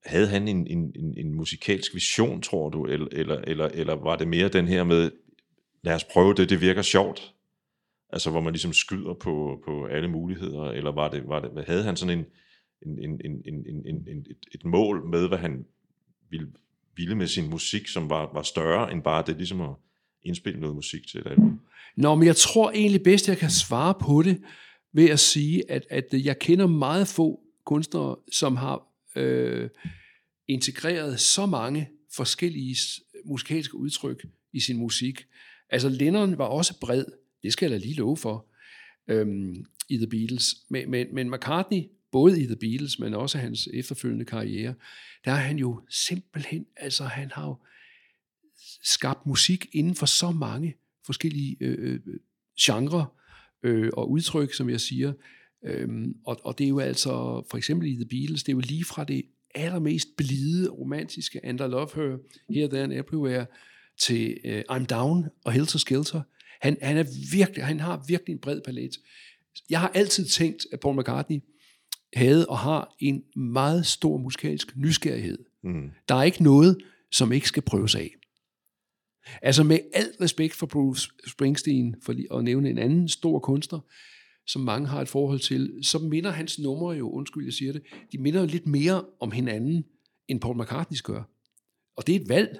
havde 0.05 0.27
han 0.27 0.47
en, 0.47 0.67
en, 0.67 0.91
en, 0.95 1.17
en 1.17 1.33
musikalsk 1.33 1.93
vision, 1.93 2.41
tror 2.41 2.69
du, 2.69 2.85
eller, 2.85 3.07
eller, 3.11 3.35
eller, 3.35 3.65
eller 3.65 3.93
var 3.93 4.15
det 4.15 4.27
mere 4.27 4.47
den 4.47 4.67
her 4.67 4.83
med, 4.83 5.11
lad 5.83 5.95
os 5.95 6.03
prøve 6.03 6.33
det, 6.33 6.49
det 6.49 6.61
virker 6.61 6.81
sjovt, 6.81 7.33
altså 8.09 8.29
hvor 8.29 8.41
man 8.41 8.53
ligesom 8.53 8.73
skyder 8.73 9.13
på, 9.13 9.61
på 9.65 9.85
alle 9.85 10.07
muligheder, 10.07 10.63
eller 10.63 10.91
var 10.91 11.09
det, 11.09 11.27
var 11.27 11.39
det, 11.39 11.65
havde 11.65 11.83
han 11.83 11.97
sådan 11.97 12.19
en, 12.19 12.25
en, 12.85 12.99
en, 12.99 13.21
en, 13.25 13.41
en, 13.45 13.65
en, 13.67 14.07
en, 14.07 14.17
et, 14.29 14.37
et 14.53 14.65
mål 14.65 15.05
med, 15.09 15.27
hvad 15.27 15.37
han 15.37 15.65
ville, 16.29 16.47
ville 16.95 17.15
med 17.15 17.27
sin 17.27 17.49
musik, 17.49 17.87
som 17.87 18.09
var, 18.09 18.33
var 18.33 18.41
større 18.41 18.91
end 18.91 19.01
bare 19.01 19.23
det 19.27 19.37
ligesom 19.37 19.61
at 19.61 19.75
indspille 20.23 20.59
noget 20.59 20.75
musik 20.75 21.07
til 21.07 21.19
et 21.19 21.27
album? 21.27 21.59
Nå, 21.95 22.15
men 22.15 22.27
jeg 22.27 22.35
tror 22.35 22.71
egentlig 22.71 23.03
bedst, 23.03 23.25
at 23.25 23.29
jeg 23.29 23.37
kan 23.37 23.49
svare 23.49 23.93
på 24.01 24.21
det 24.21 24.41
ved 24.93 25.09
at 25.09 25.19
sige, 25.19 25.71
at, 25.71 25.85
at 25.89 26.05
jeg 26.11 26.39
kender 26.39 26.67
meget 26.67 27.07
få 27.07 27.39
kunstnere, 27.65 28.15
som 28.31 28.55
har 28.55 28.92
øh, 29.15 29.69
integreret 30.47 31.19
så 31.19 31.45
mange 31.45 31.89
forskellige 32.15 32.75
musikalske 33.25 33.75
udtryk 33.75 34.25
i 34.53 34.59
sin 34.59 34.77
musik. 34.77 35.27
Altså 35.69 35.89
Lennon 35.89 36.37
var 36.37 36.45
også 36.45 36.79
bred, 36.79 37.05
det 37.43 37.53
skal 37.53 37.71
jeg 37.71 37.79
da 37.79 37.85
lige 37.85 37.95
love 37.95 38.17
for, 38.17 38.47
øhm, 39.07 39.65
i 39.89 39.97
The 39.97 40.07
Beatles. 40.07 40.55
Men, 40.69 40.91
men, 40.91 41.15
men 41.15 41.31
McCartney, 41.31 41.83
både 42.11 42.41
i 42.41 42.45
The 42.45 42.55
Beatles, 42.55 42.99
men 42.99 43.13
også 43.13 43.37
hans 43.37 43.67
efterfølgende 43.73 44.25
karriere, 44.25 44.73
der 45.25 45.31
er 45.31 45.35
han 45.35 45.57
jo 45.57 45.81
simpelthen, 45.89 46.65
altså 46.75 47.03
han 47.03 47.31
har 47.31 47.47
jo 47.47 47.57
skabt 48.83 49.25
musik 49.25 49.67
inden 49.71 49.95
for 49.95 50.05
så 50.05 50.31
mange 50.31 50.75
forskellige 51.05 51.57
øh, 51.59 51.75
øh, 51.79 51.99
øh 52.07 52.19
genrer 52.61 53.17
øh, 53.63 53.89
og 53.93 54.11
udtryk, 54.11 54.53
som 54.53 54.69
jeg 54.69 54.81
siger. 54.81 55.13
Øhm, 55.65 56.15
og, 56.25 56.39
og 56.43 56.57
det 56.57 56.63
er 56.63 56.69
jo 56.69 56.79
altså, 56.79 57.43
for 57.49 57.57
eksempel 57.57 57.87
i 57.87 57.95
The 57.95 58.05
Beatles, 58.05 58.43
det 58.43 58.51
er 58.51 58.55
jo 58.55 58.59
lige 58.59 58.85
fra 58.85 59.03
det 59.03 59.25
allermest 59.55 60.07
blide, 60.17 60.69
romantiske 60.69 61.45
And 61.45 61.59
I 61.59 61.63
Love 61.63 61.89
Her, 61.95 62.17
Here, 62.49 62.67
There 62.67 62.83
and 62.83 62.93
Everywhere, 62.93 63.45
til 63.97 64.37
uh, 64.45 64.77
I'm 64.77 64.85
Down 64.85 65.25
og 65.45 65.51
Helter 65.51 65.79
Skelter. 65.79 66.21
Han, 66.61 66.77
han, 66.81 66.97
er 66.97 67.05
virkelig, 67.31 67.65
han 67.65 67.79
har 67.79 68.05
virkelig 68.07 68.33
en 68.33 68.39
bred 68.39 68.61
palet. 68.65 68.91
Jeg 69.69 69.79
har 69.79 69.91
altid 69.95 70.25
tænkt, 70.25 70.65
at 70.71 70.79
Paul 70.79 70.99
McCartney 70.99 71.39
havde 72.13 72.45
og 72.45 72.57
har 72.57 72.95
en 72.99 73.23
meget 73.35 73.85
stor 73.85 74.17
musikalsk 74.17 74.77
nysgerrighed. 74.77 75.37
Mm. 75.63 75.91
Der 76.09 76.15
er 76.15 76.23
ikke 76.23 76.43
noget, 76.43 76.77
som 77.11 77.31
ikke 77.31 77.47
skal 77.47 77.63
prøves 77.63 77.95
af. 77.95 78.15
Altså 79.41 79.63
med 79.63 79.79
al 79.93 80.11
respekt 80.21 80.53
for 80.53 80.65
Bruce 80.65 81.09
Springsteen, 81.27 81.95
for 82.03 82.13
lige 82.13 82.27
at 82.33 82.43
nævne 82.43 82.69
en 82.69 82.77
anden 82.77 83.09
stor 83.09 83.39
kunstner, 83.39 83.79
som 84.47 84.61
mange 84.61 84.87
har 84.87 85.01
et 85.01 85.09
forhold 85.09 85.39
til, 85.39 85.79
så 85.81 85.99
minder 85.99 86.31
hans 86.31 86.59
numre 86.59 86.95
jo, 86.95 87.11
undskyld 87.11 87.43
jeg 87.45 87.53
siger 87.53 87.71
det, 87.71 87.81
de 88.11 88.17
minder 88.17 88.39
jo 88.39 88.45
lidt 88.45 88.67
mere 88.67 89.05
om 89.19 89.31
hinanden, 89.31 89.83
end 90.27 90.41
Paul 90.41 90.61
McCartney's 90.61 91.01
gør. 91.03 91.23
Og 91.95 92.07
det 92.07 92.15
er 92.15 92.19
et 92.19 92.29
valg, 92.29 92.59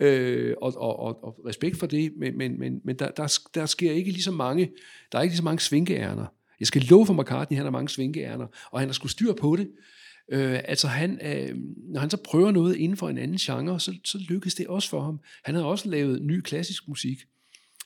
øh, 0.00 0.54
og, 0.62 0.74
og, 0.76 0.98
og, 0.98 1.24
og 1.24 1.40
respekt 1.46 1.76
for 1.76 1.86
det, 1.86 2.12
men, 2.16 2.38
men, 2.38 2.58
men, 2.58 2.80
men 2.84 2.98
der, 2.98 3.10
der, 3.10 3.38
der 3.54 3.66
sker 3.66 3.92
ikke 3.92 4.10
lige 4.10 4.22
så 4.22 4.32
mange, 4.32 4.70
der 5.12 5.18
er 5.18 5.22
ikke 5.22 5.32
lige 5.32 5.38
så 5.38 5.44
mange 5.44 5.60
svinkeærner. 5.60 6.26
Jeg 6.60 6.66
skal 6.66 6.82
love 6.82 7.06
for 7.06 7.22
McCartney, 7.22 7.56
han 7.56 7.66
har 7.66 7.70
mange 7.70 7.88
svinkeærner, 7.88 8.46
og 8.70 8.80
han 8.80 8.88
har 8.88 8.92
skulle 8.92 9.12
styr 9.12 9.32
på 9.32 9.56
det. 9.56 9.70
Øh, 10.32 10.60
altså 10.64 10.88
han, 10.88 11.20
øh, 11.26 11.56
når 11.92 12.00
han 12.00 12.10
så 12.10 12.16
prøver 12.16 12.50
noget 12.50 12.76
inden 12.76 12.96
for 12.96 13.08
en 13.08 13.18
anden 13.18 13.36
genre, 13.36 13.80
så, 13.80 13.94
så 14.04 14.18
lykkes 14.28 14.54
det 14.54 14.66
også 14.66 14.88
for 14.88 15.00
ham. 15.02 15.20
Han 15.44 15.54
har 15.54 15.62
også 15.62 15.88
lavet 15.88 16.22
ny 16.22 16.40
klassisk 16.40 16.88
musik. 16.88 17.18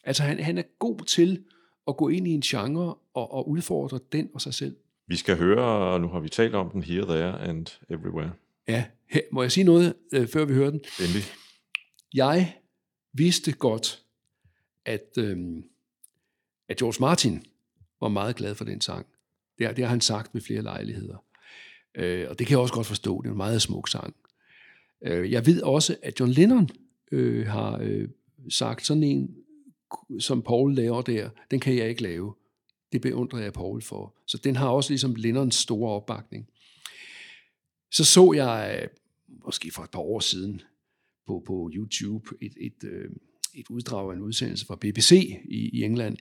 Altså 0.05 0.23
han, 0.23 0.41
han 0.41 0.59
er 0.59 0.63
god 0.79 1.05
til 1.05 1.45
at 1.89 1.97
gå 1.97 2.09
ind 2.09 2.29
i 2.29 2.31
en 2.31 2.41
genre 2.41 2.95
og, 3.15 3.33
og 3.33 3.49
udfordre 3.49 4.01
den 4.13 4.31
og 4.35 4.41
sig 4.41 4.55
selv. 4.55 4.77
Vi 5.07 5.17
skal 5.17 5.37
høre, 5.37 5.65
og 5.93 6.01
nu 6.01 6.09
har 6.09 6.21
vi 6.21 6.29
talt 6.29 6.55
om 6.55 6.71
den, 6.71 6.83
Here, 6.83 7.03
There 7.05 7.41
and 7.41 7.67
Everywhere. 7.91 8.33
Ja, 8.69 8.85
her, 9.11 9.21
må 9.33 9.43
jeg 9.43 9.53
sige 9.53 9.65
noget, 9.65 9.95
øh, 10.13 10.29
før 10.29 10.45
vi 10.45 10.55
hører 10.55 10.71
den? 10.71 10.81
Endelig. 11.01 11.23
Jeg 12.15 12.55
vidste 13.13 13.53
godt, 13.53 14.03
at, 14.85 15.09
øh, 15.19 15.39
at 16.69 16.77
George 16.77 17.01
Martin 17.01 17.45
var 18.01 18.09
meget 18.09 18.37
glad 18.37 18.55
for 18.55 18.65
den 18.65 18.81
sang. 18.81 19.07
Det, 19.59 19.67
har- 19.67 19.75
det 19.75 19.85
har 19.85 19.91
han 19.91 20.01
sagt 20.01 20.35
ved 20.35 20.41
flere 20.43 20.63
lejligheder. 20.63 21.25
Øh, 21.95 22.27
og 22.31 22.39
det 22.39 22.47
kan 22.47 22.55
jeg 22.55 22.61
også 22.61 22.75
godt 22.75 22.87
forstå. 22.87 23.21
Det 23.23 23.29
er 23.29 23.33
en 23.33 23.37
meget 23.37 23.63
smuk 23.63 23.89
sang. 23.89 24.15
Øh, 25.03 25.33
jeg 25.33 25.47
ved 25.47 25.63
også, 25.63 25.97
at 26.03 26.21
John 26.21 26.33
Lennon 26.33 26.69
øh, 27.13 27.47
har 27.47 27.79
øh, 27.83 28.09
sagt 28.51 28.87
sådan 28.87 29.03
en, 29.03 29.37
som 30.21 30.43
Paul 30.43 30.75
laver 30.75 31.03
der, 31.03 31.31
den 31.51 31.61
kan 31.61 31.77
jeg 31.77 31.89
ikke 31.89 32.03
lave. 32.03 32.35
Det 32.93 33.01
beundrer 33.01 33.39
jeg 33.39 33.53
Paul 33.53 33.83
for. 33.83 34.15
Så 34.27 34.39
den 34.45 34.57
har 34.57 34.69
også 34.69 34.91
ligesom 34.91 35.15
Lennons 35.15 35.55
store 35.55 35.91
opbakning. 35.91 36.49
Så 37.93 38.05
så 38.05 38.33
jeg, 38.33 38.81
øh, 38.83 38.89
måske 39.45 39.71
for 39.71 39.83
et 39.83 39.91
par 39.91 40.01
år 40.01 40.21
siden, 40.21 40.63
på, 41.27 41.43
på 41.47 41.71
YouTube 41.75 42.29
et, 42.43 42.53
et, 42.61 42.85
øh, 42.85 43.11
et 43.55 43.71
uddrag 43.71 44.11
af 44.11 44.15
en 44.15 44.23
udsendelse 44.23 44.67
fra 44.67 44.77
BBC 44.81 45.11
i, 45.45 45.71
i 45.73 45.83
England, 45.83 46.17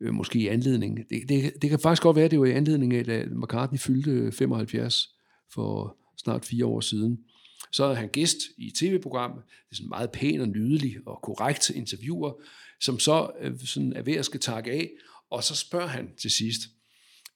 øh, 0.00 0.14
måske 0.14 0.38
i 0.38 0.46
anledning. 0.46 0.98
Det, 1.10 1.28
det, 1.28 1.52
det 1.62 1.70
kan 1.70 1.78
faktisk 1.78 2.02
godt 2.02 2.16
være, 2.16 2.24
at 2.24 2.30
det 2.30 2.40
var 2.40 2.46
i 2.46 2.52
anledning 2.52 2.94
af, 2.94 3.08
at 3.08 3.32
McCartney 3.32 3.78
fyldte 3.78 4.32
75 4.32 5.14
for 5.54 5.96
snart 6.16 6.44
fire 6.44 6.66
år 6.66 6.80
siden. 6.80 7.24
Så 7.72 7.84
er 7.84 7.94
han 7.94 8.08
gæst 8.08 8.36
i 8.58 8.66
et 8.66 8.74
tv-program. 8.74 9.32
Det 9.32 9.72
er 9.72 9.76
sådan 9.76 9.88
meget 9.88 10.10
pæn 10.10 10.40
og 10.40 10.48
nydelig 10.48 10.96
og 11.06 11.22
korrekt 11.22 11.70
interviewer, 11.70 12.32
som 12.80 12.98
så 12.98 13.30
øh, 13.40 13.58
sådan 13.58 13.92
er 13.92 14.02
ved 14.02 14.14
at 14.14 14.24
skal 14.24 14.40
takke 14.40 14.70
af. 14.70 14.90
Og 15.30 15.44
så 15.44 15.56
spørger 15.56 15.86
han 15.86 16.16
til 16.16 16.30
sidst, 16.30 16.60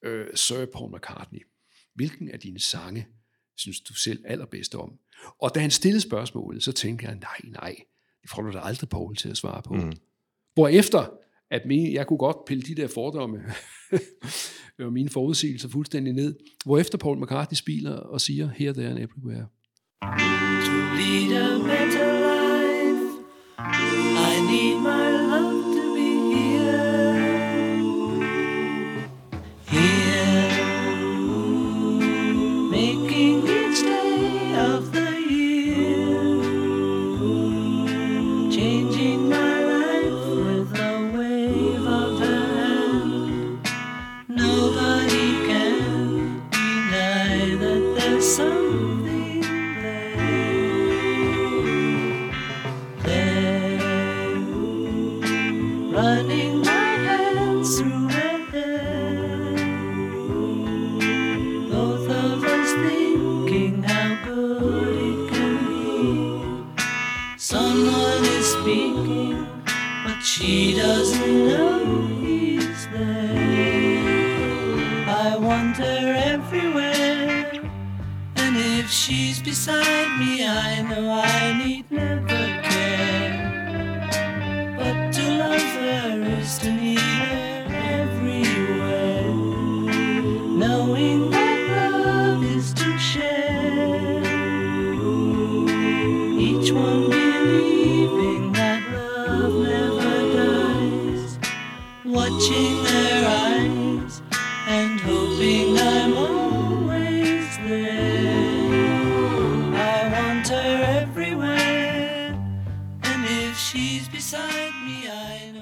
øh, 0.02 0.26
Sir 0.34 0.66
Paul 0.66 0.96
McCartney, 0.96 1.40
hvilken 1.94 2.30
af 2.30 2.40
dine 2.40 2.60
sange 2.60 3.06
synes 3.56 3.80
du 3.80 3.94
selv 3.94 4.24
allerbedst 4.26 4.74
om? 4.74 4.98
Og 5.42 5.54
da 5.54 5.60
han 5.60 5.70
stillede 5.70 6.00
spørgsmålet, 6.00 6.62
så 6.62 6.72
tænkte 6.72 7.06
jeg, 7.06 7.14
nej, 7.14 7.40
nej, 7.44 7.76
det 8.22 8.30
får 8.30 8.42
du 8.42 8.52
da 8.52 8.58
aldrig 8.58 8.88
Paul 8.88 9.16
til 9.16 9.28
at 9.28 9.36
svare 9.36 9.62
på. 9.62 9.74
Mm. 9.74 9.92
Hvorefter, 10.54 11.10
at 11.50 11.62
jeg 11.70 12.06
kunne 12.06 12.18
godt 12.18 12.36
pille 12.46 12.62
de 12.62 12.74
der 12.74 12.88
fordomme 12.88 13.44
og 14.78 14.92
mine 14.92 15.08
forudsigelser 15.08 15.68
fuldstændig 15.68 16.12
ned, 16.12 16.38
hvorefter 16.64 16.98
Paul 16.98 17.22
McCartney 17.22 17.56
spiler 17.56 17.96
og 17.96 18.20
siger, 18.20 18.48
Here, 18.48 18.72
There 18.72 18.88
and 18.88 18.98
Everywhere. 18.98 19.46
Lead 20.96 21.32
a 21.32 21.58
better 21.60 22.08
life. 22.28 23.24
I 23.58 24.46
need 24.48 24.76
my 24.78 25.13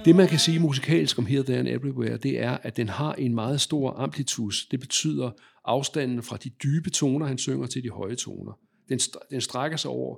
Det, 0.05 0.17
man 0.17 0.29
kan 0.29 0.39
sige 0.39 0.59
musikalsk 0.59 1.19
om 1.19 1.27
Here, 1.27 1.43
There 1.43 1.59
and 1.59 1.69
Everywhere, 1.69 2.17
det 2.17 2.41
er, 2.41 2.51
at 2.51 2.77
den 2.77 2.89
har 2.89 3.15
en 3.15 3.35
meget 3.35 3.61
stor 3.61 3.91
amplitus. 3.91 4.67
Det 4.71 4.81
betyder 4.81 5.31
afstanden 5.65 6.23
fra 6.23 6.37
de 6.37 6.51
dybe 6.51 6.91
toner, 6.91 7.27
han 7.27 7.39
synger, 7.39 7.67
til 7.67 7.83
de 7.83 7.91
høje 7.91 8.17
toner. 8.17 8.59
Den, 8.89 8.99
den 9.31 9.41
strækker 9.41 9.77
sig 9.77 9.91
over 9.91 10.17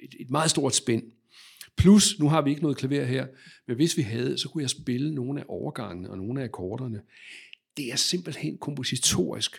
et, 0.00 0.14
et 0.20 0.30
meget 0.30 0.50
stort 0.50 0.74
spænd. 0.74 1.02
Plus, 1.76 2.18
nu 2.18 2.28
har 2.28 2.42
vi 2.42 2.50
ikke 2.50 2.62
noget 2.62 2.76
klaver 2.76 3.04
her, 3.04 3.26
men 3.66 3.76
hvis 3.76 3.96
vi 3.96 4.02
havde, 4.02 4.38
så 4.38 4.48
kunne 4.48 4.62
jeg 4.62 4.70
spille 4.70 5.14
nogle 5.14 5.40
af 5.40 5.44
overgangene 5.48 6.10
og 6.10 6.16
nogle 6.16 6.40
af 6.40 6.44
akkorderne. 6.44 7.02
Det 7.76 7.92
er 7.92 7.96
simpelthen 7.96 8.58
kompositorisk 8.58 9.56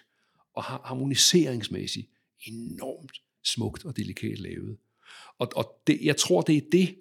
og 0.56 0.64
harmoniseringsmæssigt 0.64 2.08
enormt 2.48 3.12
smukt 3.44 3.86
og 3.86 3.98
delikat 3.98 4.40
lavet. 4.40 4.78
Og, 5.40 5.52
og 5.56 5.82
det, 5.88 6.00
jeg 6.04 6.18
tror, 6.18 6.42
det 6.42 6.58
er 6.58 6.62
det, 6.72 6.96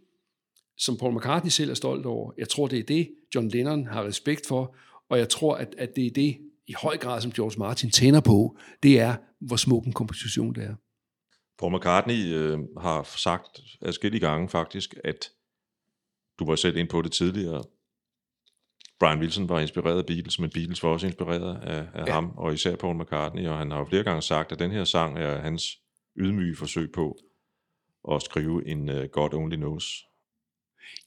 som 0.79 0.97
Paul 0.97 1.15
McCartney 1.15 1.51
selv 1.51 1.71
er 1.71 1.75
stolt 1.75 2.07
over. 2.07 2.33
Jeg 2.39 2.49
tror, 2.49 2.67
det 2.67 2.79
er 2.79 2.83
det, 2.83 3.11
John 3.35 3.49
Lennon 3.49 3.87
har 3.87 4.05
respekt 4.05 4.47
for, 4.47 4.77
og 5.11 5.19
jeg 5.19 5.29
tror, 5.29 5.55
at, 5.57 5.75
at 5.79 5.97
det 5.97 6.07
er 6.07 6.11
det 6.11 6.39
i 6.67 6.75
høj 6.83 6.97
grad, 6.97 7.21
som 7.21 7.33
George 7.33 7.59
Martin 7.59 7.91
tænder 7.91 8.21
på, 8.21 8.57
det 8.83 9.01
er, 9.01 9.17
hvor 9.41 9.57
smuk 9.57 9.87
en 9.87 9.93
komposition 9.93 10.55
det 10.55 10.65
er. 10.65 10.75
Paul 11.59 11.77
McCartney 11.77 12.35
øh, 12.35 12.59
har 12.81 13.03
sagt 13.03 13.61
adskillige 13.83 14.21
gange 14.21 14.49
faktisk, 14.49 14.95
at 15.05 15.31
du 16.39 16.47
var 16.47 16.57
selv 16.57 16.77
ind 16.77 16.89
på 16.89 17.03
det 17.03 17.13
tidligere. 17.13 17.65
Brian 19.01 19.19
Wilson 19.19 19.49
var 19.49 19.61
inspireret 19.61 19.99
af 19.99 20.07
Beatles, 20.07 20.39
men 20.39 20.51
Beatles 20.51 20.83
var 20.83 20.89
også 20.89 21.07
inspireret 21.07 21.57
af, 21.63 21.87
af 21.95 22.07
ja. 22.07 22.13
ham, 22.13 22.33
og 22.37 22.55
især 22.55 22.77
Paul 22.77 22.97
McCartney, 22.97 23.49
og 23.49 23.59
han 23.59 23.71
har 23.71 23.79
jo 23.79 23.85
flere 23.85 24.05
gange 24.05 24.23
sagt, 24.23 24.53
at 24.53 24.59
den 24.59 24.71
her 24.71 24.85
sang 24.85 25.19
er 25.19 25.41
hans 25.41 25.79
ydmyge 26.17 26.57
forsøg 26.57 26.93
på 26.93 27.19
at 28.13 28.23
skrive 28.23 28.69
en 28.69 28.89
uh, 28.89 29.05
God 29.13 29.35
Only 29.35 29.57
Knows. 29.57 30.05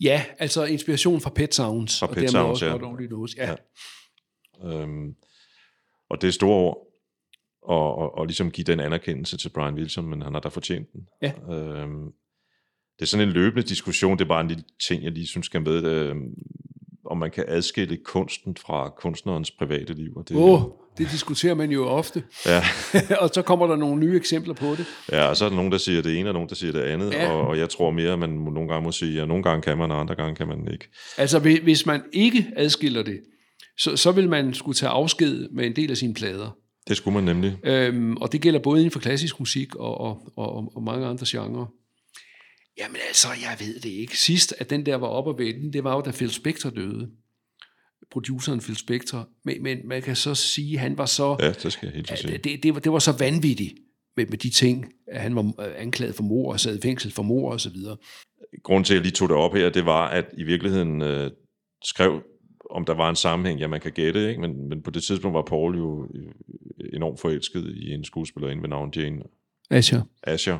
Ja, 0.01 0.25
altså 0.39 0.65
inspiration 0.65 1.21
fra 1.21 1.29
Pet 1.29 1.55
Sounds, 1.55 1.99
Fra 1.99 2.07
og 2.07 2.13
Pet 2.13 2.21
dermed 2.21 2.31
Sounds, 2.31 2.61
også 2.63 2.65
ja. 2.65 2.87
Only 2.87 3.07
Knows. 3.07 3.35
Ja. 3.37 3.55
Ja. 4.63 4.81
Øhm, 4.81 5.15
og 6.09 6.21
det 6.21 6.27
er 6.27 6.31
store 6.31 6.55
ord. 6.55 6.87
og, 7.63 7.95
og, 7.95 8.17
og 8.17 8.25
ligesom 8.25 8.51
give 8.51 8.65
den 8.65 8.79
anerkendelse 8.79 9.37
til 9.37 9.49
Brian 9.49 9.73
Wilson, 9.73 10.05
men 10.05 10.21
han 10.21 10.33
har 10.33 10.39
da 10.39 10.49
fortjent 10.49 10.93
den. 10.93 11.07
Ja. 11.21 11.33
Øhm, 11.51 12.05
det 12.99 13.01
er 13.01 13.05
sådan 13.05 13.27
en 13.27 13.33
løbende 13.33 13.63
diskussion, 13.63 14.17
det 14.17 14.23
er 14.23 14.27
bare 14.27 14.41
en 14.41 14.47
lille 14.47 14.63
ting, 14.87 15.03
jeg 15.03 15.11
lige 15.11 15.27
synes 15.27 15.45
skal 15.45 15.61
med, 15.61 15.83
øhm, 15.83 16.33
om 17.17 17.19
man 17.19 17.31
kan 17.31 17.43
adskille 17.47 17.97
kunsten 18.05 18.57
fra 18.65 18.89
kunstnerens 19.01 19.51
private 19.51 19.93
liv. 19.93 20.11
Og 20.15 20.29
det, 20.29 20.37
Åh, 20.37 20.63
oh, 20.63 20.71
det 20.97 21.11
diskuterer 21.11 21.53
man 21.53 21.71
jo 21.71 21.85
ofte. 21.87 22.23
ja, 22.45 22.61
og 23.21 23.29
så 23.33 23.41
kommer 23.41 23.67
der 23.67 23.75
nogle 23.75 23.99
nye 24.05 24.15
eksempler 24.17 24.53
på 24.53 24.65
det. 24.75 24.85
ja, 25.11 25.27
og 25.27 25.37
så 25.37 25.45
er 25.45 25.49
der 25.49 25.55
nogen, 25.55 25.71
der 25.71 25.77
siger 25.77 26.01
det 26.01 26.19
ene, 26.19 26.29
og 26.29 26.33
nogen, 26.33 26.49
der 26.49 26.55
siger 26.55 26.71
det 26.73 26.81
andet, 26.81 27.13
Ja. 27.13 27.31
og, 27.31 27.47
og 27.47 27.57
jeg 27.57 27.69
tror 27.69 27.91
mere, 27.91 28.13
at 28.13 28.19
man 28.19 28.29
nogle 28.29 28.67
gange 28.69 28.83
må 28.83 28.91
sige, 28.91 29.21
at 29.21 29.27
nogle 29.27 29.43
gange 29.43 29.61
kan 29.61 29.77
man, 29.77 29.91
og 29.91 29.99
andre 29.99 30.15
gange 30.15 30.35
kan 30.35 30.47
man 30.47 30.67
ikke. 30.71 30.85
Altså, 31.17 31.39
hvi- 31.39 31.63
hvis 31.63 31.85
man 31.85 32.01
ikke 32.13 32.47
adskiller 32.55 33.03
det, 33.03 33.19
så, 33.79 33.95
så 33.97 34.11
vil 34.11 34.29
man 34.29 34.53
skulle 34.53 34.75
tage 34.75 34.89
afsked 34.89 35.49
med 35.51 35.65
en 35.65 35.75
del 35.75 35.91
af 35.91 35.97
sine 35.97 36.13
plader. 36.13 36.55
Det 36.87 36.97
skulle 36.97 37.13
man 37.13 37.23
nemlig. 37.23 37.57
Øhm, 37.63 38.17
og 38.17 38.31
det 38.31 38.41
gælder 38.41 38.59
både 38.59 38.79
inden 38.79 38.91
for 38.91 38.99
klassisk 38.99 39.39
musik 39.39 39.75
og, 39.75 40.01
og, 40.01 40.21
og, 40.37 40.71
og 40.75 40.83
mange 40.83 41.05
andre 41.07 41.25
genrer. 41.29 41.65
Jamen 42.79 42.97
altså, 43.07 43.27
jeg 43.27 43.55
ved 43.59 43.79
det 43.79 43.89
ikke. 43.89 44.17
Sidst, 44.17 44.53
at 44.57 44.69
den 44.69 44.85
der 44.85 44.95
var 44.95 45.07
op 45.07 45.27
og 45.27 45.37
vende, 45.37 45.73
det 45.73 45.83
var 45.83 45.95
jo, 45.95 46.01
da 46.01 46.11
Phil 46.11 46.31
Spector 46.31 46.69
døde. 46.69 47.09
Produceren 48.11 48.59
Phil 48.59 48.75
Spector. 48.75 49.29
Men, 49.45 49.63
men 49.63 49.87
man 49.87 50.01
kan 50.01 50.15
så 50.15 50.35
sige, 50.35 50.73
at 50.73 50.79
han 50.79 50.97
var 50.97 51.05
så... 51.05 51.37
Ja, 51.39 51.51
det 51.51 51.71
skal 51.71 51.87
jeg 51.87 51.95
helt 51.95 52.19
sige. 52.19 52.31
det, 52.31 52.43
det, 52.43 52.63
det, 52.63 52.73
var, 52.73 52.79
det 52.79 52.91
var 52.91 52.99
så 52.99 53.11
vanvittigt 53.11 53.73
med, 54.17 54.25
med 54.25 54.37
de 54.37 54.49
ting, 54.49 54.93
at 55.07 55.21
han 55.21 55.35
var 55.35 55.41
øh, 55.41 55.73
anklaget 55.77 56.15
for 56.15 56.23
mor 56.23 56.51
og 56.53 56.59
sad 56.59 56.77
i 56.77 56.81
fængsel 56.81 57.11
for 57.11 57.23
mor 57.23 57.51
og 57.51 57.61
så 57.61 57.69
videre. 57.69 57.97
Grunden 58.63 58.83
til, 58.83 58.93
at 58.93 58.95
jeg 58.95 59.03
lige 59.03 59.11
tog 59.11 59.29
det 59.29 59.37
op 59.37 59.53
her, 59.53 59.69
det 59.69 59.85
var, 59.85 60.07
at 60.07 60.25
i 60.37 60.43
virkeligheden 60.43 61.01
øh, 61.01 61.31
skrev, 61.83 62.23
om 62.69 62.85
der 62.85 62.93
var 62.93 63.09
en 63.09 63.15
sammenhæng, 63.15 63.59
ja, 63.59 63.67
man 63.67 63.81
kan 63.81 63.91
gætte, 63.91 64.29
ikke? 64.29 64.41
Men, 64.41 64.69
men 64.69 64.81
på 64.81 64.91
det 64.91 65.03
tidspunkt 65.03 65.35
var 65.35 65.41
Paul 65.41 65.77
jo 65.77 66.07
øh, 66.15 66.31
enormt 66.93 67.19
forelsket 67.19 67.73
i 67.75 67.91
en 67.91 68.03
skuespillerinde 68.03 68.61
ved 68.61 68.69
navn 68.69 68.93
Jane 68.95 69.23
Asher. 69.69 70.01
Asher, 70.23 70.59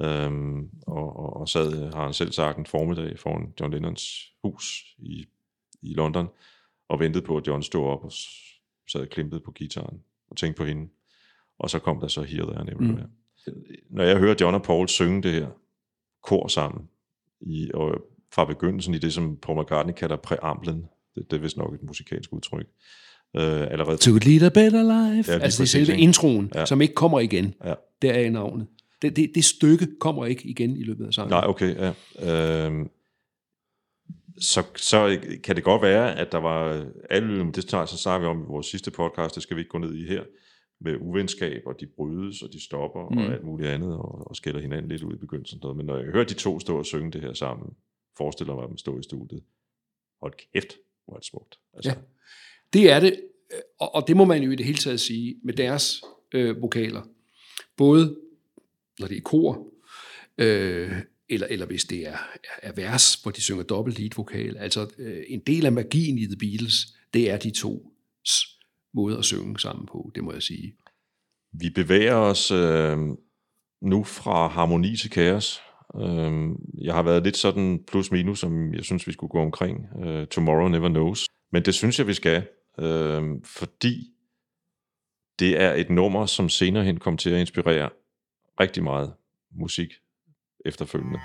øhm, 0.00 0.70
og, 0.86 1.16
og, 1.16 1.36
og 1.36 1.48
sad, 1.48 1.92
har 1.92 2.04
han 2.04 2.12
selv 2.12 2.32
sagt, 2.32 2.58
en 2.58 2.66
formiddag 2.66 3.18
foran 3.18 3.52
John 3.60 3.72
Lennons 3.72 4.32
hus 4.44 4.96
i, 4.98 5.26
i 5.82 5.94
London, 5.94 6.28
og 6.88 7.00
ventede 7.00 7.24
på, 7.24 7.36
at 7.36 7.46
John 7.46 7.62
stod 7.62 7.84
op 7.84 8.04
og 8.04 8.12
sad 8.88 9.06
klimpet 9.06 9.42
på 9.42 9.50
gitaren 9.50 10.00
og 10.30 10.36
tænkte 10.36 10.58
på 10.58 10.64
hende. 10.64 10.88
Og 11.58 11.70
så 11.70 11.78
kom 11.78 12.00
der 12.00 12.08
så 12.08 12.22
Here 12.22 12.42
There 12.42 12.60
and 12.60 12.68
Everywhere. 12.68 13.06
Mm. 13.46 13.52
Når 13.90 14.04
jeg 14.04 14.18
hører 14.18 14.34
John 14.40 14.54
og 14.54 14.62
Paul 14.62 14.88
synge 14.88 15.22
det 15.22 15.32
her 15.32 15.48
kor 16.22 16.48
sammen, 16.48 16.88
i, 17.40 17.70
og 17.74 18.02
fra 18.34 18.44
begyndelsen 18.44 18.94
i 18.94 18.98
det, 18.98 19.12
som 19.12 19.36
Paul 19.36 19.62
McCartney 19.62 19.94
kalder 19.94 20.16
præamblen, 20.16 20.86
det, 21.14 21.30
det 21.30 21.36
er 21.36 21.40
vist 21.40 21.56
nok 21.56 21.74
et 21.74 21.82
musikalsk 21.82 22.32
udtryk, 22.32 22.66
øh, 23.36 23.70
allerede 23.70 23.96
To 23.96 24.10
lead 24.10 24.42
a 24.42 24.48
better 24.48 24.82
life. 24.82 25.32
Ja, 25.32 25.38
altså 25.38 25.62
det 25.62 25.68
er 25.68 25.84
selve 25.84 25.98
introen, 25.98 26.52
ja. 26.54 26.66
som 26.66 26.80
ikke 26.80 26.94
kommer 26.94 27.20
igen. 27.20 27.54
Ja. 27.64 27.74
Der 28.02 28.12
er 28.12 28.30
navnet. 28.30 28.66
Det, 29.02 29.16
det, 29.16 29.30
det 29.34 29.44
stykke 29.44 29.86
kommer 30.00 30.26
ikke 30.26 30.48
igen 30.48 30.76
i 30.76 30.82
løbet 30.82 31.06
af 31.06 31.14
sangen. 31.14 31.30
Nej, 31.30 31.44
okay, 31.46 31.76
ja. 31.76 31.92
Øhm, 32.66 32.90
så, 34.40 34.62
så 34.76 35.20
kan 35.44 35.56
det 35.56 35.64
godt 35.64 35.82
være, 35.82 36.18
at 36.18 36.32
der 36.32 36.38
var 36.38 36.86
alle, 37.10 37.52
det 37.52 37.66
tager, 37.66 37.86
så 37.86 37.98
snakker 37.98 38.28
vi 38.28 38.30
om 38.30 38.42
i 38.42 38.46
vores 38.46 38.66
sidste 38.66 38.90
podcast, 38.90 39.34
det 39.34 39.42
skal 39.42 39.56
vi 39.56 39.60
ikke 39.60 39.70
gå 39.70 39.78
ned 39.78 39.94
i 39.94 40.06
her, 40.06 40.22
med 40.80 40.96
uvenskab, 41.00 41.62
og 41.66 41.80
de 41.80 41.86
brydes, 41.86 42.42
og 42.42 42.52
de 42.52 42.64
stopper, 42.64 43.08
mm. 43.10 43.18
og 43.18 43.32
alt 43.32 43.44
muligt 43.44 43.68
andet, 43.68 43.92
og, 43.92 44.28
og 44.28 44.36
skælder 44.36 44.60
hinanden 44.60 44.88
lidt 44.88 45.02
ud 45.02 45.14
i 45.14 45.16
begyndelsen. 45.16 45.58
og 45.58 45.62
Noget. 45.62 45.76
Men 45.76 45.86
når 45.86 45.96
jeg 45.96 46.12
hører 46.12 46.24
de 46.24 46.34
to 46.34 46.60
stå 46.60 46.78
og 46.78 46.86
synge 46.86 47.10
det 47.10 47.20
her 47.20 47.32
sammen, 47.32 47.70
forestiller 48.16 48.54
mig 48.54 48.68
dem 48.68 48.76
stå 48.76 48.98
i 48.98 49.02
studiet. 49.02 49.42
Hold 50.20 50.34
kæft, 50.52 50.76
hvor 51.04 51.14
er 51.14 51.18
det 51.18 51.26
smukt. 51.26 51.58
Altså, 51.74 51.90
Ja. 51.90 51.96
Det 52.72 52.90
er 52.90 53.00
det, 53.00 53.20
og, 53.80 53.94
og 53.94 54.08
det 54.08 54.16
må 54.16 54.24
man 54.24 54.42
jo 54.42 54.50
i 54.50 54.56
det 54.56 54.66
hele 54.66 54.78
taget 54.78 55.00
sige, 55.00 55.36
med 55.44 55.54
deres 55.54 56.02
øh, 56.32 56.62
vokaler. 56.62 57.02
Både 57.76 58.16
når 58.98 59.06
det 59.06 59.16
er 59.16 59.20
kor, 59.20 59.66
øh, 60.38 60.92
eller, 61.28 61.46
eller 61.50 61.66
hvis 61.66 61.84
det 61.84 62.08
er, 62.08 62.16
er 62.62 62.72
vers, 62.72 63.14
hvor 63.14 63.30
de 63.30 63.42
synger 63.42 63.62
dobbelt 63.62 63.98
lead 63.98 64.10
vokal. 64.16 64.56
Altså 64.56 64.90
øh, 64.98 65.22
en 65.28 65.40
del 65.40 65.66
af 65.66 65.72
magien 65.72 66.18
i 66.18 66.26
The 66.26 66.36
Beatles, 66.38 66.74
det 67.14 67.30
er 67.30 67.36
de 67.36 67.50
to 67.50 67.92
måder 68.94 69.18
at 69.18 69.24
synge 69.24 69.58
sammen 69.58 69.86
på, 69.86 70.10
det 70.14 70.24
må 70.24 70.32
jeg 70.32 70.42
sige. 70.42 70.74
Vi 71.52 71.70
bevæger 71.70 72.14
os 72.14 72.50
øh, 72.50 72.98
nu 73.82 74.04
fra 74.04 74.48
harmoni 74.48 74.96
til 74.96 75.10
kaos. 75.10 75.60
Øh, 75.96 76.50
jeg 76.80 76.94
har 76.94 77.02
været 77.02 77.24
lidt 77.24 77.36
sådan 77.36 77.84
plus 77.88 78.10
minus, 78.10 78.40
som 78.40 78.74
jeg 78.74 78.84
synes, 78.84 79.06
vi 79.06 79.12
skulle 79.12 79.30
gå 79.30 79.38
omkring. 79.38 79.86
Øh, 80.04 80.26
Tomorrow 80.26 80.68
Never 80.68 80.88
Knows. 80.88 81.26
Men 81.52 81.64
det 81.64 81.74
synes 81.74 81.98
jeg, 81.98 82.06
vi 82.06 82.14
skal, 82.14 82.46
øh, 82.78 83.22
fordi 83.44 84.12
det 85.38 85.60
er 85.60 85.74
et 85.74 85.90
nummer, 85.90 86.26
som 86.26 86.48
senere 86.48 86.84
hen 86.84 86.98
kom 86.98 87.16
til 87.16 87.30
at 87.30 87.40
inspirere 87.40 87.90
rigtig 88.60 88.82
meget 88.82 89.14
musik 89.50 89.92
efterfølgende. 90.64 91.20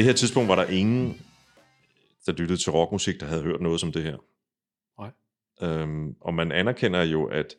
Det 0.00 0.06
her 0.06 0.14
tidspunkt 0.14 0.48
var 0.48 0.56
der 0.56 0.66
ingen, 0.66 1.20
der 2.26 2.32
lyttede 2.32 2.60
til 2.60 2.72
rockmusik, 2.72 3.20
der 3.20 3.26
havde 3.26 3.42
hørt 3.42 3.60
noget 3.60 3.80
som 3.80 3.92
det 3.92 4.02
her. 4.02 4.16
Nej. 4.98 5.10
Øhm, 5.62 6.16
og 6.20 6.34
man 6.34 6.52
anerkender 6.52 7.02
jo, 7.02 7.24
at 7.24 7.54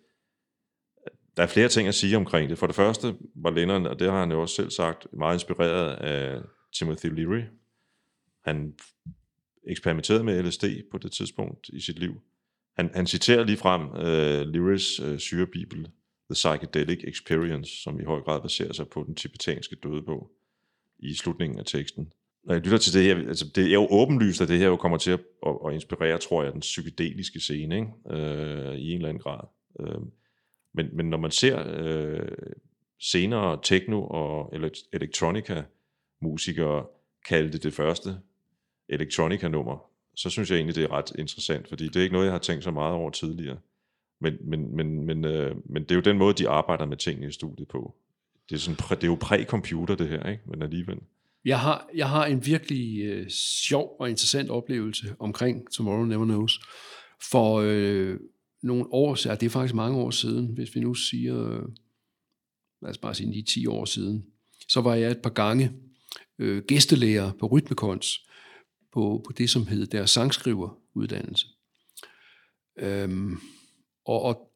der 1.38 1.44
er 1.44 1.48
flere 1.48 1.68
ting 1.68 1.88
at 1.88 1.96
sige 1.96 2.18
omkring 2.18 2.50
det. 2.50 2.58
For 2.58 2.68
det 2.68 2.76
første 2.76 3.16
var 3.36 3.50
Lennon, 3.50 3.86
og 3.86 4.00
det 4.00 4.12
har 4.12 4.20
han 4.20 4.32
jo 4.32 4.42
også 4.42 4.56
selv 4.56 4.70
sagt, 4.70 5.08
meget 5.14 5.36
inspireret 5.36 5.96
af 5.96 6.42
Timothy 6.74 7.06
Leary. 7.06 7.44
Han 8.46 8.74
eksperimenterede 9.68 10.24
med 10.24 10.44
LSD 10.44 10.66
på 10.92 10.98
det 10.98 11.12
tidspunkt 11.12 11.70
i 11.70 11.82
sit 11.82 12.00
liv. 12.00 12.22
Han, 12.78 12.92
han 12.96 13.08
citerer 13.08 13.44
lige 13.44 13.58
frem 13.58 13.82
uh, 13.90 14.54
Learys 14.54 15.00
uh, 15.00 15.18
syrebibel, 15.18 15.84
The 16.30 16.34
Psychedelic 16.34 17.04
Experience, 17.04 17.82
som 17.84 18.00
i 18.00 18.04
høj 18.04 18.22
grad 18.22 18.42
baserer 18.42 18.74
sig 18.74 18.88
på 18.88 19.04
den 19.08 19.16
tibetanske 19.16 19.76
dødebog 19.76 20.32
i 21.00 21.14
slutningen 21.14 21.60
af 21.60 21.66
teksten. 21.66 22.12
Når 22.44 22.54
jeg 22.54 22.64
lytter 22.64 22.78
til 22.78 22.94
det 22.94 23.04
her, 23.04 23.28
altså 23.28 23.52
det 23.56 23.68
er 23.68 23.74
jo 23.74 23.88
åbenlyst, 23.90 24.42
at 24.42 24.48
det 24.48 24.60
her 24.60 24.68
jo 24.68 24.76
kommer 24.76 24.98
til 24.98 25.12
at, 25.12 25.20
at, 25.48 25.56
at 25.68 25.74
inspirere, 25.74 26.18
tror 26.18 26.44
jeg, 26.44 26.54
den 26.54 26.62
psykedeliske 26.62 27.40
scene, 27.40 27.76
ikke? 27.76 28.22
Øh, 28.22 28.76
i 28.76 28.92
en 28.92 28.96
eller 28.96 29.10
anden 29.10 29.24
grad. 29.24 29.40
Øh, 29.80 30.02
men, 30.74 30.90
men 30.94 31.10
når 31.10 31.18
man 31.18 31.32
ser 31.32 31.64
øh, 31.68 32.28
senere 33.00 33.60
techno- 33.66 34.08
og 34.08 34.50
elektronika 34.54 34.90
electronica-musikere 34.94 36.86
kalde 37.28 37.52
det 37.52 37.64
det 37.64 37.74
første 37.74 38.10
electronica-nummer, 38.90 39.92
så 40.16 40.30
synes 40.30 40.50
jeg 40.50 40.56
egentlig, 40.56 40.76
det 40.76 40.84
er 40.84 40.92
ret 40.92 41.12
interessant, 41.20 41.68
fordi 41.68 41.88
det 41.88 41.96
er 41.96 42.02
ikke 42.02 42.14
noget, 42.14 42.26
jeg 42.26 42.34
har 42.34 42.40
tænkt 42.40 42.64
så 42.64 42.72
meget 42.72 42.94
over 42.94 43.10
tidligere. 43.10 43.58
Men, 44.20 44.38
men, 44.42 44.76
men, 44.76 45.06
men, 45.06 45.26
øh, 45.26 45.56
men 45.66 45.84
det 45.84 45.92
er 45.92 45.96
jo 45.96 46.02
den 46.02 46.18
måde, 46.18 46.34
de 46.34 46.50
arbejder 46.50 46.86
med 46.86 46.98
tingene 46.98 47.28
i 47.28 47.32
studiet 47.32 47.68
på. 47.68 47.96
Det 48.50 48.56
er, 48.56 48.60
sådan, 48.60 48.78
præ- 48.82 48.96
det 48.96 49.04
er 49.04 49.08
jo 49.08 49.18
præ-computer, 49.22 49.96
det 49.96 50.10
her, 50.10 50.30
ikke? 50.30 50.44
men 50.46 50.62
alligevel. 50.62 50.98
Jeg 51.46 51.60
har, 51.60 51.90
jeg 51.96 52.10
har 52.10 52.26
en 52.26 52.46
virkelig 52.46 53.02
øh, 53.02 53.30
sjov 53.30 53.96
og 54.00 54.10
interessant 54.10 54.50
oplevelse 54.50 55.16
omkring 55.20 55.72
Tomorrow 55.72 56.06
Never 56.06 56.26
Knows. 56.26 56.60
For 57.32 57.62
øh, 57.66 58.20
nogle 58.64 58.86
år 58.94 59.16
siden, 59.16 59.38
det 59.40 59.46
er 59.46 59.50
faktisk 59.50 59.76
mange 59.76 59.98
år 59.98 60.10
siden, 60.10 60.54
hvis 60.54 60.76
vi 60.76 60.80
nu 60.80 60.94
siger, 60.94 61.52
øh, 61.52 61.64
lad 62.82 62.90
os 62.90 62.98
bare 62.98 63.16
sige 63.16 63.32
lige 63.32 63.44
10 63.44 63.68
år 63.68 63.86
siden, 63.86 64.26
så 64.68 64.82
var 64.82 64.96
jeg 64.96 65.12
et 65.12 65.22
par 65.22 65.30
gange 65.30 65.72
øh, 66.40 66.64
gæstelærer 66.68 67.32
på 67.40 67.48
Rytmekons, 67.48 68.28
på, 68.94 69.22
på 69.26 69.32
det, 69.38 69.50
som 69.50 69.68
hed 69.68 69.88
deres 69.88 70.10
sangskriveruddannelse. 70.10 71.48
Øhm, 72.78 73.38
og, 74.06 74.22
og 74.22 74.52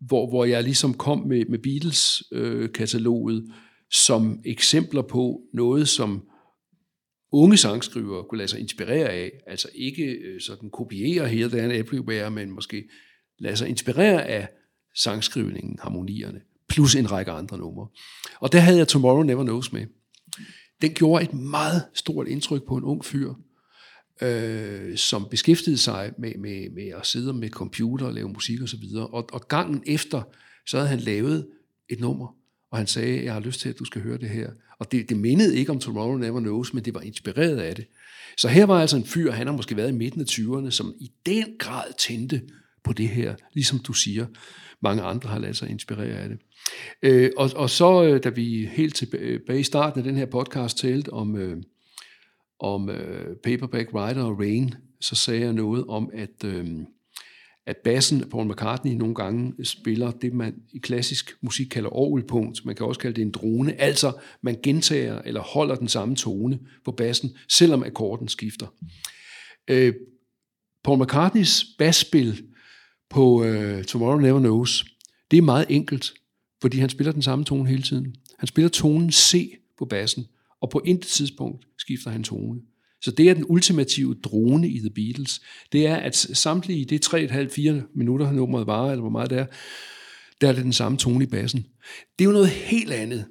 hvor, 0.00 0.28
hvor 0.28 0.44
jeg 0.44 0.62
ligesom 0.62 0.94
kom 0.94 1.18
med, 1.18 1.44
med 1.44 1.58
Beatles-kataloget 1.58 3.42
øh, 3.42 3.54
som 3.90 4.40
eksempler 4.44 5.02
på 5.02 5.40
noget, 5.52 5.88
som 5.88 6.28
unge 7.32 7.56
sangskrivere 7.56 8.24
kunne 8.24 8.38
lade 8.38 8.48
sig 8.48 8.60
inspirere 8.60 9.08
af. 9.08 9.30
Altså 9.46 9.68
ikke 9.74 10.04
øh, 10.04 10.40
sådan 10.40 10.70
kopiere 10.70 11.28
Here, 11.28 11.48
There 11.48 12.24
and 12.24 12.34
men 12.34 12.50
måske 12.50 12.88
lade 13.38 13.56
sig 13.56 13.68
inspirere 13.68 14.24
af 14.24 14.48
sangskrivningen, 14.96 15.78
harmonierne, 15.82 16.40
plus 16.68 16.94
en 16.94 17.10
række 17.10 17.30
andre 17.30 17.58
numre. 17.58 17.88
Og 18.40 18.52
der 18.52 18.58
havde 18.58 18.78
jeg 18.78 18.88
Tomorrow 18.88 19.22
Never 19.22 19.44
Knows 19.44 19.72
med. 19.72 19.86
Den 20.82 20.94
gjorde 20.94 21.24
et 21.24 21.32
meget 21.32 21.82
stort 21.94 22.28
indtryk 22.28 22.66
på 22.66 22.76
en 22.76 22.84
ung 22.84 23.04
fyr, 23.04 23.34
øh, 24.22 24.96
som 24.96 25.26
beskæftigede 25.30 25.78
sig 25.78 26.12
med, 26.18 26.32
med, 26.38 26.70
med 26.70 26.92
at 26.96 27.06
sidde 27.06 27.32
med 27.32 27.50
computer 27.50 28.06
og 28.06 28.12
lave 28.12 28.28
musik 28.28 28.62
osv. 28.62 28.82
Og, 28.96 29.14
og, 29.14 29.28
og 29.32 29.48
gangen 29.48 29.82
efter, 29.86 30.22
så 30.66 30.76
havde 30.76 30.88
han 30.88 31.00
lavet 31.00 31.48
et 31.88 32.00
nummer, 32.00 32.37
og 32.70 32.78
han 32.78 32.86
sagde, 32.86 33.24
jeg 33.24 33.32
har 33.32 33.40
lyst 33.40 33.60
til, 33.60 33.68
at 33.68 33.78
du 33.78 33.84
skal 33.84 34.02
høre 34.02 34.18
det 34.18 34.28
her. 34.28 34.50
Og 34.78 34.92
det, 34.92 35.08
det 35.08 35.16
mindede 35.16 35.56
ikke 35.56 35.72
om 35.72 35.78
Tomorrow 35.78 36.16
Never 36.16 36.40
Knows, 36.40 36.74
men 36.74 36.84
det 36.84 36.94
var 36.94 37.00
inspireret 37.00 37.56
af 37.56 37.74
det. 37.76 37.86
Så 38.36 38.48
her 38.48 38.66
var 38.66 38.80
altså 38.80 38.96
en 38.96 39.04
fyr, 39.04 39.30
han 39.30 39.46
har 39.46 39.54
måske 39.54 39.76
været 39.76 39.88
i 39.88 39.92
midten 39.92 40.20
af 40.20 40.24
20'erne, 40.24 40.70
som 40.70 40.94
i 41.00 41.12
den 41.26 41.46
grad 41.58 41.84
tændte 41.98 42.42
på 42.84 42.92
det 42.92 43.08
her, 43.08 43.34
ligesom 43.52 43.78
du 43.78 43.92
siger. 43.92 44.26
Mange 44.82 45.02
andre 45.02 45.30
har 45.30 45.38
ladet 45.38 45.56
sig 45.56 45.70
inspirere 45.70 46.18
af 46.18 46.28
det. 46.28 46.38
Øh, 47.02 47.30
og, 47.36 47.50
og 47.56 47.70
så, 47.70 48.04
øh, 48.04 48.24
da 48.24 48.28
vi 48.28 48.68
helt 48.72 48.94
tilbage 48.94 49.40
øh, 49.48 49.60
i 49.60 49.62
starten 49.62 50.00
af 50.00 50.04
den 50.04 50.16
her 50.16 50.26
podcast 50.26 50.78
talte 50.78 51.12
om, 51.12 51.36
øh, 51.36 51.56
om 52.60 52.90
øh, 52.90 53.36
Paperback 53.44 53.94
Writer 53.94 54.22
og 54.22 54.38
Rain, 54.38 54.74
så 55.00 55.14
sagde 55.14 55.40
jeg 55.40 55.52
noget 55.52 55.84
om, 55.86 56.10
at, 56.14 56.44
øh, 56.44 56.66
at 57.68 57.76
bassen, 57.76 58.24
Paul 58.30 58.48
McCartney, 58.48 58.92
nogle 58.92 59.14
gange 59.14 59.64
spiller 59.64 60.10
det, 60.10 60.32
man 60.32 60.54
i 60.72 60.78
klassisk 60.78 61.36
musik 61.40 61.66
kalder 61.66 61.96
orgelpunkt. 61.96 62.64
Man 62.64 62.74
kan 62.74 62.86
også 62.86 63.00
kalde 63.00 63.16
det 63.16 63.22
en 63.22 63.30
drone. 63.30 63.80
Altså, 63.80 64.12
man 64.42 64.56
gentager 64.62 65.22
eller 65.22 65.40
holder 65.40 65.74
den 65.74 65.88
samme 65.88 66.16
tone 66.16 66.58
på 66.84 66.92
bassen, 66.92 67.30
selvom 67.48 67.82
akkorden 67.82 68.28
skifter. 68.28 68.66
Øh, 69.68 69.94
Paul 70.84 71.02
McCartneys 71.02 71.64
basspil 71.78 72.44
på 73.10 73.44
øh, 73.44 73.84
Tomorrow 73.84 74.20
Never 74.20 74.38
Knows, 74.38 74.84
det 75.30 75.36
er 75.36 75.42
meget 75.42 75.66
enkelt, 75.68 76.14
fordi 76.60 76.78
han 76.78 76.88
spiller 76.88 77.12
den 77.12 77.22
samme 77.22 77.44
tone 77.44 77.68
hele 77.68 77.82
tiden. 77.82 78.14
Han 78.38 78.46
spiller 78.46 78.68
tonen 78.68 79.12
C 79.12 79.54
på 79.78 79.84
bassen, 79.84 80.26
og 80.60 80.70
på 80.70 80.82
intet 80.84 81.10
tidspunkt 81.10 81.66
skifter 81.78 82.10
han 82.10 82.24
tone. 82.24 82.60
Så 83.02 83.10
det 83.10 83.30
er 83.30 83.34
den 83.34 83.44
ultimative 83.48 84.14
drone 84.14 84.68
i 84.68 84.78
The 84.78 84.90
Beatles. 84.90 85.40
Det 85.72 85.86
er, 85.86 85.96
at 85.96 86.16
samtlige, 86.16 86.84
det 86.84 87.14
3,5-4 87.14 87.92
minutter, 87.94 88.32
nummeret 88.32 88.66
varer, 88.66 88.90
eller 88.90 89.02
hvor 89.02 89.10
meget 89.10 89.30
det 89.30 89.38
er, 89.38 89.46
der 90.40 90.48
er 90.48 90.52
det 90.52 90.64
den 90.64 90.72
samme 90.72 90.98
tone 90.98 91.24
i 91.24 91.26
bassen. 91.26 91.66
Det 92.18 92.24
er 92.24 92.28
jo 92.28 92.32
noget 92.32 92.48
helt 92.48 92.92
andet 92.92 93.24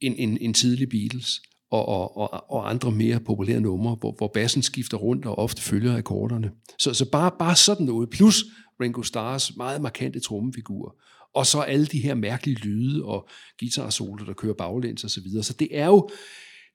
end, 0.00 0.14
end, 0.18 0.38
end 0.40 0.54
tidlig 0.54 0.88
Beatles 0.88 1.42
og, 1.70 1.88
og, 1.88 2.16
og, 2.16 2.50
og 2.50 2.70
andre 2.70 2.90
mere 2.90 3.20
populære 3.20 3.60
numre, 3.60 3.94
hvor, 3.94 4.14
hvor 4.18 4.30
bassen 4.34 4.62
skifter 4.62 4.96
rundt 4.96 5.26
og 5.26 5.38
ofte 5.38 5.62
følger 5.62 5.96
akkorderne. 5.96 6.50
Så, 6.78 6.94
så 6.94 7.10
bare, 7.10 7.30
bare 7.38 7.56
sådan 7.56 7.86
noget, 7.86 8.10
plus 8.10 8.44
Ringo 8.80 9.02
Starrs 9.02 9.56
meget 9.56 9.82
markante 9.82 10.20
trommefigur, 10.20 10.96
og 11.34 11.46
så 11.46 11.60
alle 11.60 11.86
de 11.86 12.00
her 12.00 12.14
mærkelige 12.14 12.58
lyde 12.58 13.04
og 13.04 13.28
guitarsoler, 13.60 14.24
der 14.24 14.32
kører 14.32 14.54
baglæns 14.54 15.04
og 15.04 15.10
så 15.10 15.20
videre. 15.20 15.42
Så 15.42 15.52
det 15.52 15.68
er 15.70 15.86
jo, 15.86 16.08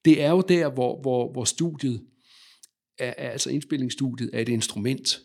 det 0.06 0.24
er 0.24 0.30
jo 0.30 0.42
der, 0.42 0.70
hvor, 0.74 1.02
hvor, 1.02 1.32
hvor 1.32 1.44
studiet, 1.44 2.02
er, 3.00 3.14
er, 3.18 3.30
altså 3.30 3.50
indspillingsstudiet, 3.50 4.30
er 4.34 4.40
et 4.40 4.50
instrument, 4.50 5.20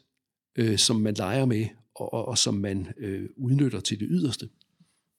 øh, 0.56 0.78
som 0.78 0.96
man 0.96 1.14
leger 1.14 1.44
med, 1.44 1.66
og, 1.94 2.12
og, 2.14 2.28
og 2.28 2.38
som 2.38 2.54
man 2.54 2.88
øh, 2.98 3.28
udnytter 3.36 3.80
til 3.80 4.00
det 4.00 4.08
yderste. 4.10 4.48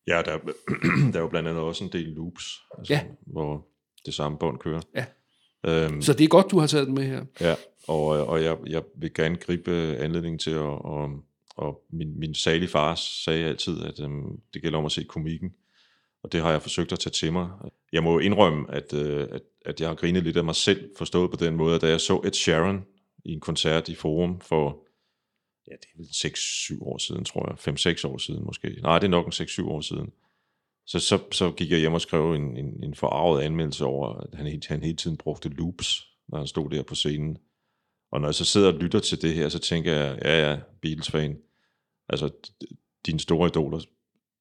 Ja, 0.08 0.22
der, 0.26 0.38
der 1.12 1.18
er 1.18 1.22
jo 1.22 1.28
blandt 1.28 1.50
andet 1.50 1.64
også 1.64 1.84
en 1.84 1.90
del 1.94 2.08
loops, 2.08 2.60
altså, 2.78 2.94
Ja. 2.94 3.04
hvor 3.26 3.68
det 4.06 4.14
samme 4.14 4.38
bånd 4.38 4.60
kører. 4.60 4.82
Ja. 4.96 5.06
Øhm, 5.66 6.02
Så 6.02 6.14
det 6.14 6.24
er 6.24 6.28
godt, 6.28 6.52
du 6.52 6.60
har 6.60 6.68
taget 6.68 6.88
den 6.88 6.96
med 6.96 7.04
her. 7.04 7.26
Ja, 7.42 7.56
og, 7.88 8.06
og 8.06 8.44
jeg, 8.44 8.58
jeg 8.68 8.84
vil 8.98 9.14
gerne 9.14 9.36
gribe 9.36 9.72
øh, 9.72 9.96
anledningen 10.04 10.40
til, 10.40 10.52
at, 10.52 10.58
og, 10.58 11.10
og 11.56 11.82
min, 11.90 12.20
min 12.20 12.36
salige 12.36 12.70
far 12.70 12.96
sagde 12.96 13.46
altid, 13.46 13.84
at 13.84 14.00
øhm, 14.00 14.40
det 14.54 14.62
gælder 14.62 14.78
om 14.78 14.86
at 14.86 14.92
se 14.92 15.04
komikken, 15.04 15.54
og 16.24 16.32
det 16.32 16.42
har 16.42 16.52
jeg 16.52 16.62
forsøgt 16.62 16.92
at 16.92 17.00
tage 17.00 17.12
til 17.12 17.34
mig. 17.34 17.50
Jeg 17.94 18.04
må 18.04 18.20
indrømme, 18.20 18.66
at, 18.72 18.94
øh, 18.94 19.28
at, 19.32 19.42
at 19.66 19.82
jeg 19.82 19.88
har 19.90 19.96
grinet 19.96 20.24
lidt 20.24 20.38
af 20.38 20.44
mig 20.44 20.56
selv, 20.56 20.90
forstået 20.98 21.32
på 21.32 21.38
den 21.38 21.56
måde, 21.56 21.76
at 21.76 21.82
da 21.82 21.90
jeg 21.90 22.02
så 22.02 22.22
Ed 22.26 22.34
Sharon 22.34 22.86
i 23.26 23.32
en 23.34 23.40
koncert 23.40 23.90
i 23.90 23.96
Forum 23.96 24.40
for, 24.40 24.88
ja, 25.68 25.72
det 25.72 25.88
er 25.94 25.98
vel 25.98 26.78
6-7 26.80 26.84
år 26.84 26.98
siden, 26.98 27.26
tror 27.26 27.50
jeg, 27.50 27.74
5-6 27.98 28.08
år 28.08 28.18
siden 28.18 28.46
måske. 28.46 28.78
Nej, 28.82 29.00
det 29.00 29.08
er 29.08 29.12
nok 29.12 29.26
en 29.26 29.32
6-7 29.32 29.66
år 29.66 29.82
siden. 29.82 30.12
Så, 30.86 31.00
så, 31.00 31.20
så 31.32 31.52
gik 31.52 31.72
jeg 31.72 31.80
hjem 31.80 31.94
og 31.94 32.02
skrev 32.02 32.34
en, 32.34 32.58
en, 32.58 32.84
en 32.84 32.96
forarvet 32.96 33.42
anmeldelse 33.42 33.86
over, 33.86 34.14
at 34.14 34.36
han, 34.36 34.62
han 34.68 34.84
hele 34.84 34.96
tiden 34.96 35.18
brugte 35.18 35.50
loops, 35.50 36.08
når 36.28 36.38
han 36.38 36.48
stod 36.48 36.70
der 36.70 36.84
på 36.84 36.96
scenen. 36.96 37.38
Og 38.12 38.22
når 38.22 38.28
jeg 38.28 38.36
så 38.36 38.46
sidder 38.46 38.74
og 38.74 38.80
lytter 38.80 39.00
til 39.00 39.22
det 39.22 39.34
her, 39.34 39.50
så 39.50 39.60
tænker 39.60 39.94
jeg, 39.94 40.20
ja 40.26 40.50
ja, 40.50 40.60
Beatles-fan, 40.82 41.38
altså 42.10 42.30
d- 42.48 43.02
dine 43.06 43.20
store 43.20 43.48
idoler 43.48 43.80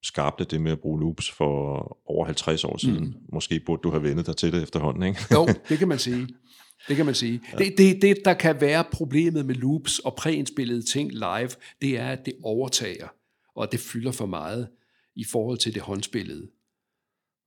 skabte 0.03 0.43
det 0.43 0.61
med 0.61 0.71
at 0.71 0.79
bruge 0.79 0.99
loops 0.99 1.31
for 1.31 1.97
over 2.05 2.25
50 2.25 2.63
år 2.63 2.77
siden. 2.77 3.03
Mm. 3.03 3.13
Måske 3.33 3.59
burde 3.59 3.81
du 3.83 3.89
have 3.89 4.03
vendet 4.03 4.25
dig 4.25 4.37
til 4.37 4.51
det 4.51 4.63
efterhånden, 4.63 5.03
ikke? 5.03 5.19
Jo, 5.31 5.47
det 5.69 5.77
kan 5.77 5.87
man 5.87 5.99
sige. 5.99 6.27
Det 6.87 6.95
kan 6.95 7.05
man 7.05 7.15
sige. 7.15 7.41
Det, 7.57 7.73
det, 7.77 8.01
det, 8.01 8.17
der 8.25 8.33
kan 8.33 8.61
være 8.61 8.83
problemet 8.91 9.45
med 9.45 9.55
loops 9.55 9.99
og 9.99 10.15
præindspillede 10.15 10.91
ting 10.91 11.11
live, 11.11 11.49
det 11.81 11.99
er, 11.99 12.07
at 12.07 12.25
det 12.25 12.33
overtager, 12.43 13.07
og 13.55 13.63
at 13.63 13.71
det 13.71 13.79
fylder 13.79 14.11
for 14.11 14.25
meget 14.25 14.67
i 15.15 15.23
forhold 15.31 15.57
til 15.57 15.73
det 15.73 15.81
håndspillede. 15.81 16.47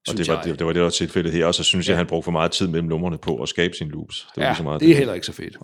Og 0.09 0.17
det 0.17 0.29
var, 0.29 0.43
det, 0.43 0.59
det 0.59 0.67
var 0.67 0.73
det, 0.73 0.77
der 0.77 0.83
var 0.83 0.91
tilfældet 0.91 1.33
her, 1.33 1.47
og 1.47 1.55
så 1.55 1.63
synes 1.63 1.89
ja. 1.89 1.93
jeg, 1.93 1.99
han 1.99 2.07
brugte 2.07 2.25
for 2.25 2.31
meget 2.31 2.53
tid 2.53 2.69
mellem 2.69 2.89
numrene 2.89 3.19
på 3.19 3.43
at 3.43 3.49
skabe 3.49 3.75
sine 3.77 3.91
loops. 3.91 4.29
Det 4.35 4.43
var 4.43 4.49
ja, 4.49 4.55
så 4.55 4.63
meget 4.63 4.81
det 4.81 4.91
er 4.91 4.97
heller 4.97 5.15
ikke 5.15 5.27
så 5.27 5.33
fedt. 5.33 5.57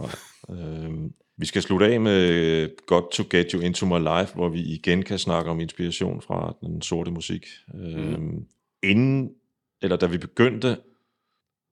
Øhm, 0.51 1.13
vi 1.43 1.47
skal 1.47 1.63
slutte 1.63 1.87
af 1.87 2.01
med 2.01 2.87
Got 2.87 3.05
to 3.13 3.25
Get 3.31 3.53
You 3.53 3.61
Into 3.61 3.87
My 3.87 3.99
Life, 3.99 4.35
hvor 4.35 4.49
vi 4.49 4.61
igen 4.61 5.03
kan 5.03 5.19
snakke 5.19 5.51
om 5.51 5.61
inspiration 5.61 6.23
fra 6.23 6.57
den 6.61 6.83
sorte 6.83 7.11
musik. 7.11 7.47
Øhm, 7.75 8.47
Inden, 8.83 9.35
eller 9.83 9.97
da 9.97 10.07
vi 10.07 10.19
begyndte, 10.19 10.77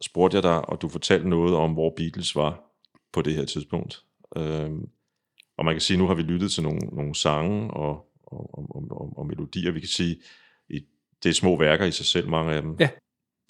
spurgte 0.01 0.35
jeg 0.35 0.43
dig, 0.43 0.69
og 0.69 0.83
du 0.83 0.89
fortalte 0.89 1.29
noget 1.29 1.55
om, 1.55 1.73
hvor 1.73 1.95
Beatles 1.97 2.37
var 2.37 2.61
på 3.13 3.23
det 3.23 3.35
her 3.35 3.45
tidspunkt. 3.45 4.05
Øhm, 4.37 4.89
og 5.57 5.65
man 5.65 5.75
kan 5.75 5.81
sige, 5.81 5.99
nu 5.99 6.07
har 6.07 6.15
vi 6.15 6.23
lyttet 6.23 6.53
til 6.53 6.63
nogle, 6.63 6.81
nogle 6.81 7.15
sange 7.15 7.71
og, 7.71 8.13
og, 8.23 8.59
og, 8.59 8.87
og, 8.91 9.19
og, 9.19 9.27
melodier. 9.27 9.71
Vi 9.71 9.81
kan 9.81 9.89
sige, 9.89 10.17
i, 10.69 10.81
det 11.23 11.29
er 11.29 11.35
små 11.35 11.59
værker 11.59 11.85
i 11.85 11.91
sig 11.91 12.07
selv, 12.07 12.29
mange 12.29 12.53
af 12.53 12.63
dem. 12.63 12.77
Ja. 12.81 12.89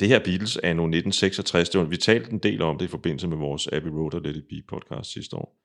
Det 0.00 0.08
her 0.08 0.18
Beatles 0.18 0.56
er 0.56 0.74
nu 0.74 0.82
1966. 0.82 1.68
Det 1.68 1.80
var, 1.80 1.86
vi 1.86 1.96
talte 1.96 2.32
en 2.32 2.38
del 2.38 2.62
om 2.62 2.78
det 2.78 2.84
i 2.84 2.88
forbindelse 2.88 3.28
med 3.28 3.36
vores 3.36 3.68
Abbey 3.72 3.90
Road 3.90 4.14
og 4.14 4.20
Let 4.20 4.36
It 4.36 4.44
Be 4.48 4.62
podcast 4.68 5.12
sidste 5.12 5.36
år. 5.36 5.60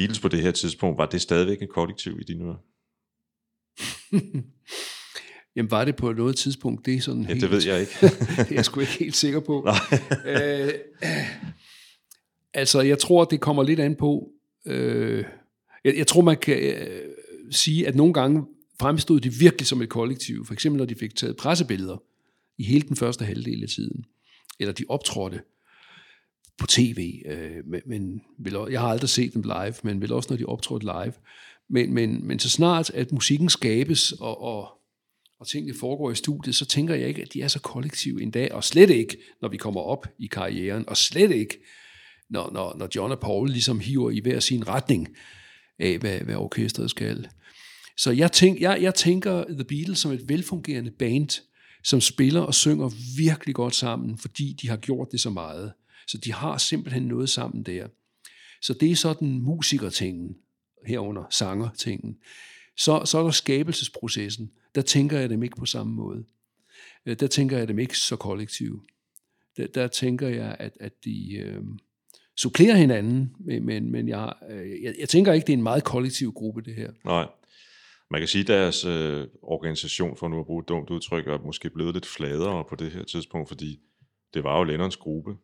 Beatles 0.00 0.20
på 0.20 0.28
det 0.28 0.42
her 0.42 0.50
tidspunkt, 0.50 0.98
var 0.98 1.06
det 1.06 1.20
stadigvæk 1.20 1.62
et 1.62 1.68
kollektiv 1.68 2.18
i 2.20 2.24
dine 2.24 2.44
ører? 2.44 2.56
Jamen 5.56 5.70
var 5.70 5.84
det 5.84 5.96
på 5.96 6.12
noget 6.12 6.36
tidspunkt, 6.36 6.86
det 6.86 6.94
er 6.94 7.00
sådan 7.00 7.22
Ja, 7.22 7.28
helt... 7.28 7.40
det 7.40 7.50
ved 7.50 7.62
jeg 7.66 7.80
ikke. 7.80 7.92
det 8.00 8.50
er 8.50 8.54
jeg 8.54 8.64
sgu 8.64 8.80
ikke 8.80 8.92
helt 8.92 9.16
sikker 9.16 9.40
på. 9.40 9.68
øh, 10.26 10.72
altså, 12.54 12.80
jeg 12.80 12.98
tror, 12.98 13.24
det 13.24 13.40
kommer 13.40 13.62
lidt 13.62 13.80
an 13.80 13.96
på... 13.96 14.30
Øh, 14.66 15.24
jeg, 15.84 15.96
jeg 15.96 16.06
tror, 16.06 16.20
man 16.20 16.36
kan 16.36 16.58
øh, 16.58 17.02
sige, 17.50 17.86
at 17.86 17.94
nogle 17.94 18.12
gange 18.12 18.44
fremstod 18.80 19.20
de 19.20 19.32
virkelig 19.32 19.66
som 19.66 19.82
et 19.82 19.88
kollektiv. 19.88 20.46
For 20.46 20.54
eksempel, 20.54 20.78
når 20.78 20.86
de 20.86 20.94
fik 20.94 21.16
taget 21.16 21.36
pressebilleder 21.36 22.02
i 22.58 22.64
hele 22.64 22.88
den 22.88 22.96
første 22.96 23.24
halvdel 23.24 23.62
af 23.62 23.68
tiden. 23.68 24.04
Eller 24.60 24.72
de 24.72 24.84
optrådte 24.88 25.40
på 26.60 26.66
tv. 26.66 27.22
Øh, 27.26 27.66
men, 27.66 27.80
men 27.86 28.22
vil, 28.38 28.56
jeg 28.70 28.80
har 28.80 28.88
aldrig 28.88 29.10
set 29.10 29.34
dem 29.34 29.42
live, 29.42 29.74
men 29.82 30.00
vel 30.00 30.12
også, 30.12 30.26
når 30.30 30.36
de 30.36 30.44
optrådte 30.44 30.86
live. 30.86 31.12
Men, 31.70 31.94
men, 31.94 32.26
men 32.26 32.38
så 32.38 32.50
snart, 32.50 32.90
at 32.90 33.12
musikken 33.12 33.48
skabes, 33.48 34.12
og, 34.12 34.42
og, 34.42 34.68
og 35.40 35.48
tingene 35.48 35.78
foregår 35.78 36.10
i 36.10 36.14
studiet, 36.14 36.54
så 36.54 36.66
tænker 36.66 36.94
jeg 36.94 37.08
ikke, 37.08 37.22
at 37.22 37.32
de 37.32 37.42
er 37.42 37.48
så 37.48 37.60
kollektive 37.60 38.22
en 38.22 38.30
dag, 38.30 38.52
og 38.52 38.64
slet 38.64 38.90
ikke, 38.90 39.16
når 39.42 39.48
vi 39.48 39.56
kommer 39.56 39.80
op 39.80 40.06
i 40.18 40.26
karrieren, 40.26 40.88
og 40.88 40.96
slet 40.96 41.30
ikke, 41.30 41.58
når, 42.30 42.50
når, 42.52 42.76
når 42.78 42.88
John 42.96 43.12
og 43.12 43.20
Paul 43.20 43.48
ligesom 43.50 43.80
hiver 43.80 44.10
i 44.10 44.20
hver 44.20 44.40
sin 44.40 44.68
retning 44.68 45.08
af, 45.78 45.98
hvad, 45.98 46.20
hvad 46.20 46.34
orkestret 46.34 46.90
skal. 46.90 47.28
Så 47.96 48.10
jeg, 48.10 48.32
tænk, 48.32 48.60
jeg, 48.60 48.82
jeg 48.82 48.94
tænker 48.94 49.44
The 49.44 49.64
Beatles 49.64 49.98
som 49.98 50.12
et 50.12 50.28
velfungerende 50.28 50.90
band, 50.90 51.42
som 51.84 52.00
spiller 52.00 52.40
og 52.40 52.54
synger 52.54 52.90
virkelig 53.16 53.54
godt 53.54 53.74
sammen, 53.74 54.18
fordi 54.18 54.56
de 54.62 54.68
har 54.68 54.76
gjort 54.76 55.08
det 55.12 55.20
så 55.20 55.30
meget. 55.30 55.72
Så 56.10 56.18
de 56.18 56.32
har 56.32 56.58
simpelthen 56.58 57.02
noget 57.02 57.30
sammen 57.30 57.62
der. 57.62 57.88
Så 58.62 58.74
det 58.74 58.90
er 58.90 58.96
sådan 58.96 59.38
musikertingen, 59.38 60.36
herunder 60.86 61.24
sangertingen. 61.30 62.18
Så, 62.76 63.02
så 63.04 63.18
er 63.18 63.22
der 63.22 63.30
skabelsesprocessen. 63.30 64.50
Der 64.74 64.82
tænker 64.82 65.18
jeg 65.18 65.30
dem 65.30 65.42
ikke 65.42 65.56
på 65.56 65.66
samme 65.66 65.92
måde. 65.92 66.24
Øh, 67.06 67.16
der 67.20 67.26
tænker 67.26 67.58
jeg 67.58 67.68
dem 67.68 67.78
ikke 67.78 67.98
så 67.98 68.16
kollektivt. 68.16 68.82
Der, 69.56 69.66
der 69.66 69.88
tænker 69.88 70.28
jeg, 70.28 70.56
at, 70.58 70.76
at 70.80 70.92
de 71.04 71.34
øh, 71.34 71.62
supplerer 72.36 72.76
hinanden, 72.76 73.34
men, 73.40 73.66
men, 73.66 73.92
men 73.92 74.08
jeg, 74.08 74.32
øh, 74.50 74.82
jeg, 74.82 74.94
jeg 74.98 75.08
tænker 75.08 75.32
ikke, 75.32 75.46
det 75.46 75.52
er 75.52 75.56
en 75.56 75.62
meget 75.62 75.84
kollektiv 75.84 76.32
gruppe, 76.32 76.62
det 76.62 76.74
her. 76.74 76.92
Nej. 77.04 77.26
Man 78.10 78.20
kan 78.20 78.28
sige, 78.28 78.42
at 78.42 78.48
deres 78.48 78.84
øh, 78.84 79.26
organisation, 79.42 80.16
for 80.16 80.28
nu 80.28 80.40
at 80.40 80.46
bruge 80.46 80.62
et 80.62 80.68
dumt 80.68 80.90
udtryk, 80.90 81.26
er 81.26 81.38
måske 81.38 81.70
blevet 81.70 81.94
lidt 81.94 82.06
fladere 82.06 82.64
på 82.68 82.76
det 82.76 82.90
her 82.90 83.04
tidspunkt, 83.04 83.48
fordi 83.48 83.80
det 84.34 84.44
var 84.44 84.58
jo 84.58 84.64
Lennons 84.64 84.96
gruppe 84.96 85.36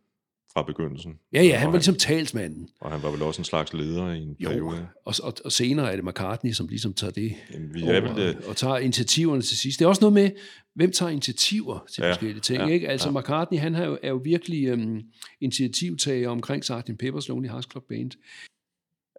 fra 0.56 0.62
begyndelsen. 0.62 1.12
Ja, 1.32 1.42
ja, 1.42 1.56
han 1.56 1.66
var 1.68 1.72
ligesom 1.74 1.94
talsmanden. 1.94 2.68
Og 2.80 2.90
han 2.92 3.02
var 3.02 3.10
vel 3.10 3.22
også 3.22 3.40
en 3.40 3.44
slags 3.44 3.72
leder 3.74 4.12
i 4.12 4.18
en 4.22 4.36
Jo, 4.40 4.48
periode. 4.48 4.88
og, 5.04 5.14
og, 5.22 5.34
og 5.44 5.52
senere 5.52 5.92
er 5.92 5.96
det 5.96 6.04
McCartney, 6.04 6.52
som 6.52 6.66
ligesom 6.68 6.94
tager 6.94 7.10
det 7.10 7.34
Jamen, 7.54 7.74
vi 7.74 7.82
er 7.82 8.00
vel, 8.00 8.10
og, 8.10 8.20
øh, 8.20 8.34
og 8.48 8.56
tager 8.56 8.76
initiativerne 8.78 9.42
til 9.42 9.56
sidst. 9.58 9.78
Det 9.78 9.84
er 9.84 9.88
også 9.88 10.00
noget 10.00 10.12
med, 10.12 10.30
hvem 10.74 10.92
tager 10.92 11.10
initiativer 11.10 11.84
til 11.94 12.02
Ja, 12.02 12.10
forskellige 12.10 12.40
ting. 12.40 12.62
ja, 12.62 12.66
ikke? 12.68 12.88
Altså 12.88 13.08
ja. 13.08 13.14
ja. 13.14 13.20
McCartney, 13.20 13.58
han 13.58 13.74
er 13.74 13.86
jo, 13.86 13.98
er 14.02 14.08
jo 14.08 14.20
virkelig 14.24 14.66
øhm, 14.66 15.02
initiativtager 15.40 16.28
omkring 16.28 16.64
Sgt. 16.64 16.90
Pepper's 17.02 17.28
Lonely 17.28 17.48
Hearts 17.48 17.68
Club 17.70 17.84
Band. 17.88 18.10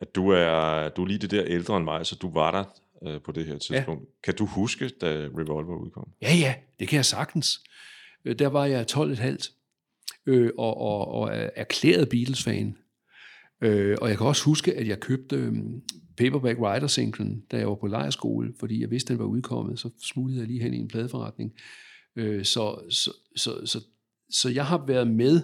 at 0.01 0.15
du 0.15 0.29
er, 0.29 0.89
du 0.89 1.03
er 1.03 1.07
lige 1.07 1.17
det 1.19 1.31
der 1.31 1.43
ældre 1.45 1.77
end 1.77 1.83
mig, 1.85 2.05
så 2.05 2.15
du 2.15 2.29
var 2.33 2.51
der 2.51 2.63
øh, 3.07 3.21
på 3.21 3.31
det 3.31 3.45
her 3.45 3.57
tidspunkt. 3.57 4.01
Ja. 4.03 4.21
Kan 4.23 4.35
du 4.35 4.45
huske, 4.45 4.89
da 5.01 5.07
Revolver 5.37 5.75
udkom? 5.77 6.07
Ja, 6.21 6.35
ja, 6.35 6.53
det 6.79 6.87
kan 6.87 6.95
jeg 6.95 7.05
sagtens. 7.05 7.59
Øh, 8.25 8.39
Der 8.39 8.47
var 8.47 8.65
jeg 8.65 8.85
12,5 8.91 9.56
øh, 10.27 10.51
og, 10.57 10.77
og, 10.77 11.07
og 11.07 11.27
er 11.27 11.49
erklæret 11.55 12.09
Beatles-fan. 12.09 12.77
Øh, 13.61 13.97
og 14.01 14.09
jeg 14.09 14.17
kan 14.17 14.27
også 14.27 14.43
huske, 14.43 14.73
at 14.73 14.87
jeg 14.87 14.99
købte 14.99 15.35
øh, 15.35 15.53
Paperback 16.17 16.59
Writer-singlen, 16.59 17.43
da 17.51 17.57
jeg 17.57 17.67
var 17.67 17.75
på 17.75 17.87
lejerskole, 17.87 18.53
fordi 18.59 18.81
jeg 18.81 18.91
vidste, 18.91 19.13
den 19.13 19.19
var 19.19 19.25
udkommet, 19.25 19.79
så 19.79 19.89
smuglede 20.03 20.39
jeg 20.39 20.47
lige 20.47 20.61
hen 20.61 20.73
i 20.73 20.77
en 20.77 20.87
pladeforretning. 20.87 21.53
Øh, 22.15 22.45
så, 22.45 22.79
så, 22.89 23.11
så, 23.35 23.65
så, 23.65 23.79
så 24.29 24.49
jeg 24.49 24.65
har 24.65 24.85
været 24.87 25.07
med 25.07 25.41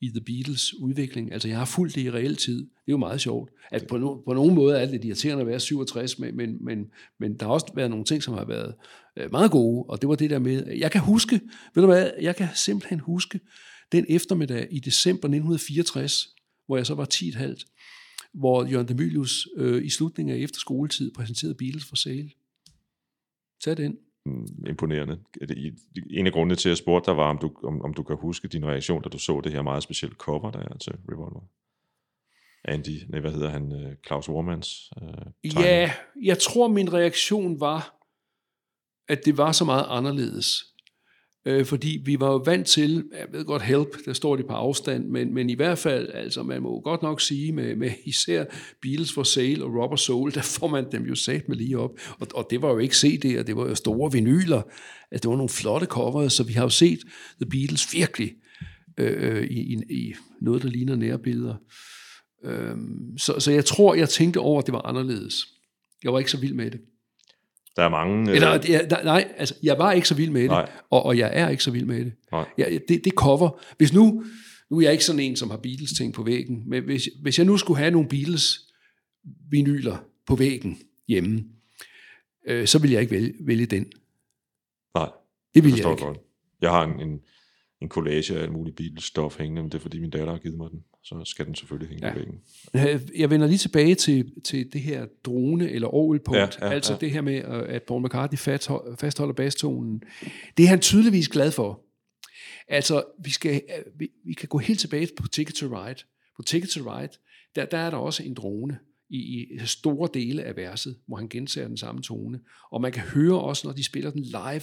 i 0.00 0.08
The 0.08 0.20
Beatles 0.20 0.74
udvikling. 0.80 1.32
Altså 1.32 1.48
jeg 1.48 1.58
har 1.58 1.64
fulgt 1.64 1.94
det 1.94 2.00
i 2.00 2.10
reelt 2.10 2.38
tid. 2.38 2.58
Det 2.58 2.88
er 2.88 2.92
jo 2.92 2.96
meget 2.96 3.20
sjovt. 3.20 3.50
At 3.70 3.86
på, 3.86 3.98
no, 3.98 4.14
på 4.14 4.32
nogen 4.32 4.54
måde 4.54 4.76
er 4.76 4.80
det 4.80 4.90
lidt 4.90 5.04
irriterende 5.04 5.40
at 5.40 5.46
være 5.46 5.60
67, 5.60 6.18
men, 6.18 6.36
men, 6.36 6.64
men, 6.64 6.86
men 7.20 7.36
der 7.36 7.46
har 7.46 7.52
også 7.52 7.72
været 7.74 7.90
nogle 7.90 8.04
ting, 8.04 8.22
som 8.22 8.34
har 8.34 8.44
været 8.44 8.74
øh, 9.16 9.30
meget 9.30 9.50
gode, 9.50 9.84
og 9.88 10.00
det 10.00 10.08
var 10.08 10.14
det 10.14 10.30
der 10.30 10.38
med, 10.38 10.66
jeg 10.78 10.90
kan 10.90 11.00
huske, 11.00 11.40
ved 11.74 11.82
du 11.82 11.86
hvad, 11.86 12.10
jeg 12.20 12.36
kan 12.36 12.48
simpelthen 12.54 13.00
huske 13.00 13.40
den 13.92 14.06
eftermiddag 14.08 14.68
i 14.70 14.78
december 14.78 15.28
1964, 15.28 16.28
hvor 16.66 16.76
jeg 16.76 16.86
så 16.86 16.94
var 16.94 17.08
10,5, 17.14 18.30
hvor 18.32 18.64
Jørgen 18.64 18.88
Demilius 18.88 19.48
øh, 19.56 19.84
i 19.84 19.90
slutningen 19.90 20.36
af 20.36 20.40
efterskoletid 20.40 21.14
præsenterede 21.14 21.54
Beatles 21.54 21.84
for 21.84 21.96
sale. 21.96 22.30
Tag 23.64 23.76
den. 23.76 23.98
Mm, 24.26 24.46
Imponerende. 24.66 25.18
Er 25.40 25.70
En 26.10 26.26
af 26.26 26.32
grundene 26.32 26.56
til, 26.56 26.68
at 26.68 26.70
jeg 26.70 26.76
spurgte 26.76 27.10
dig, 27.10 27.16
var, 27.16 27.30
om 27.30 27.38
du, 27.38 27.52
om, 27.64 27.82
om 27.82 27.94
du 27.94 28.02
kan 28.02 28.16
huske 28.16 28.48
din 28.48 28.66
reaktion, 28.66 29.02
da 29.02 29.08
du 29.08 29.18
så 29.18 29.40
det 29.44 29.52
her 29.52 29.62
meget 29.62 29.82
specielle 29.82 30.16
cover, 30.16 30.50
der 30.50 30.58
er 30.58 30.78
til 30.78 30.92
Revolver. 30.92 31.48
Andy, 32.64 33.02
nej, 33.08 33.20
hvad 33.20 33.32
hedder 33.32 33.50
han, 33.50 33.72
øh, 33.72 33.96
Claus 34.06 34.28
Wormans 34.28 34.90
øh, 35.02 35.08
tegning. 35.08 35.34
Ja, 35.44 35.92
jeg 36.22 36.38
tror, 36.38 36.68
min 36.68 36.92
reaktion 36.92 37.60
var, 37.60 37.94
at 39.08 39.24
det 39.24 39.36
var 39.36 39.52
så 39.52 39.64
meget 39.64 39.86
anderledes. 39.88 40.71
Øh, 41.46 41.66
fordi 41.66 42.02
vi 42.04 42.20
var 42.20 42.30
jo 42.30 42.36
vant 42.36 42.66
til, 42.66 43.04
jeg 43.18 43.26
ved 43.32 43.44
godt 43.44 43.62
help, 43.62 44.04
der 44.04 44.12
står 44.12 44.36
de 44.36 44.42
på 44.42 44.52
afstand, 44.52 45.08
men, 45.08 45.34
men 45.34 45.50
i 45.50 45.54
hvert 45.54 45.78
fald, 45.78 46.08
altså 46.14 46.42
man 46.42 46.62
må 46.62 46.68
jo 46.68 46.80
godt 46.84 47.02
nok 47.02 47.20
sige, 47.20 47.52
med, 47.52 47.76
med 47.76 47.90
især 48.04 48.44
Beatles 48.82 49.12
for 49.12 49.22
Sale 49.22 49.64
og 49.64 49.74
Rubber 49.74 49.96
Soul, 49.96 50.34
der 50.34 50.42
får 50.42 50.66
man 50.66 50.92
dem 50.92 51.04
jo 51.04 51.14
sat 51.14 51.48
med 51.48 51.56
lige 51.56 51.78
op. 51.78 51.90
Og, 52.20 52.26
og 52.34 52.46
det 52.50 52.62
var 52.62 52.68
jo 52.68 52.78
ikke 52.78 52.94
CD'er, 52.94 53.42
det 53.42 53.56
var 53.56 53.68
jo 53.68 53.74
store 53.74 54.12
vinyler. 54.12 54.62
Altså, 55.10 55.22
det 55.22 55.28
var 55.28 55.36
nogle 55.36 55.48
flotte 55.48 55.86
covers, 55.86 56.32
så 56.32 56.44
vi 56.44 56.52
har 56.52 56.62
jo 56.62 56.68
set 56.68 56.98
The 57.40 57.50
Beatles 57.50 57.94
virkelig 57.94 58.32
øh, 58.98 59.36
øh 59.36 59.44
i, 59.44 59.60
i, 59.60 59.78
i 59.90 60.14
noget, 60.40 60.62
der 60.62 60.68
ligner 60.68 60.96
nærbilleder. 60.96 61.54
Øh, 62.44 62.76
så, 63.18 63.40
så 63.40 63.50
jeg 63.52 63.64
tror, 63.64 63.94
jeg 63.94 64.08
tænkte 64.08 64.38
over, 64.38 64.60
at 64.60 64.66
det 64.66 64.72
var 64.72 64.86
anderledes. 64.86 65.34
Jeg 66.04 66.12
var 66.12 66.18
ikke 66.18 66.30
så 66.30 66.40
vild 66.40 66.54
med 66.54 66.70
det. 66.70 66.80
Der 67.76 67.82
er 67.82 67.88
mange... 67.88 68.30
Øh, 68.30 68.36
Eller, 68.36 68.58
ja, 68.68 68.86
nej, 68.86 69.04
nej, 69.04 69.32
altså, 69.36 69.54
jeg 69.62 69.78
var 69.78 69.92
ikke 69.92 70.08
så 70.08 70.14
vild 70.14 70.30
med 70.30 70.40
det, 70.42 70.50
Nej. 70.50 70.70
og, 70.90 71.02
og 71.02 71.18
jeg 71.18 71.30
er 71.34 71.48
ikke 71.48 71.62
så 71.64 71.70
vild 71.70 71.84
med 71.84 72.04
det. 72.04 72.12
Nej. 72.32 72.44
Ja, 72.58 72.78
det, 72.88 73.04
det 73.04 73.12
cover. 73.12 73.62
Hvis 73.76 73.92
nu, 73.92 74.24
nu 74.70 74.76
er 74.78 74.82
jeg 74.82 74.92
ikke 74.92 75.04
sådan 75.04 75.20
en, 75.20 75.36
som 75.36 75.50
har 75.50 75.56
Beatles-ting 75.56 76.14
på 76.14 76.22
væggen, 76.22 76.62
men 76.66 76.84
hvis, 76.84 77.08
hvis 77.22 77.38
jeg 77.38 77.46
nu 77.46 77.56
skulle 77.56 77.78
have 77.78 77.90
nogle 77.90 78.08
Beatles-vinyler 78.08 79.96
på 80.26 80.36
væggen 80.36 80.78
hjemme, 81.08 81.44
øh, 82.48 82.66
så 82.66 82.78
ville 82.78 82.94
jeg 82.94 83.00
ikke 83.02 83.14
vælge, 83.14 83.34
vælge 83.40 83.66
den. 83.66 83.86
nej, 84.94 85.08
Det 85.54 85.64
ville 85.64 85.70
forstår 85.76 85.90
jeg 85.90 85.98
ikke. 85.98 86.04
godt. 86.06 86.18
Jeg 86.60 86.70
har 86.70 86.82
en, 86.84 87.00
en, 87.08 87.20
en 87.82 87.88
collage 87.88 88.36
af 88.38 88.42
alt 88.42 88.52
muligt 88.52 88.80
Beatles-stof 88.80 89.38
hængende, 89.38 89.62
men 89.62 89.70
det 89.70 89.78
er 89.78 89.82
fordi 89.82 90.00
min 90.00 90.10
datter 90.10 90.32
har 90.32 90.38
givet 90.38 90.56
mig 90.56 90.70
den. 90.70 90.84
Så 91.04 91.22
skal 91.24 91.46
den 91.46 91.54
selvfølgelig 91.54 91.88
hænge 91.88 92.06
ja. 92.06 92.12
På 92.12 92.18
væggen. 92.18 92.40
Øh, 93.14 93.20
Jeg 93.20 93.30
vender 93.30 93.46
lige 93.46 93.58
tilbage 93.58 93.94
til, 93.94 94.32
til 94.44 94.72
det 94.72 94.80
her 94.80 95.06
drone- 95.24 95.68
eller 95.70 95.94
orgelpunkt, 95.94 96.38
Ja, 96.38 96.66
ja, 96.66 96.72
altså 96.72 96.92
ja. 96.92 96.98
det 96.98 97.10
her 97.10 97.20
med, 97.20 97.34
øh, 97.44 97.74
at 97.74 97.82
Paul 97.82 98.04
McCartney 98.04 98.38
fastholder, 98.38 98.96
fastholder 98.96 99.34
bastonen. 99.34 100.02
Det 100.56 100.62
er 100.62 100.68
han 100.68 100.80
tydeligvis 100.80 101.28
glad 101.28 101.52
for. 101.52 101.80
Altså, 102.68 103.02
vi, 103.24 103.30
skal, 103.30 103.54
øh, 103.78 103.84
vi, 104.00 104.08
vi 104.26 104.32
kan 104.32 104.48
gå 104.48 104.58
helt 104.58 104.80
tilbage 104.80 105.08
på 105.20 105.28
Ticket 105.28 105.54
to 105.54 105.66
Ride. 105.66 106.00
På 106.36 106.42
Ticket 106.42 106.70
to 106.70 106.80
Ride, 106.80 107.12
der, 107.56 107.64
der 107.64 107.78
er 107.78 107.90
der 107.90 107.96
også 107.96 108.22
en 108.22 108.34
drone 108.34 108.78
i, 109.10 109.16
i 109.16 109.58
store 109.66 110.08
dele 110.14 110.42
af 110.44 110.56
verset, 110.56 110.96
hvor 111.06 111.16
han 111.16 111.28
gentager 111.28 111.68
den 111.68 111.76
samme 111.76 112.02
tone. 112.02 112.40
Og 112.70 112.80
man 112.80 112.92
kan 112.92 113.02
høre 113.02 113.40
også, 113.40 113.66
når 113.66 113.74
de 113.74 113.84
spiller 113.84 114.10
den 114.10 114.22
live, 114.22 114.62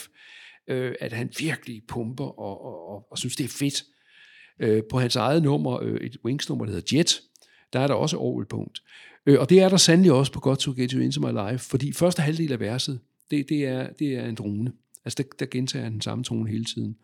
øh, 0.67 0.95
at 0.99 1.13
han 1.13 1.31
virkelig 1.39 1.81
pumper 1.87 2.39
og, 2.39 2.61
og, 2.65 2.89
og, 2.89 3.07
og 3.11 3.17
synes, 3.17 3.35
det 3.35 3.43
er 3.43 3.47
fedt. 3.59 3.83
Øh, 4.59 4.83
på 4.89 4.99
hans 4.99 5.15
eget 5.15 5.43
nummer, 5.43 5.83
øh, 5.83 6.01
et 6.01 6.17
Wings-nummer, 6.25 6.65
der 6.65 6.73
hedder 6.73 6.97
Jet, 6.97 7.21
der 7.73 7.79
er 7.79 7.87
der 7.87 7.93
også 7.93 8.17
orgelpunkt. 8.17 8.81
Øh, 9.25 9.39
og 9.39 9.49
det 9.49 9.59
er 9.59 9.69
der 9.69 9.77
sandelig 9.77 10.11
også 10.11 10.31
på 10.31 10.39
God 10.39 10.55
to 10.55 10.73
Get 10.77 10.91
You 10.91 11.01
Into 11.01 11.21
My 11.21 11.51
Life, 11.51 11.69
fordi 11.69 11.93
første 11.93 12.21
halvdel 12.21 12.51
af 12.51 12.59
verset, 12.59 12.99
det, 13.31 13.49
det, 13.49 13.65
er, 13.65 13.89
det 13.99 14.15
er 14.15 14.25
en 14.25 14.35
drone. 14.35 14.71
Altså, 15.05 15.23
der, 15.23 15.29
der 15.39 15.45
gentager 15.51 15.83
han 15.83 15.93
den 15.93 16.01
samme 16.01 16.23
tone 16.23 16.49
hele 16.49 16.65
tiden. 16.65 16.97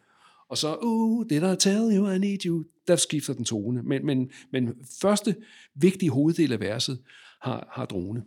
Og 0.49 0.57
så, 0.57 0.77
uh, 0.83 1.25
did 1.29 1.37
I 1.37 1.55
tell 1.59 1.97
you 1.97 2.09
I 2.09 2.17
need 2.17 2.45
you, 2.45 2.63
der 2.87 2.95
skifter 2.95 3.33
den 3.33 3.45
tone. 3.45 3.83
Men, 3.83 4.05
men, 4.05 4.31
men 4.51 4.73
første 5.01 5.35
vigtige 5.75 6.09
hoveddel 6.09 6.53
af 6.53 6.59
verset 6.59 6.99
har, 7.41 7.69
har 7.71 7.85
drone. 7.85 8.23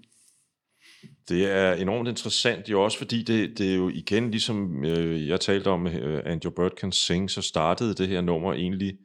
Det 1.28 1.50
er 1.50 1.72
enormt 1.72 2.08
interessant 2.08 2.68
jo 2.68 2.84
også, 2.84 2.98
fordi 2.98 3.22
det, 3.22 3.58
det 3.58 3.70
er 3.70 3.74
jo 3.74 3.88
igen, 3.88 4.30
ligesom 4.30 4.84
øh, 4.84 5.28
jeg 5.28 5.40
talte 5.40 5.68
om, 5.68 5.86
øh, 5.86 6.22
Andrew 6.26 6.52
Bird 6.52 6.72
Can 6.80 6.92
Sing, 6.92 7.30
så 7.30 7.42
startede 7.42 7.94
det 7.94 8.08
her 8.08 8.20
nummer 8.20 8.52
egentlig, 8.52 8.98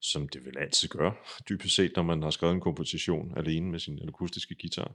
som 0.00 0.28
det 0.28 0.44
vel 0.44 0.58
altid 0.58 0.88
gør, 0.88 1.10
dybest 1.48 1.74
set, 1.74 1.92
når 1.96 2.02
man 2.02 2.22
har 2.22 2.30
skrevet 2.30 2.54
en 2.54 2.60
komposition 2.60 3.32
alene 3.36 3.70
med 3.70 3.78
sin 3.78 3.98
akustiske 4.08 4.54
guitar. 4.60 4.92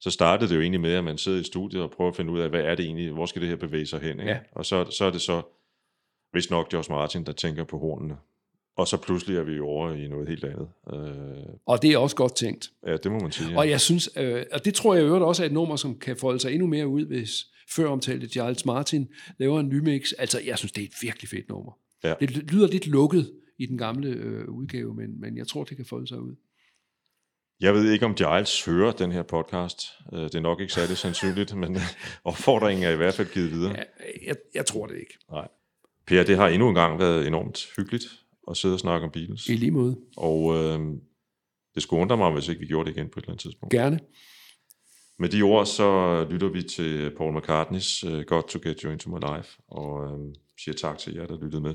Så 0.00 0.10
startede 0.10 0.50
det 0.50 0.56
jo 0.56 0.60
egentlig 0.60 0.80
med, 0.80 0.92
at 0.92 1.04
man 1.04 1.18
sidder 1.18 1.40
i 1.40 1.44
studiet 1.44 1.82
og 1.82 1.90
prøver 1.90 2.10
at 2.10 2.16
finde 2.16 2.32
ud 2.32 2.40
af, 2.40 2.48
hvad 2.50 2.60
er 2.60 2.74
det 2.74 2.84
egentlig, 2.84 3.10
hvor 3.12 3.26
skal 3.26 3.42
det 3.42 3.48
her 3.48 3.56
bevæge 3.56 3.86
sig 3.86 4.00
hen? 4.00 4.20
Ikke? 4.20 4.32
Ja. 4.32 4.38
Og 4.52 4.66
så, 4.66 4.84
så 4.90 5.04
er 5.04 5.10
det 5.10 5.20
så, 5.20 5.42
hvis 6.32 6.50
nok 6.50 6.68
George 6.70 6.92
Martin, 6.92 7.24
der 7.24 7.32
tænker 7.32 7.64
på 7.64 7.78
hornene. 7.78 8.16
Og 8.76 8.88
så 8.88 8.96
pludselig 8.96 9.36
er 9.36 9.42
vi 9.42 9.60
over 9.60 9.92
i 9.92 10.08
noget 10.08 10.28
helt 10.28 10.44
andet. 10.44 10.68
Øh, 10.92 11.44
Og 11.66 11.82
det 11.82 11.92
er 11.92 11.98
også 11.98 12.16
godt 12.16 12.36
tænkt. 12.36 12.70
ja, 12.86 12.96
det 12.96 13.12
må 13.12 13.18
man 13.18 13.32
sige. 13.32 13.50
Ja. 13.50 13.58
Og 13.58 13.70
jeg 13.70 13.80
synes, 13.80 14.10
øh, 14.16 14.44
og 14.52 14.64
det 14.64 14.74
tror 14.74 14.94
jeg 14.94 15.02
i 15.02 15.06
øvrigt 15.06 15.24
også 15.24 15.42
er 15.42 15.46
et 15.46 15.52
nummer, 15.52 15.76
som 15.76 15.98
kan 15.98 16.16
folde 16.16 16.40
sig 16.40 16.52
endnu 16.52 16.66
mere 16.66 16.86
ud, 16.88 17.04
hvis 17.06 17.46
før 17.76 17.88
omtalte 17.88 18.26
Giles 18.26 18.64
Martin 18.64 19.08
laver 19.38 19.60
en 19.60 19.78
remix. 19.78 20.12
Altså, 20.18 20.40
jeg 20.46 20.58
synes, 20.58 20.72
det 20.72 20.82
er 20.82 20.86
et 20.86 20.94
virkelig 21.02 21.28
fedt 21.28 21.48
nummer. 21.48 21.72
Ja. 22.04 22.14
Det 22.20 22.30
lyder 22.30 22.66
lidt 22.68 22.86
lukket 22.86 23.32
i 23.58 23.66
den 23.66 23.78
gamle 23.78 24.08
øh, 24.08 24.48
udgave, 24.48 24.94
men, 24.94 25.20
men 25.20 25.36
jeg 25.36 25.46
tror, 25.46 25.64
det 25.64 25.76
kan 25.76 25.86
folde 25.86 26.06
sig 26.06 26.20
ud. 26.20 26.34
Jeg 27.60 27.74
ved 27.74 27.92
ikke, 27.92 28.06
om 28.06 28.14
Giles 28.14 28.64
hører 28.64 28.92
den 28.92 29.12
her 29.12 29.22
podcast. 29.22 29.78
Øh, 30.12 30.20
Det 30.20 30.34
er 30.34 30.40
nok 30.40 30.60
ikke 30.60 30.72
særlig 30.72 30.96
sandsynligt, 30.96 31.56
men 31.56 31.76
opfordringen 32.24 32.84
er 32.84 32.90
i 32.90 32.96
hvert 32.96 33.14
fald 33.14 33.28
givet 33.32 33.50
videre. 33.50 33.72
Ja, 33.72 33.82
jeg, 34.26 34.36
jeg 34.54 34.66
tror 34.66 34.86
det 34.86 34.98
ikke. 34.98 35.18
Nej. 35.30 35.48
Per, 36.06 36.24
det 36.24 36.36
har 36.36 36.48
endnu 36.48 36.68
en 36.68 36.74
gang 36.74 36.98
været 36.98 37.26
enormt 37.26 37.66
hyggeligt 37.76 38.04
at 38.50 38.56
sidde 38.56 38.74
og 38.74 38.80
snakke 38.80 39.04
om 39.06 39.12
Beatles. 39.12 39.48
I 39.48 39.52
lige 39.52 39.70
måde. 39.70 39.96
Og 40.16 40.54
øh, 40.54 40.80
det 41.74 41.82
skulle 41.82 42.02
undre 42.02 42.16
mig, 42.16 42.32
hvis 42.32 42.48
ikke 42.48 42.60
vi 42.60 42.66
gjorde 42.66 42.90
det 42.90 42.96
igen 42.96 43.08
på 43.08 43.18
et 43.20 43.22
eller 43.22 43.30
andet 43.32 43.42
tidspunkt. 43.42 43.72
Gerne. 43.72 43.98
Med 45.18 45.28
de 45.28 45.42
ord, 45.42 45.66
så 45.66 46.26
lytter 46.30 46.48
vi 46.48 46.62
til 46.62 47.12
Paul 47.16 47.36
McCartneys 47.36 48.04
uh, 48.04 48.20
Got 48.20 48.44
to 48.44 48.58
Get 48.62 48.80
You 48.80 48.92
Into 48.92 49.10
My 49.10 49.18
Life, 49.36 49.58
og 49.68 50.12
uh, 50.12 50.32
siger 50.64 50.74
tak 50.74 50.98
til 50.98 51.14
jer, 51.14 51.26
der 51.26 51.40
lyttede 51.40 51.62
med. 51.62 51.74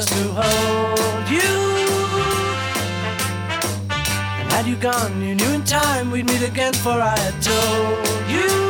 just 0.00 0.12
to 0.14 0.32
hold 0.32 1.28
you. 1.28 1.52
And 4.40 4.50
had 4.50 4.66
you 4.66 4.76
gone, 4.76 5.20
you 5.20 5.34
knew 5.34 5.50
in 5.50 5.62
time 5.64 6.10
we'd 6.10 6.26
meet 6.26 6.42
again, 6.42 6.72
for 6.72 6.92
I 6.92 7.18
had 7.18 7.42
told 7.42 8.30
you. 8.30 8.69